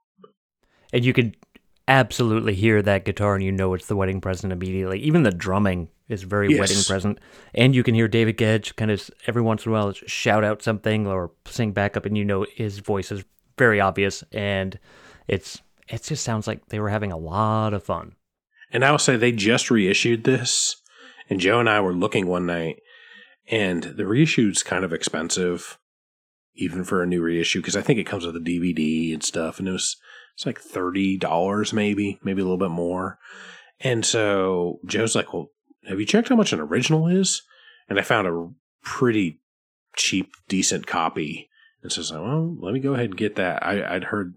And 0.92 1.05
you 1.05 1.12
could 1.12 1.36
absolutely 1.88 2.55
hear 2.55 2.80
that 2.80 3.05
guitar 3.05 3.34
and 3.34 3.44
you 3.44 3.50
know 3.50 3.74
it's 3.74 3.86
the 3.86 3.96
wedding 3.96 4.20
present 4.20 4.53
immediately. 4.53 5.00
Even 5.00 5.24
the 5.24 5.32
drumming 5.32 5.88
is 6.13 6.23
very 6.23 6.51
Yes. 6.51 6.59
wedding 6.61 6.83
present. 6.87 7.19
And 7.55 7.75
you 7.75 7.83
can 7.83 7.95
hear 7.95 8.09
David 8.09 8.37
Gedge 8.37 8.77
kind 8.77 8.91
of 8.91 9.11
every 9.27 9.43
once 9.43 9.65
in 9.67 9.71
a 9.71 9.75
while 9.75 9.93
shout 9.93 10.45
out 10.45 10.63
something 10.63 11.07
or 11.07 11.33
sing 11.47 11.73
back 11.73 11.97
up 11.97 12.07
and 12.07 12.17
you 12.17 12.25
know 12.25 12.47
his 12.55 12.79
voice 12.79 13.11
is 13.11 13.25
very 13.59 13.81
obvious 13.81 14.23
and 14.33 14.79
it's 15.29 15.61
it 15.89 16.03
just 16.03 16.25
sounds 16.25 16.47
like 16.47 16.67
they 16.69 16.81
were 16.81 16.89
having 16.91 17.13
a 17.13 17.17
lot 17.19 17.75
of 17.75 17.83
fun. 17.85 18.15
And 18.73 18.85
I 18.85 18.91
will 18.91 18.99
say 18.99 19.17
they 19.17 19.33
just 19.33 19.71
reissued 19.71 20.25
this. 20.25 20.77
And 21.29 21.39
Joe 21.41 21.61
and 21.61 21.69
I 21.69 21.81
were 21.81 21.93
looking 21.95 22.27
one 22.27 22.47
night, 22.47 22.81
and 23.51 23.83
the 23.83 24.07
reissue's 24.07 24.63
kind 24.63 24.85
of 24.85 24.93
expensive, 24.93 25.79
even 26.55 26.85
for 26.85 27.03
a 27.03 27.07
new 27.07 27.23
reissue, 27.23 27.61
because 27.61 27.77
I 27.77 27.81
think 27.83 27.99
it 27.99 28.07
comes 28.07 28.25
with 28.27 28.37
a 28.37 28.41
DVD 28.41 29.13
and 29.13 29.23
stuff. 29.23 29.59
And 29.59 29.69
it 29.69 29.73
was 29.73 29.97
it's 30.35 30.47
like 30.47 30.59
thirty 30.59 31.17
dollars, 31.19 31.73
maybe, 31.73 32.19
maybe 32.25 32.41
a 32.41 32.45
little 32.45 32.59
bit 32.59 32.71
more. 32.71 33.19
And 33.81 34.05
so 34.05 34.79
Joe's 34.87 35.15
like, 35.15 35.33
"Well, 35.35 35.51
have 35.89 36.01
you 36.01 36.07
checked 36.07 36.28
how 36.28 36.37
much 36.37 36.53
an 36.53 36.61
original 36.61 37.07
is?" 37.09 37.43
And 37.89 37.99
I 37.99 38.03
found 38.03 38.26
a 38.26 38.49
pretty 38.83 39.41
cheap, 39.97 40.33
decent 40.49 40.87
copy. 40.87 41.49
And 41.83 41.91
so 41.91 41.99
I 41.99 42.03
was 42.03 42.11
like, 42.12 42.20
"Well, 42.22 42.57
let 42.61 42.74
me 42.74 42.80
go 42.80 42.95
ahead 42.95 43.07
and 43.07 43.16
get 43.16 43.37
that." 43.37 43.64
I, 43.64 43.97
I'd 43.97 44.05
heard, 44.05 44.35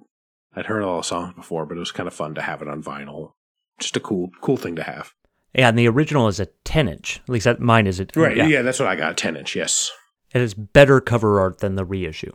I'd 0.55 0.65
heard 0.65 0.83
all 0.83 0.97
the 0.97 1.03
songs 1.03 1.33
before, 1.35 1.65
but 1.65 1.77
it 1.77 1.79
was 1.79 1.91
kind 1.91 2.07
of 2.07 2.13
fun 2.13 2.35
to 2.35 2.41
have 2.41 2.61
it 2.61 2.67
on 2.67 2.83
vinyl 2.83 3.33
just 3.79 3.97
a 3.97 3.99
cool 3.99 4.29
cool 4.41 4.57
thing 4.57 4.75
to 4.75 4.83
have. 4.83 5.13
Yeah, 5.53 5.69
and 5.69 5.79
the 5.79 5.87
original 5.87 6.27
is 6.27 6.39
a 6.39 6.47
10 6.65 6.89
inch. 6.89 7.21
At 7.23 7.29
least 7.29 7.45
that 7.45 7.59
mine 7.61 7.87
is 7.87 7.99
a 7.99 8.07
Right. 8.15 8.35
Yeah. 8.35 8.61
that's 8.61 8.79
what 8.79 8.89
I 8.89 8.95
got. 8.95 9.17
Ten 9.17 9.37
inch, 9.37 9.55
yes. 9.55 9.89
And 10.33 10.41
It 10.41 10.45
is 10.45 10.53
better 10.53 10.99
cover 10.99 11.39
art 11.39 11.59
than 11.59 11.75
the 11.75 11.85
reissue. 11.85 12.33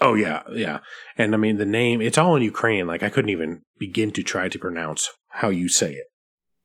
Oh 0.00 0.14
yeah, 0.14 0.42
yeah. 0.52 0.80
And 1.16 1.34
I 1.34 1.38
mean 1.38 1.56
the 1.58 1.66
name, 1.66 2.00
it's 2.00 2.18
all 2.18 2.36
in 2.36 2.42
Ukrainian. 2.42 2.86
Like 2.86 3.02
I 3.02 3.10
couldn't 3.10 3.30
even 3.30 3.62
begin 3.78 4.10
to 4.12 4.22
try 4.22 4.48
to 4.48 4.58
pronounce 4.58 5.10
how 5.28 5.48
you 5.50 5.68
say 5.68 5.92
it. 5.92 6.06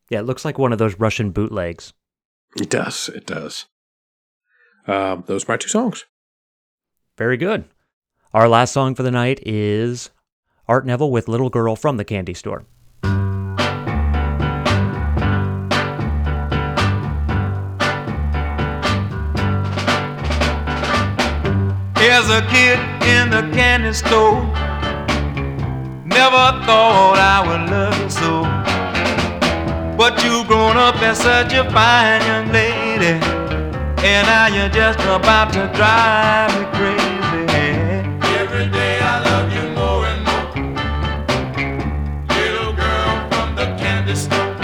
Yeah, 0.10 0.20
it 0.20 0.26
looks 0.26 0.46
like 0.46 0.58
one 0.58 0.72
of 0.72 0.80
those 0.80 1.00
Russian 1.00 1.32
bootlegs. 1.32 1.94
It 2.56 2.70
does, 2.70 3.10
it 3.10 3.26
does. 3.26 3.66
Um, 4.88 5.24
those 5.28 5.48
are 5.48 5.54
my 5.54 5.58
two 5.58 5.70
songs. 5.70 6.06
Very 7.18 7.38
good. 7.38 7.66
Our 8.34 8.48
last 8.48 8.74
song 8.74 8.96
for 8.96 9.04
the 9.04 9.12
night 9.12 9.40
is 9.46 10.10
Art 10.68 10.86
Neville 10.86 11.12
with 11.12 11.28
Little 11.28 11.50
Girl 11.50 11.76
from 11.76 11.98
the 11.98 12.06
Candy 12.06 12.34
Store. 12.34 12.66
Here's 21.98 22.30
a 22.30 22.46
kid 22.50 22.80
in 23.08 23.30
the 23.30 23.50
candy 23.54 23.94
store. 23.94 24.44
Never 26.06 26.66
thought 26.66 27.18
I 27.18 27.40
would 27.48 27.70
love 27.72 28.02
you 28.02 28.10
so. 28.10 28.83
But 29.98 30.24
you've 30.24 30.48
grown 30.48 30.76
up 30.76 30.96
as 31.04 31.20
such 31.20 31.54
a 31.54 31.64
fine 31.70 32.22
young 32.26 32.52
lady. 32.52 33.20
And 34.04 34.28
now 34.28 34.48
you're 34.48 34.68
just 34.70 35.00
about 35.02 35.54
to 35.54 35.68
drive 35.74 36.50
me 36.60 36.66
crazy. 36.78 37.46
Every 38.40 38.70
day 38.70 39.00
I 39.00 39.20
love 39.24 39.54
you 39.54 39.70
more 39.78 40.06
and 40.08 40.24
more. 40.26 40.50
Little 42.36 42.74
girl 42.74 43.30
from 43.30 43.56
the 43.56 43.66
candy 43.78 44.16
store. 44.16 44.56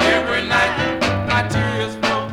Every 0.00 0.42
night 0.48 0.72
my 1.28 1.46
tears 1.48 1.94
flow. 1.96 2.28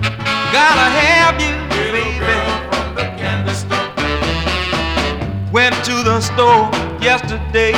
Gotta 0.51 0.89
have 1.01 1.35
you, 1.41 1.55
baby. 1.75 2.17
girl 2.19 2.49
From 2.71 2.95
the 2.95 3.05
candy 3.19 3.53
store. 3.53 3.91
Went 5.51 5.75
to 5.85 6.03
the 6.03 6.21
store 6.21 6.71
yesterday. 7.01 7.73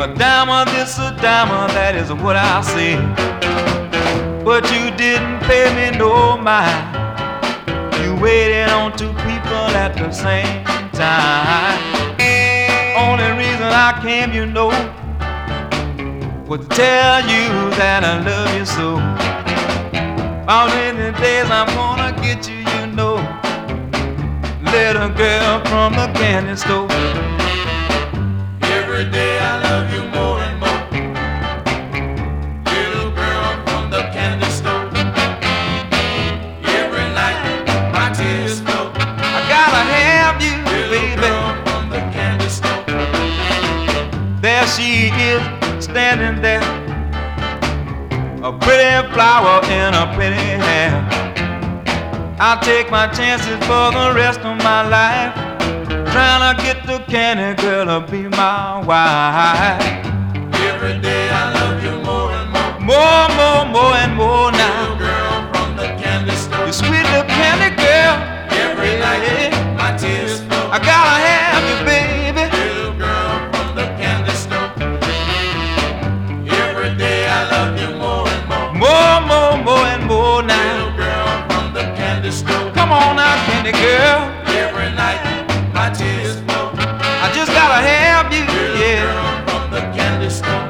A 0.00 0.06
dime 0.14 0.48
of 0.48 0.64
this, 0.74 0.98
a 0.98 1.14
dime 1.20 1.50
of 1.50 1.70
that 1.74 1.94
is 1.94 2.10
what 2.10 2.34
I 2.34 2.62
see. 2.62 2.96
But 4.42 4.64
you 4.72 4.88
didn't 4.96 5.40
pay 5.40 5.68
me 5.76 5.98
no 5.98 6.38
mind. 6.38 6.88
You 8.00 8.16
waited 8.16 8.70
on 8.70 8.96
two 8.96 9.12
people 9.28 9.68
at 9.76 9.92
the 9.96 10.10
same 10.10 10.64
time. 10.96 11.76
Only 12.96 13.28
reason 13.36 13.68
I 13.68 13.92
came, 14.00 14.32
you 14.32 14.46
know, 14.46 14.68
was 16.48 16.60
to 16.60 16.68
tell 16.68 17.20
you 17.20 17.68
that 17.76 18.00
I 18.02 18.24
love 18.24 18.56
you 18.56 18.64
so. 18.64 18.96
All 20.48 20.72
in 20.80 20.96
the 20.96 21.12
days 21.20 21.50
I'm 21.50 21.68
gonna 21.76 22.16
get 22.22 22.48
you, 22.48 22.64
you 22.72 22.86
know. 22.96 23.20
Little 24.64 25.10
girl 25.10 25.60
from 25.66 25.92
the 25.92 26.08
candy 26.16 26.56
store. 26.56 26.88
Every 28.62 29.04
day 29.10 29.38
I 29.38 29.69
standing 46.20 46.42
there. 46.42 46.60
A 48.42 48.52
pretty 48.52 49.12
flower 49.12 49.64
in 49.64 49.94
a 49.94 50.12
pretty 50.14 50.36
hair. 50.36 50.92
I'll 52.38 52.60
take 52.60 52.90
my 52.90 53.06
chances 53.06 53.58
for 53.68 53.90
the 53.92 54.12
rest 54.14 54.40
of 54.40 54.56
my 54.58 54.86
life. 54.88 55.34
Trying 56.12 56.56
to 56.56 56.62
get 56.62 56.86
the 56.86 56.98
candy 57.10 57.60
girl 57.62 57.86
to 57.86 58.00
be 58.10 58.28
my 58.28 58.84
wife. 58.84 59.80
Every 60.70 61.00
day 61.00 61.28
I 61.30 61.44
love 61.58 61.82
you 61.84 61.94
more 62.04 62.30
and 62.38 62.50
more. 62.54 62.72
More, 62.92 63.26
more, 63.40 63.64
more 63.76 63.94
and 64.02 64.14
more 64.14 64.52
now. 64.52 64.80
Little 64.80 64.98
girl 64.98 65.52
from 65.52 65.76
the 65.76 65.88
candy 66.02 66.34
store. 66.34 66.66
You 66.66 66.72
sweet 66.72 67.04
little 67.12 67.28
candy 67.38 67.70
girl. 67.76 68.16
Every 68.66 68.98
night 68.98 69.52
my 69.76 69.96
tears 69.96 70.40
flow. 70.40 70.68
I 70.70 70.78
gotta 70.78 71.16
have 71.24 71.39
now, 83.72 83.78
candy 83.78 83.98
girl. 83.98 84.56
Every 84.56 84.90
night 84.96 85.74
my 85.74 85.90
tears 85.90 86.36
flow. 86.40 86.70
I 86.76 87.30
just 87.34 87.52
gotta 87.52 87.86
have 87.86 88.32
you, 88.32 88.44
yeah. 88.78 89.02
Girl 89.04 89.48
from 89.48 89.70
the 89.70 89.80
candy 89.96 90.30
store. 90.30 90.68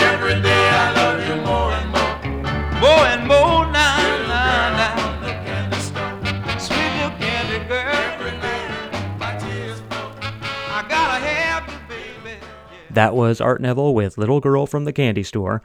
Every 0.00 0.40
day 0.40 0.68
I 0.68 0.92
love 0.94 1.20
you 1.28 1.36
more 1.44 1.72
and 1.72 1.90
more. 1.90 2.80
More 2.80 3.06
and 3.06 3.26
more 3.26 3.66
now, 3.72 3.96
now, 4.28 4.76
now. 4.76 4.94
From 4.96 5.20
the 5.22 5.32
candy 5.44 5.78
store. 5.78 6.58
Sweet 6.58 6.92
little 6.96 7.16
candy 7.18 7.68
girl. 7.68 7.94
Every 7.94 8.32
night 8.38 9.18
my 9.18 9.36
tears 9.38 9.80
flow. 9.80 10.12
I 10.20 10.84
gotta 10.88 11.24
have 11.24 11.68
you, 11.70 11.78
baby. 11.88 12.36
Yeah. 12.40 12.78
That 12.90 13.14
was 13.14 13.40
Art 13.40 13.60
Neville 13.60 13.94
with 13.94 14.18
Little 14.18 14.40
Girl 14.40 14.66
from 14.66 14.84
the 14.84 14.92
Candy 14.92 15.22
Store. 15.22 15.62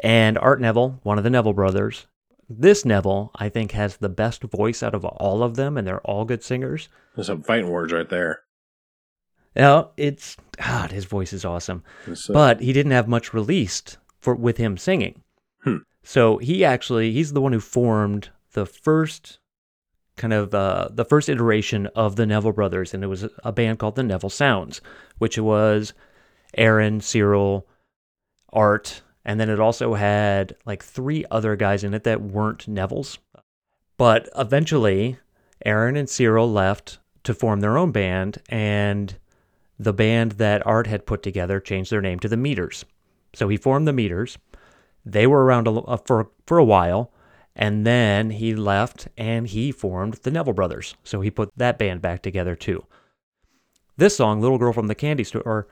And 0.00 0.38
Art 0.38 0.60
Neville, 0.60 1.00
one 1.02 1.18
of 1.18 1.24
the 1.24 1.30
Neville 1.30 1.52
brothers. 1.52 2.06
This 2.48 2.84
Neville, 2.84 3.30
I 3.34 3.48
think, 3.48 3.72
has 3.72 3.96
the 3.98 4.08
best 4.08 4.42
voice 4.42 4.82
out 4.82 4.94
of 4.94 5.04
all 5.04 5.42
of 5.42 5.56
them, 5.56 5.76
and 5.76 5.86
they're 5.86 6.00
all 6.00 6.24
good 6.24 6.42
singers. 6.42 6.88
There's 7.14 7.26
some 7.26 7.42
fighting 7.42 7.68
words 7.68 7.92
right 7.92 8.08
there. 8.08 8.40
Now, 9.54 9.90
it's 9.96 10.36
God, 10.56 10.92
his 10.92 11.04
voice 11.04 11.32
is 11.32 11.44
awesome. 11.44 11.82
It's, 12.06 12.30
uh, 12.30 12.32
But 12.32 12.60
he 12.60 12.72
didn't 12.72 12.92
have 12.92 13.08
much 13.08 13.34
released 13.34 13.98
for 14.20 14.34
with 14.34 14.56
him 14.56 14.76
singing. 14.76 15.22
Hmm. 15.62 15.78
So 16.02 16.38
he 16.38 16.64
actually 16.64 17.12
he's 17.12 17.32
the 17.32 17.40
one 17.40 17.52
who 17.52 17.60
formed 17.60 18.30
the 18.52 18.66
first 18.66 19.40
kind 20.16 20.32
of 20.32 20.54
uh, 20.54 20.88
the 20.90 21.04
first 21.04 21.28
iteration 21.28 21.86
of 21.88 22.16
the 22.16 22.26
Neville 22.26 22.52
brothers, 22.52 22.94
and 22.94 23.04
it 23.04 23.08
was 23.08 23.26
a 23.44 23.52
band 23.52 23.78
called 23.78 23.96
the 23.96 24.02
Neville 24.02 24.30
Sounds, 24.30 24.80
which 25.18 25.38
was 25.38 25.92
Aaron, 26.54 27.00
Cyril, 27.00 27.66
Art, 28.52 29.02
and 29.28 29.38
then 29.38 29.50
it 29.50 29.60
also 29.60 29.92
had 29.92 30.56
like 30.64 30.82
three 30.82 31.22
other 31.30 31.54
guys 31.54 31.84
in 31.84 31.92
it 31.92 32.04
that 32.04 32.22
weren't 32.22 32.66
Nevilles. 32.66 33.18
But 33.98 34.26
eventually, 34.34 35.18
Aaron 35.66 35.96
and 35.96 36.08
Cyril 36.08 36.50
left 36.50 36.98
to 37.24 37.34
form 37.34 37.60
their 37.60 37.76
own 37.76 37.92
band, 37.92 38.38
and 38.48 39.18
the 39.78 39.92
band 39.92 40.32
that 40.32 40.66
Art 40.66 40.86
had 40.86 41.04
put 41.04 41.22
together 41.22 41.60
changed 41.60 41.92
their 41.92 42.00
name 42.00 42.18
to 42.20 42.28
the 42.28 42.38
Meters. 42.38 42.86
So 43.34 43.48
he 43.48 43.58
formed 43.58 43.86
the 43.86 43.92
Meters. 43.92 44.38
They 45.04 45.26
were 45.26 45.44
around 45.44 45.68
a, 45.68 45.72
uh, 45.72 45.98
for 45.98 46.30
for 46.46 46.56
a 46.56 46.64
while, 46.64 47.12
and 47.54 47.86
then 47.86 48.30
he 48.30 48.54
left 48.54 49.08
and 49.18 49.46
he 49.46 49.70
formed 49.70 50.14
the 50.22 50.30
Neville 50.30 50.54
Brothers. 50.54 50.96
So 51.04 51.20
he 51.20 51.30
put 51.30 51.50
that 51.54 51.78
band 51.78 52.00
back 52.00 52.22
together 52.22 52.56
too. 52.56 52.86
This 53.98 54.16
song, 54.16 54.40
"Little 54.40 54.56
Girl 54.56 54.72
from 54.72 54.86
the 54.86 54.94
Candy 54.94 55.24
Store," 55.24 55.68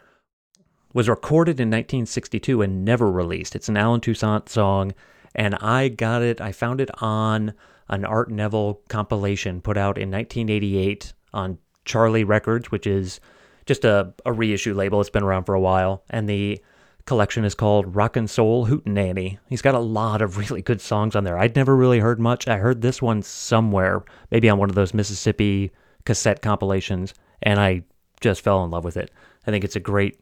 was 0.96 1.10
recorded 1.10 1.60
in 1.60 1.68
1962 1.68 2.62
and 2.62 2.82
never 2.82 3.12
released. 3.12 3.54
It's 3.54 3.68
an 3.68 3.76
Allen 3.76 4.00
Toussaint 4.00 4.48
song, 4.48 4.94
and 5.34 5.54
I 5.56 5.88
got 5.88 6.22
it. 6.22 6.40
I 6.40 6.52
found 6.52 6.80
it 6.80 6.88
on 7.02 7.52
an 7.90 8.06
Art 8.06 8.30
Neville 8.30 8.80
compilation 8.88 9.60
put 9.60 9.76
out 9.76 9.98
in 9.98 10.10
1988 10.10 11.12
on 11.34 11.58
Charly 11.84 12.26
Records, 12.26 12.70
which 12.70 12.86
is 12.86 13.20
just 13.66 13.84
a, 13.84 14.14
a 14.24 14.32
reissue 14.32 14.72
label. 14.72 14.98
It's 15.02 15.10
been 15.10 15.22
around 15.22 15.44
for 15.44 15.54
a 15.54 15.60
while, 15.60 16.02
and 16.08 16.26
the 16.26 16.64
collection 17.04 17.44
is 17.44 17.54
called 17.54 17.94
Rockin' 17.94 18.26
Soul 18.26 18.66
Hootenanny. 18.66 19.36
He's 19.50 19.60
got 19.60 19.74
a 19.74 19.80
lot 19.80 20.22
of 20.22 20.38
really 20.38 20.62
good 20.62 20.80
songs 20.80 21.14
on 21.14 21.24
there. 21.24 21.36
I'd 21.36 21.56
never 21.56 21.76
really 21.76 21.98
heard 21.98 22.18
much. 22.18 22.48
I 22.48 22.56
heard 22.56 22.80
this 22.80 23.02
one 23.02 23.20
somewhere, 23.20 24.02
maybe 24.30 24.48
on 24.48 24.58
one 24.58 24.70
of 24.70 24.76
those 24.76 24.94
Mississippi 24.94 25.72
cassette 26.06 26.40
compilations, 26.40 27.12
and 27.42 27.60
I 27.60 27.82
just 28.22 28.40
fell 28.40 28.64
in 28.64 28.70
love 28.70 28.84
with 28.84 28.96
it. 28.96 29.10
I 29.46 29.50
think 29.50 29.62
it's 29.62 29.76
a 29.76 29.80
great, 29.80 30.18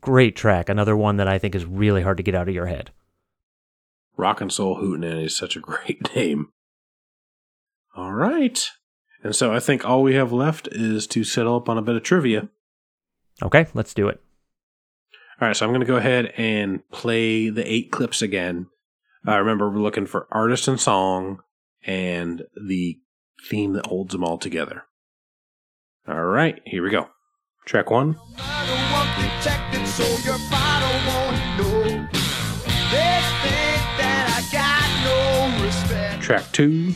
great 0.00 0.36
track. 0.36 0.68
Another 0.68 0.96
one 0.96 1.16
that 1.16 1.28
I 1.28 1.38
think 1.38 1.54
is 1.54 1.64
really 1.64 2.02
hard 2.02 2.16
to 2.16 2.22
get 2.22 2.34
out 2.34 2.48
of 2.48 2.54
your 2.54 2.66
head. 2.66 2.90
Rockin' 4.16 4.50
Soul 4.50 4.80
Hootenanny 4.80 5.24
is 5.24 5.36
such 5.36 5.56
a 5.56 5.60
great 5.60 6.14
name. 6.16 6.48
All 7.96 8.12
right. 8.12 8.60
And 9.22 9.34
so 9.34 9.52
I 9.52 9.60
think 9.60 9.84
all 9.84 10.02
we 10.02 10.14
have 10.14 10.32
left 10.32 10.68
is 10.72 11.06
to 11.08 11.24
settle 11.24 11.56
up 11.56 11.68
on 11.68 11.78
a 11.78 11.82
bit 11.82 11.96
of 11.96 12.02
trivia. 12.02 12.48
Okay, 13.42 13.66
let's 13.74 13.94
do 13.94 14.08
it. 14.08 14.20
All 15.40 15.48
right, 15.48 15.56
so 15.56 15.64
I'm 15.64 15.72
going 15.72 15.80
to 15.80 15.86
go 15.86 15.96
ahead 15.96 16.32
and 16.36 16.88
play 16.90 17.48
the 17.48 17.70
eight 17.70 17.90
clips 17.90 18.22
again. 18.22 18.66
Uh, 19.26 19.38
remember, 19.38 19.70
we're 19.70 19.80
looking 19.80 20.06
for 20.06 20.26
artist 20.30 20.68
and 20.68 20.80
song 20.80 21.40
and 21.84 22.44
the 22.54 22.98
theme 23.48 23.72
that 23.72 23.86
holds 23.86 24.12
them 24.12 24.24
all 24.24 24.38
together. 24.38 24.84
All 26.06 26.24
right, 26.24 26.60
here 26.64 26.82
we 26.82 26.90
go. 26.90 27.08
Track 27.64 27.90
one. 27.90 28.16
Track 36.20 36.52
two. 36.52 36.92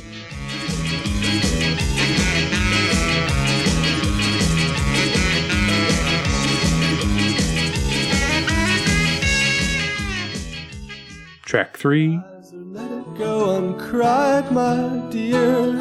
Track 11.45 11.77
three. 11.77 12.21
Let 12.53 12.91
it 12.91 13.15
go 13.17 13.57
uncried, 13.57 14.51
my 14.51 15.09
dear. 15.11 15.81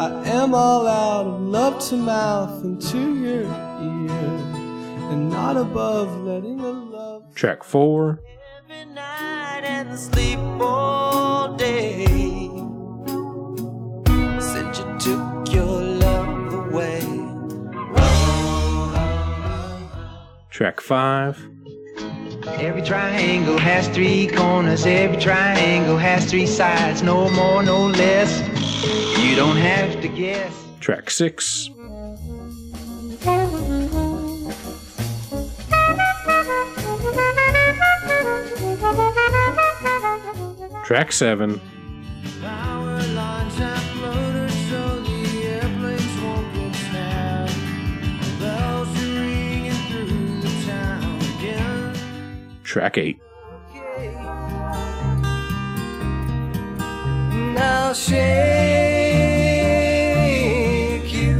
I 0.00 0.22
am 0.26 0.54
all 0.54 0.86
out 0.86 1.26
of 1.26 1.40
love 1.42 1.86
to 1.88 1.96
mouth 1.96 2.64
and 2.64 2.80
to 2.82 3.14
your 3.16 3.71
ear, 3.82 5.10
and 5.10 5.28
not 5.30 5.56
above 5.56 6.16
letting 6.22 6.60
a 6.60 6.70
love. 6.70 7.34
Track 7.34 7.64
four. 7.64 8.20
Every 8.70 8.84
night 8.94 9.62
and 9.64 9.98
sleep 9.98 10.38
all 10.60 11.54
day. 11.56 12.06
Since 14.40 14.78
you 14.78 14.98
took 14.98 15.52
your 15.52 15.80
love 15.82 16.52
away. 16.70 17.00
Track 20.50 20.80
five. 20.80 21.38
Every 22.58 22.82
triangle 22.82 23.58
has 23.58 23.88
three 23.88 24.28
corners. 24.28 24.84
Every 24.86 25.16
triangle 25.20 25.96
has 25.96 26.30
three 26.30 26.46
sides. 26.46 27.02
No 27.02 27.30
more, 27.30 27.62
no 27.62 27.86
less. 27.86 28.40
You 29.18 29.34
don't 29.36 29.56
have 29.56 30.00
to 30.02 30.08
guess. 30.08 30.52
Track 30.80 31.10
six. 31.10 31.70
Town 50.66 51.16
again. 51.38 51.96
Track 52.62 52.98
eight. 52.98 53.18
Now 57.54 57.94
shake 57.94 58.12
you. 61.14 61.38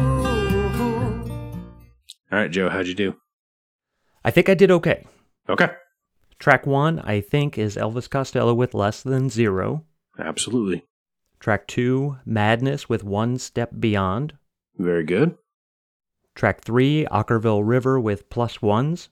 Ooh. 0.00 1.22
All 2.32 2.38
right, 2.40 2.50
Joe, 2.50 2.68
how'd 2.68 2.88
you 2.88 2.94
do? 2.94 3.14
I 4.24 4.32
think 4.32 4.48
I 4.48 4.54
did 4.54 4.72
okay. 4.72 5.04
Okay. 5.48 5.68
Track 6.38 6.66
one, 6.66 7.00
I 7.00 7.20
think, 7.20 7.56
is 7.56 7.76
Elvis 7.76 8.10
Costello 8.10 8.54
with 8.54 8.74
Less 8.74 9.02
Than 9.02 9.30
Zero. 9.30 9.84
Absolutely. 10.18 10.84
Track 11.40 11.66
two, 11.66 12.18
Madness 12.24 12.88
with 12.88 13.04
One 13.04 13.38
Step 13.38 13.70
Beyond. 13.78 14.34
Very 14.76 15.04
good. 15.04 15.36
Track 16.34 16.62
three, 16.62 17.06
Okkervil 17.10 17.62
River 17.64 17.98
with 17.98 18.28
Plus 18.28 18.60
Ones. 18.60 19.08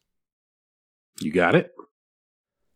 You 1.20 1.32
got 1.32 1.54
it. 1.54 1.72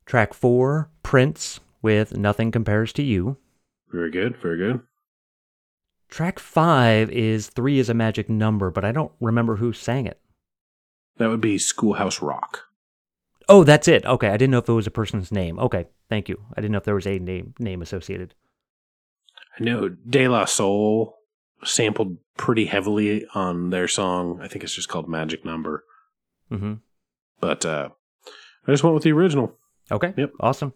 Track 0.07 0.33
four, 0.33 0.91
Prince 1.03 1.61
with 1.83 2.17
Nothing 2.17 2.51
Compares 2.51 2.93
to 2.95 3.03
You. 3.03 3.37
Very 3.91 4.11
good. 4.11 4.37
Very 4.37 4.57
good. 4.57 4.81
Track 6.09 6.39
five 6.39 7.11
is 7.11 7.49
Three 7.49 7.79
is 7.79 7.91
a 7.91 7.95
Magic 7.95 8.31
Number, 8.31 8.71
but 8.71 8.85
I 8.85 8.93
don't 8.93 9.13
remember 9.21 9.57
who 9.57 9.75
sang 9.75 10.07
it. 10.07 10.19
That 11.19 11.29
would 11.29 11.43
be 11.43 11.59
Schoolhouse 11.59 12.23
Rock. 12.23 12.68
Oh, 13.49 13.65
that's 13.65 13.89
it. 13.89 14.05
Okay, 14.05 14.29
I 14.29 14.37
didn't 14.37 14.51
know 14.51 14.59
if 14.59 14.69
it 14.69 14.73
was 14.73 14.87
a 14.87 14.91
person's 14.91 15.33
name. 15.33 15.59
Okay, 15.59 15.87
thank 16.09 16.29
you. 16.29 16.43
I 16.55 16.61
didn't 16.61 16.73
know 16.73 16.79
if 16.79 16.85
there 16.85 16.95
was 16.95 17.07
a 17.07 17.19
name 17.19 17.55
name 17.59 17.83
associated. 17.83 18.35
I 19.59 19.65
know 19.65 19.89
De 19.89 20.29
La 20.29 20.45
Soul 20.45 21.17
sampled 21.65 22.19
pretty 22.37 22.67
heavily 22.67 23.27
on 23.35 23.71
their 23.71 23.89
song. 23.89 24.41
I 24.43 24.49
think 24.49 24.65
it's 24.65 24.75
just 24.75 24.89
called 24.89 25.09
Magic 25.09 25.45
Number. 25.45 25.85
Mm-hmm. 26.51 26.75
But 27.41 27.65
uh, 27.65 27.89
I 28.67 28.71
just 28.71 28.85
went 28.85 28.95
with 28.95 29.05
the 29.05 29.13
original. 29.13 29.57
Okay. 29.91 30.13
Yep. 30.17 30.33
Awesome. 30.41 30.75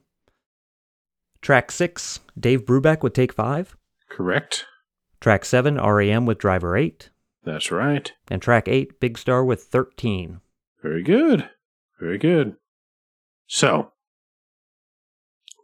Track 1.42 1.70
six, 1.70 2.20
Dave 2.38 2.64
Brubeck 2.64 3.02
with 3.02 3.12
Take 3.12 3.32
Five. 3.32 3.76
Correct. 4.08 4.64
Track 5.20 5.44
seven, 5.44 5.76
REM 5.76 6.24
with 6.24 6.38
Driver 6.38 6.76
Eight. 6.76 7.10
That's 7.44 7.70
right. 7.70 8.12
And 8.28 8.40
track 8.40 8.68
eight, 8.68 9.00
Big 9.00 9.18
Star 9.18 9.44
with 9.44 9.64
13. 9.64 10.40
Very 10.82 11.02
good. 11.02 11.50
Very 12.00 12.18
good. 12.18 12.56
So, 13.54 13.92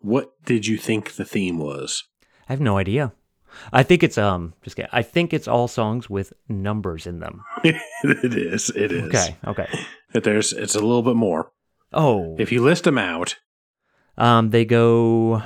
what 0.03 0.45
did 0.45 0.66
you 0.66 0.76
think 0.76 1.12
the 1.14 1.24
theme 1.24 1.57
was? 1.59 2.05
I 2.47 2.53
have 2.53 2.61
no 2.61 2.76
idea. 2.76 3.14
I 3.72 3.82
think 3.82 4.03
it's 4.03 4.18
um 4.18 4.53
just 4.62 4.76
kidding. 4.76 4.91
I 4.93 5.01
think 5.01 5.32
it's 5.32 5.49
all 5.49 5.68
songs 5.68 6.11
with 6.11 6.34
numbers 6.51 7.07
in 7.07 7.20
them. 7.20 7.45
it 7.64 8.34
is. 8.34 8.68
It 8.76 8.93
is. 8.93 9.05
Okay. 9.05 9.36
Okay. 9.47 9.66
That 10.12 10.24
there's 10.24 10.53
it's 10.53 10.74
a 10.74 10.80
little 10.80 11.03
bit 11.03 11.16
more. 11.16 11.51
Oh. 11.91 12.36
If 12.39 12.53
you 12.53 12.62
list 12.62 12.84
them 12.84 12.99
out, 12.99 13.36
Um, 14.18 14.51
they 14.51 14.66
go 14.66 15.43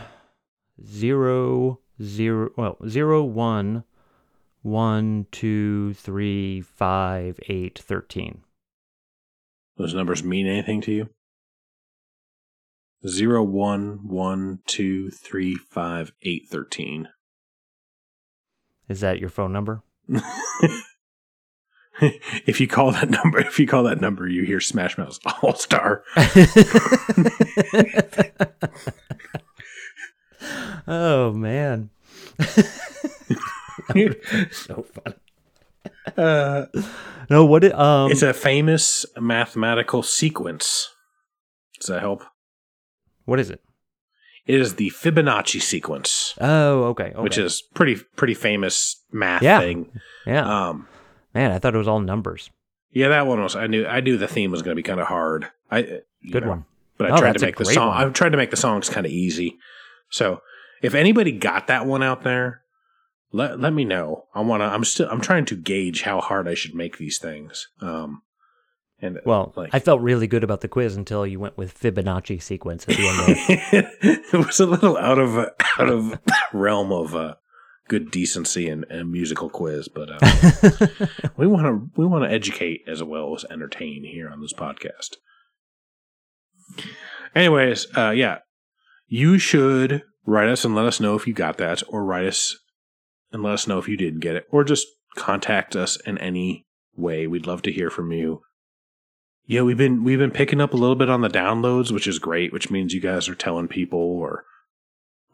zero, 0.85 1.79
zero, 2.03 2.51
well, 2.57 2.77
zero, 2.89 3.23
one, 3.23 3.85
one, 4.63 5.27
two, 5.31 5.95
three, 5.95 6.61
five, 6.61 7.39
eight, 7.49 7.79
thirteen. 7.79 8.43
those 9.77 9.95
numbers 9.95 10.25
mean 10.25 10.49
anything 10.49 10.81
to 10.81 10.91
you? 10.93 11.09
Zero, 13.07 13.43
one, 13.43 14.01
one, 14.07 14.61
two, 14.67 15.11
three, 15.11 15.57
five, 15.57 16.13
eight, 16.23 16.49
thirteen. 16.49 17.09
Is 18.89 19.01
that 19.01 19.19
your 19.19 19.29
phone 19.31 19.53
number? 19.53 19.83
if 22.01 22.61
you 22.61 22.69
call 22.69 22.93
that 22.93 23.11
number, 23.11 23.41
if 23.41 23.59
you 23.59 23.67
call 23.67 23.83
that 23.85 24.01
number, 24.01 24.29
you 24.29 24.45
hear 24.45 24.61
Smash 24.61 24.97
Mouth's 24.99 25.19
All 25.43 25.55
Star. 25.55 26.05
oh 30.87 31.33
man. 31.33 31.91
so 34.51 34.85
funny. 34.95 35.17
Uh, 36.17 36.67
No, 37.31 37.45
what 37.47 37.65
it, 37.65 37.75
um 37.75 38.11
it's 38.11 38.23
a 38.23 38.33
famous 38.35 39.07
mathematical 39.19 40.03
sequence. 40.03 40.89
Does 41.81 41.89
that 41.89 42.01
help? 42.01 42.23
What 43.33 43.41
is 43.41 43.49
it? 43.49 43.63
It 44.45 44.61
is 44.61 44.75
the 44.75 44.91
Fibonacci 44.91 45.63
sequence, 45.63 46.35
Oh, 46.39 46.85
okay. 46.91 47.13
which 47.17 47.39
is 47.39 47.63
pretty 47.75 47.97
pretty 48.17 48.35
famous 48.35 49.03
math 49.11 49.43
Yeah. 49.43 49.61
thing. 49.61 49.91
yeah. 50.27 50.69
Um, 50.69 50.87
Man, 51.35 51.51
I 51.51 51.59
thought 51.59 51.75
it 51.75 51.79
was 51.79 51.89
all 51.89 52.01
numbers. 52.01 52.51
yeah, 52.91 53.09
that 53.09 53.27
one 53.27 53.41
was. 53.43 53.57
I 53.57 53.67
knew 53.67 53.87
I 53.87 54.01
knew 54.01 54.19
the 54.19 54.29
theme 54.29 54.51
was 54.51 54.61
going 54.61 54.73
to 54.77 54.83
be 54.83 54.83
kind 54.87 55.01
of 55.01 55.07
hard. 55.07 55.49
I 55.71 56.03
Good 56.31 56.43
know, 56.43 56.49
one. 56.51 56.65
but 56.99 57.11
I 57.11 57.15
Oh, 57.15 57.19
tried 57.21 57.39
to 57.39 57.47
make 57.47 57.57
the 57.57 57.65
song. 57.65 57.89
one. 57.89 57.97
I 57.97 58.11
tried 58.11 58.33
to 58.33 58.37
make 58.37 58.51
the 58.51 58.57
songs 58.59 58.91
kind 58.91 59.07
of 59.07 59.13
easy. 59.13 59.57
So 60.11 60.43
if 60.83 60.95
anybody 60.95 61.33
got 61.33 61.69
that 61.69 61.87
one 61.87 62.03
out 62.03 62.23
there, 62.23 62.61
let 63.33 63.59
let 63.59 63.73
me 63.73 63.85
know. 63.87 64.27
I 64.35 64.41
want 64.43 64.61
to. 64.61 64.67
I'm 64.67 64.85
still. 64.85 65.09
I'm 65.09 65.23
trying 65.23 65.47
to 65.47 65.57
gauge 65.57 66.03
how 66.03 66.21
hard 66.21 66.47
I 66.49 66.55
should 66.55 66.75
make 66.75 66.99
these 66.99 67.19
things. 67.19 67.69
Um, 67.81 68.23
and 69.03 69.21
Well, 69.27 69.53
like 69.57 69.71
I 69.75 69.81
felt 69.81 70.01
really 70.01 70.27
good 70.27 70.45
about 70.45 70.61
the 70.61 70.69
quiz 70.69 70.97
until 70.97 71.27
you 71.27 71.41
went 71.41 71.59
with 71.59 71.79
Fibonacci 71.79 72.41
sequence 72.41 72.85
at 72.89 72.97
the 72.97 73.09
end 73.73 73.87
it 74.33 74.47
was 74.47 74.61
a 74.61 74.67
little 74.67 74.97
out 74.97 75.19
of 75.19 75.37
out 75.37 75.89
of 75.89 76.19
realm 76.53 76.93
of 76.93 77.15
uh, 77.15 77.35
good 77.89 78.11
decency 78.11 78.69
and, 78.69 78.87
and 78.89 79.11
musical 79.11 79.51
quiz, 79.51 79.89
but 79.89 80.09
uh, 80.11 81.07
we 81.37 81.47
want 81.47 81.67
to 81.67 81.91
we 81.97 82.07
want 82.07 82.25
to 82.25 82.31
educate 82.31 82.83
as 82.87 83.03
well 83.03 83.35
as 83.35 83.45
entertain 83.51 84.05
here 84.05 84.31
on 84.31 84.41
this 84.41 84.55
podcast. 84.55 85.17
Anyways, 87.35 87.87
uh, 87.97 88.11
yeah, 88.11 88.39
you 89.09 89.39
should 89.39 90.03
write 90.25 90.49
us 90.49 90.65
and 90.65 90.75
let 90.75 90.87
us 90.87 91.01
know 91.01 91.17
if 91.17 91.27
you 91.27 91.35
got 91.35 91.59
that, 91.59 91.83
or 91.89 92.05
write 92.05 92.27
us 92.27 92.57
and 93.33 93.43
let 93.43 93.55
us 93.55 93.67
know 93.67 93.79
if 93.79 93.89
you 93.89 93.97
didn't 93.97 94.21
get 94.21 94.37
it, 94.37 94.45
or 94.51 94.63
just 94.63 94.87
contact 95.17 95.75
us 95.75 95.97
in 96.07 96.19
any 96.19 96.67
way. 96.95 97.27
We'd 97.27 97.47
love 97.47 97.63
to 97.63 97.73
hear 97.73 97.91
from 97.91 98.13
you. 98.13 98.43
Yeah, 99.47 99.63
we've 99.63 99.77
been 99.77 100.05
we've 100.05 100.19
been 100.19 100.31
picking 100.31 100.61
up 100.61 100.73
a 100.73 100.77
little 100.77 100.97
bit 100.97 101.11
on 101.11 101.21
the 101.21 101.29
downloads, 101.29 101.91
which 101.91 102.07
is 102.07 102.19
great, 102.19 102.53
which 102.53 102.71
means 102.71 102.95
you 102.95 103.01
guys 103.01 103.29
are 103.29 103.35
telling 103.35 103.69
people 103.69 103.99
or 103.99 104.45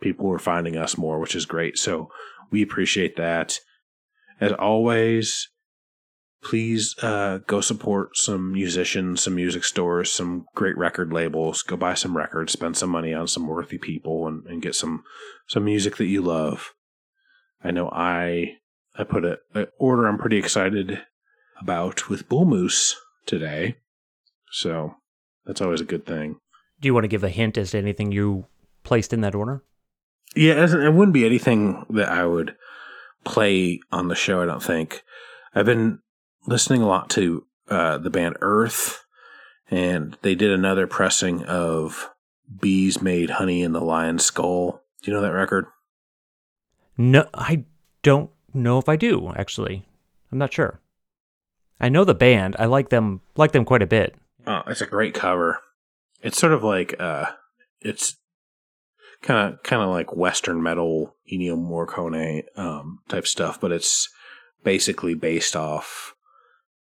people 0.00 0.30
are 0.32 0.38
finding 0.38 0.76
us 0.76 0.96
more, 0.96 1.18
which 1.18 1.36
is 1.36 1.46
great. 1.46 1.78
So 1.78 2.10
we 2.50 2.62
appreciate 2.62 3.16
that. 3.16 3.60
As 4.40 4.52
always, 4.52 5.48
please 6.42 6.94
uh, 7.02 7.38
go 7.46 7.60
support 7.60 8.16
some 8.16 8.52
musicians, 8.52 9.22
some 9.22 9.34
music 9.34 9.64
stores, 9.64 10.10
some 10.10 10.46
great 10.54 10.76
record 10.78 11.12
labels. 11.12 11.62
Go 11.62 11.76
buy 11.76 11.94
some 11.94 12.16
records, 12.16 12.52
spend 12.52 12.76
some 12.76 12.90
money 12.90 13.12
on 13.12 13.26
some 13.26 13.46
worthy 13.46 13.78
people, 13.78 14.26
and, 14.26 14.46
and 14.46 14.62
get 14.62 14.74
some 14.74 15.02
some 15.46 15.64
music 15.64 15.96
that 15.96 16.06
you 16.06 16.22
love. 16.22 16.72
I 17.62 17.72
know 17.72 17.90
I 17.90 18.56
I 18.96 19.04
put 19.04 19.24
a, 19.24 19.38
a 19.54 19.66
order 19.78 20.06
I'm 20.06 20.18
pretty 20.18 20.38
excited 20.38 21.02
about 21.60 22.08
with 22.08 22.28
Bull 22.28 22.44
Moose 22.44 22.96
today, 23.26 23.76
so 24.52 24.94
that's 25.44 25.60
always 25.60 25.80
a 25.80 25.84
good 25.84 26.06
thing. 26.06 26.36
Do 26.80 26.86
you 26.86 26.94
want 26.94 27.04
to 27.04 27.08
give 27.08 27.24
a 27.24 27.28
hint 27.28 27.58
as 27.58 27.72
to 27.72 27.78
anything 27.78 28.12
you 28.12 28.46
placed 28.84 29.12
in 29.12 29.20
that 29.22 29.34
order? 29.34 29.64
Yeah, 30.36 30.64
it 30.64 30.92
wouldn't 30.92 31.14
be 31.14 31.26
anything 31.26 31.84
that 31.90 32.08
I 32.08 32.26
would 32.26 32.54
play 33.24 33.80
on 33.90 34.08
the 34.08 34.14
show. 34.14 34.42
I 34.42 34.46
don't 34.46 34.62
think. 34.62 35.02
I've 35.54 35.66
been 35.66 36.00
listening 36.46 36.82
a 36.82 36.86
lot 36.86 37.10
to 37.10 37.46
uh, 37.68 37.98
the 37.98 38.10
band 38.10 38.36
Earth, 38.40 39.04
and 39.70 40.16
they 40.22 40.34
did 40.34 40.52
another 40.52 40.86
pressing 40.86 41.44
of 41.44 42.10
"Bees 42.60 43.02
Made 43.02 43.30
Honey 43.30 43.62
in 43.62 43.72
the 43.72 43.80
Lion's 43.80 44.24
Skull." 44.24 44.82
Do 45.02 45.10
you 45.10 45.16
know 45.16 45.22
that 45.22 45.32
record? 45.32 45.66
No, 46.96 47.28
I 47.34 47.64
don't 48.02 48.30
know 48.52 48.78
if 48.78 48.88
I 48.88 48.96
do 48.96 49.32
actually. 49.36 49.86
I'm 50.30 50.38
not 50.38 50.52
sure. 50.52 50.80
I 51.80 51.88
know 51.88 52.04
the 52.04 52.14
band. 52.14 52.56
I 52.58 52.66
like 52.66 52.90
them. 52.90 53.20
Like 53.36 53.52
them 53.52 53.64
quite 53.64 53.82
a 53.82 53.86
bit. 53.86 54.14
Oh, 54.48 54.62
it's 54.66 54.80
a 54.80 54.86
great 54.86 55.12
cover. 55.12 55.60
It's 56.22 56.38
sort 56.38 56.54
of 56.54 56.64
like 56.64 56.98
uh, 56.98 57.26
it's 57.82 58.16
kind 59.20 59.52
of 59.52 59.62
kind 59.62 59.82
of 59.82 59.90
like 59.90 60.16
Western 60.16 60.62
metal, 60.62 61.14
Ennio 61.30 61.54
Morricone 61.54 62.44
um, 62.56 63.00
type 63.08 63.26
stuff, 63.26 63.60
but 63.60 63.72
it's 63.72 64.08
basically 64.64 65.14
based 65.14 65.54
off, 65.54 66.14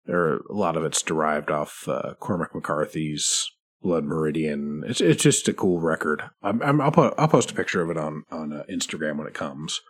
or 0.09 0.41
a 0.49 0.55
lot 0.55 0.79
of 0.79 0.85
it's 0.85 1.03
derived 1.03 1.51
off 1.51 1.87
uh, 1.89 2.15
Cormac 2.19 2.55
McCarthy's 2.55 3.51
Blood 3.83 4.05
Meridian. 4.05 4.83
It's 4.87 5.03
it's 5.03 5.23
just 5.23 5.47
a 5.47 5.53
cool 5.53 5.79
record. 5.79 6.23
I'm, 6.43 6.63
I'm, 6.63 6.81
I'll 6.81 6.91
put 6.91 7.13
I'll 7.19 7.29
post 7.29 7.51
a 7.51 7.55
picture 7.55 7.83
of 7.83 7.91
it 7.91 7.99
on 7.99 8.25
on 8.31 8.55
uh, 8.55 8.65
Instagram 8.71 9.19
when 9.19 9.27
it 9.27 9.35
comes. 9.35 9.83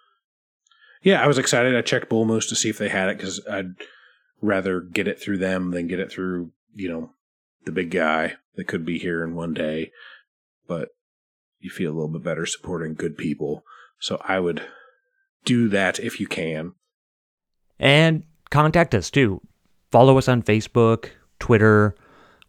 Yeah, 1.05 1.23
I 1.23 1.29
was 1.29 1.39
excited. 1.39 1.77
I 1.77 1.83
checked 1.83 2.09
Bull 2.09 2.25
Moose 2.25 2.49
to 2.49 2.57
see 2.57 2.71
if 2.71 2.79
they 2.79 2.89
had 2.89 3.09
it 3.09 3.19
because 3.19 3.41
I'd 3.49 3.75
rather 4.41 4.81
get 4.81 5.07
it 5.07 5.21
through 5.21 5.39
them 5.39 5.71
than 5.71 5.87
get 5.87 6.01
it 6.01 6.11
through 6.11 6.51
you 6.75 6.89
know 6.89 7.11
the 7.65 7.73
big 7.73 7.91
guy 7.91 8.35
that 8.57 8.67
could 8.67 8.85
be 8.85 8.99
here 8.99 9.25
in 9.25 9.35
one 9.35 9.55
day. 9.55 9.91
But 10.67 10.91
you 11.59 11.71
feel 11.71 11.93
a 11.93 11.95
little 11.95 12.09
bit 12.09 12.23
better 12.23 12.47
supporting 12.47 12.95
good 12.95 13.17
people. 13.17 13.65
So 13.99 14.21
I 14.27 14.41
would 14.41 14.63
do 15.45 15.69
that 15.69 15.99
if 16.01 16.21
you 16.21 16.27
can. 16.27 16.73
And 17.79 18.25
contact 18.51 18.95
us 18.95 19.11
too. 19.11 19.41
Follow 19.91 20.19
us 20.19 20.29
on 20.29 20.43
Facebook, 20.43 21.11
Twitter. 21.39 21.95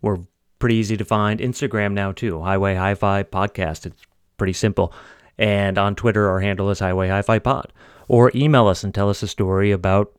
We're 0.02 0.20
pretty 0.60 0.76
easy 0.76 0.98
to 0.98 1.06
find. 1.06 1.40
Instagram 1.40 1.94
now 1.94 2.12
too. 2.12 2.42
Highway 2.42 2.76
Hi 2.76 2.96
Fi 2.96 3.24
Podcast. 3.24 3.86
It's 3.86 4.02
pretty 4.38 4.54
simple. 4.54 4.94
And 5.38 5.78
on 5.78 5.96
Twitter, 5.96 6.30
our 6.30 6.40
handle 6.40 6.70
is 6.70 6.80
Highway 6.80 7.10
Hi 7.10 7.22
Fi 7.22 7.40
Pod. 7.40 7.74
Or 8.08 8.32
email 8.36 8.68
us 8.68 8.84
and 8.84 8.94
tell 8.94 9.10
us 9.10 9.24
a 9.24 9.28
story 9.28 9.72
about 9.72 10.14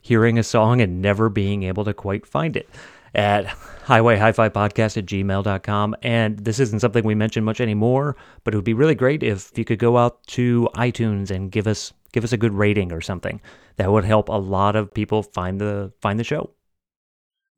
hearing 0.00 0.38
a 0.38 0.42
song 0.42 0.80
and 0.80 1.02
never 1.02 1.28
being 1.28 1.62
able 1.62 1.84
to 1.84 1.92
quite 1.92 2.26
find 2.26 2.56
it 2.56 2.68
at 3.14 3.46
highway 3.46 4.16
hi-fi 4.16 4.48
podcast 4.48 4.96
at 4.96 5.06
gmail.com 5.06 5.96
and 6.02 6.38
this 6.38 6.60
isn't 6.60 6.80
something 6.80 7.04
we 7.04 7.14
mention 7.14 7.44
much 7.44 7.60
anymore 7.60 8.16
but 8.44 8.52
it 8.52 8.56
would 8.56 8.64
be 8.64 8.74
really 8.74 8.94
great 8.94 9.22
if 9.22 9.56
you 9.56 9.64
could 9.64 9.78
go 9.78 9.96
out 9.96 10.22
to 10.26 10.68
itunes 10.74 11.30
and 11.30 11.50
give 11.50 11.66
us 11.66 11.92
give 12.12 12.24
us 12.24 12.32
a 12.32 12.36
good 12.36 12.52
rating 12.52 12.92
or 12.92 13.00
something 13.00 13.40
that 13.76 13.90
would 13.90 14.04
help 14.04 14.28
a 14.28 14.32
lot 14.32 14.76
of 14.76 14.92
people 14.92 15.22
find 15.22 15.60
the 15.60 15.92
find 16.00 16.18
the 16.18 16.24
show 16.24 16.50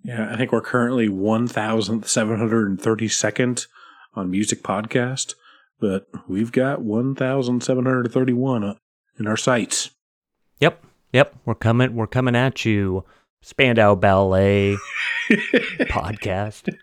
Yeah, 0.03 0.32
I 0.32 0.36
think 0.36 0.51
we're 0.51 0.62
currently 0.62 1.11
1,732nd 1.11 3.66
on 4.14 4.30
Music 4.30 4.62
Podcast, 4.62 5.34
but 5.78 6.09
we've 6.26 6.53
got 6.53 6.80
1,731 6.80 8.64
uh, 8.64 8.74
in 9.18 9.26
our 9.26 9.36
sights. 9.36 9.90
yep 10.59 10.82
Yep, 11.12 11.36
we're 11.44 11.55
coming. 11.55 11.94
We're 11.94 12.07
coming 12.07 12.36
at 12.36 12.64
you. 12.64 13.05
Spandau 13.43 13.95
Ballet 13.95 14.76
podcast. 15.30 16.74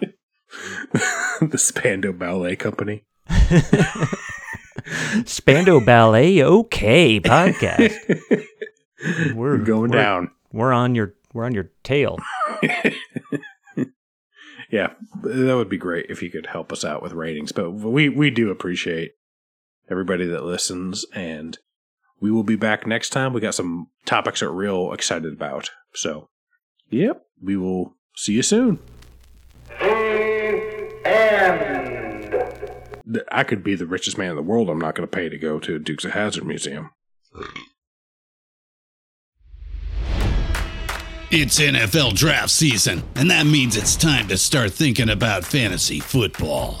the 1.40 1.58
Spandau 1.58 2.12
Ballet 2.12 2.56
Company. 2.56 3.04
Spandau 5.24 5.80
Ballet 5.80 6.42
OK 6.42 7.20
podcast. 7.20 7.94
We're 9.34 9.58
going 9.58 9.90
we're- 9.90 10.02
down. 10.02 10.30
We're 10.52 10.72
on 10.72 10.94
your 10.96 11.14
we're 11.32 11.44
on 11.44 11.54
your 11.54 11.70
tail. 11.84 12.18
Yeah, 14.70 14.92
that 15.22 15.56
would 15.56 15.68
be 15.68 15.78
great 15.78 16.06
if 16.08 16.22
you 16.22 16.30
could 16.30 16.46
help 16.46 16.72
us 16.72 16.84
out 16.84 17.02
with 17.02 17.12
ratings. 17.12 17.52
But 17.52 17.70
we 17.70 18.08
we 18.08 18.30
do 18.30 18.50
appreciate 18.50 19.12
everybody 19.90 20.26
that 20.26 20.44
listens, 20.44 21.04
and 21.14 21.56
we 22.20 22.30
will 22.30 22.42
be 22.42 22.56
back 22.56 22.86
next 22.86 23.10
time. 23.10 23.32
We 23.32 23.40
got 23.40 23.54
some 23.54 23.88
topics 24.04 24.40
that 24.40 24.50
we're 24.50 24.62
real 24.64 24.92
excited 24.92 25.32
about. 25.32 25.70
So, 25.94 26.28
yep, 26.90 27.22
we 27.42 27.56
will 27.56 27.94
see 28.14 28.34
you 28.34 28.42
soon. 28.42 28.78
Th- 33.12 33.24
I 33.32 33.42
could 33.42 33.64
be 33.64 33.74
the 33.74 33.86
richest 33.86 34.18
man 34.18 34.30
in 34.30 34.36
the 34.36 34.42
world. 34.42 34.68
I'm 34.68 34.78
not 34.78 34.94
going 34.94 35.08
to 35.08 35.16
pay 35.16 35.28
to 35.28 35.38
go 35.38 35.58
to 35.60 35.78
Dukes 35.78 36.04
of 36.04 36.12
Hazzard 36.12 36.44
Museum. 36.44 36.90
It's 41.32 41.60
NFL 41.60 42.14
draft 42.14 42.50
season, 42.50 43.04
and 43.14 43.30
that 43.30 43.46
means 43.46 43.76
it's 43.76 43.94
time 43.94 44.26
to 44.28 44.36
start 44.36 44.72
thinking 44.72 45.08
about 45.08 45.44
fantasy 45.44 46.00
football. 46.00 46.80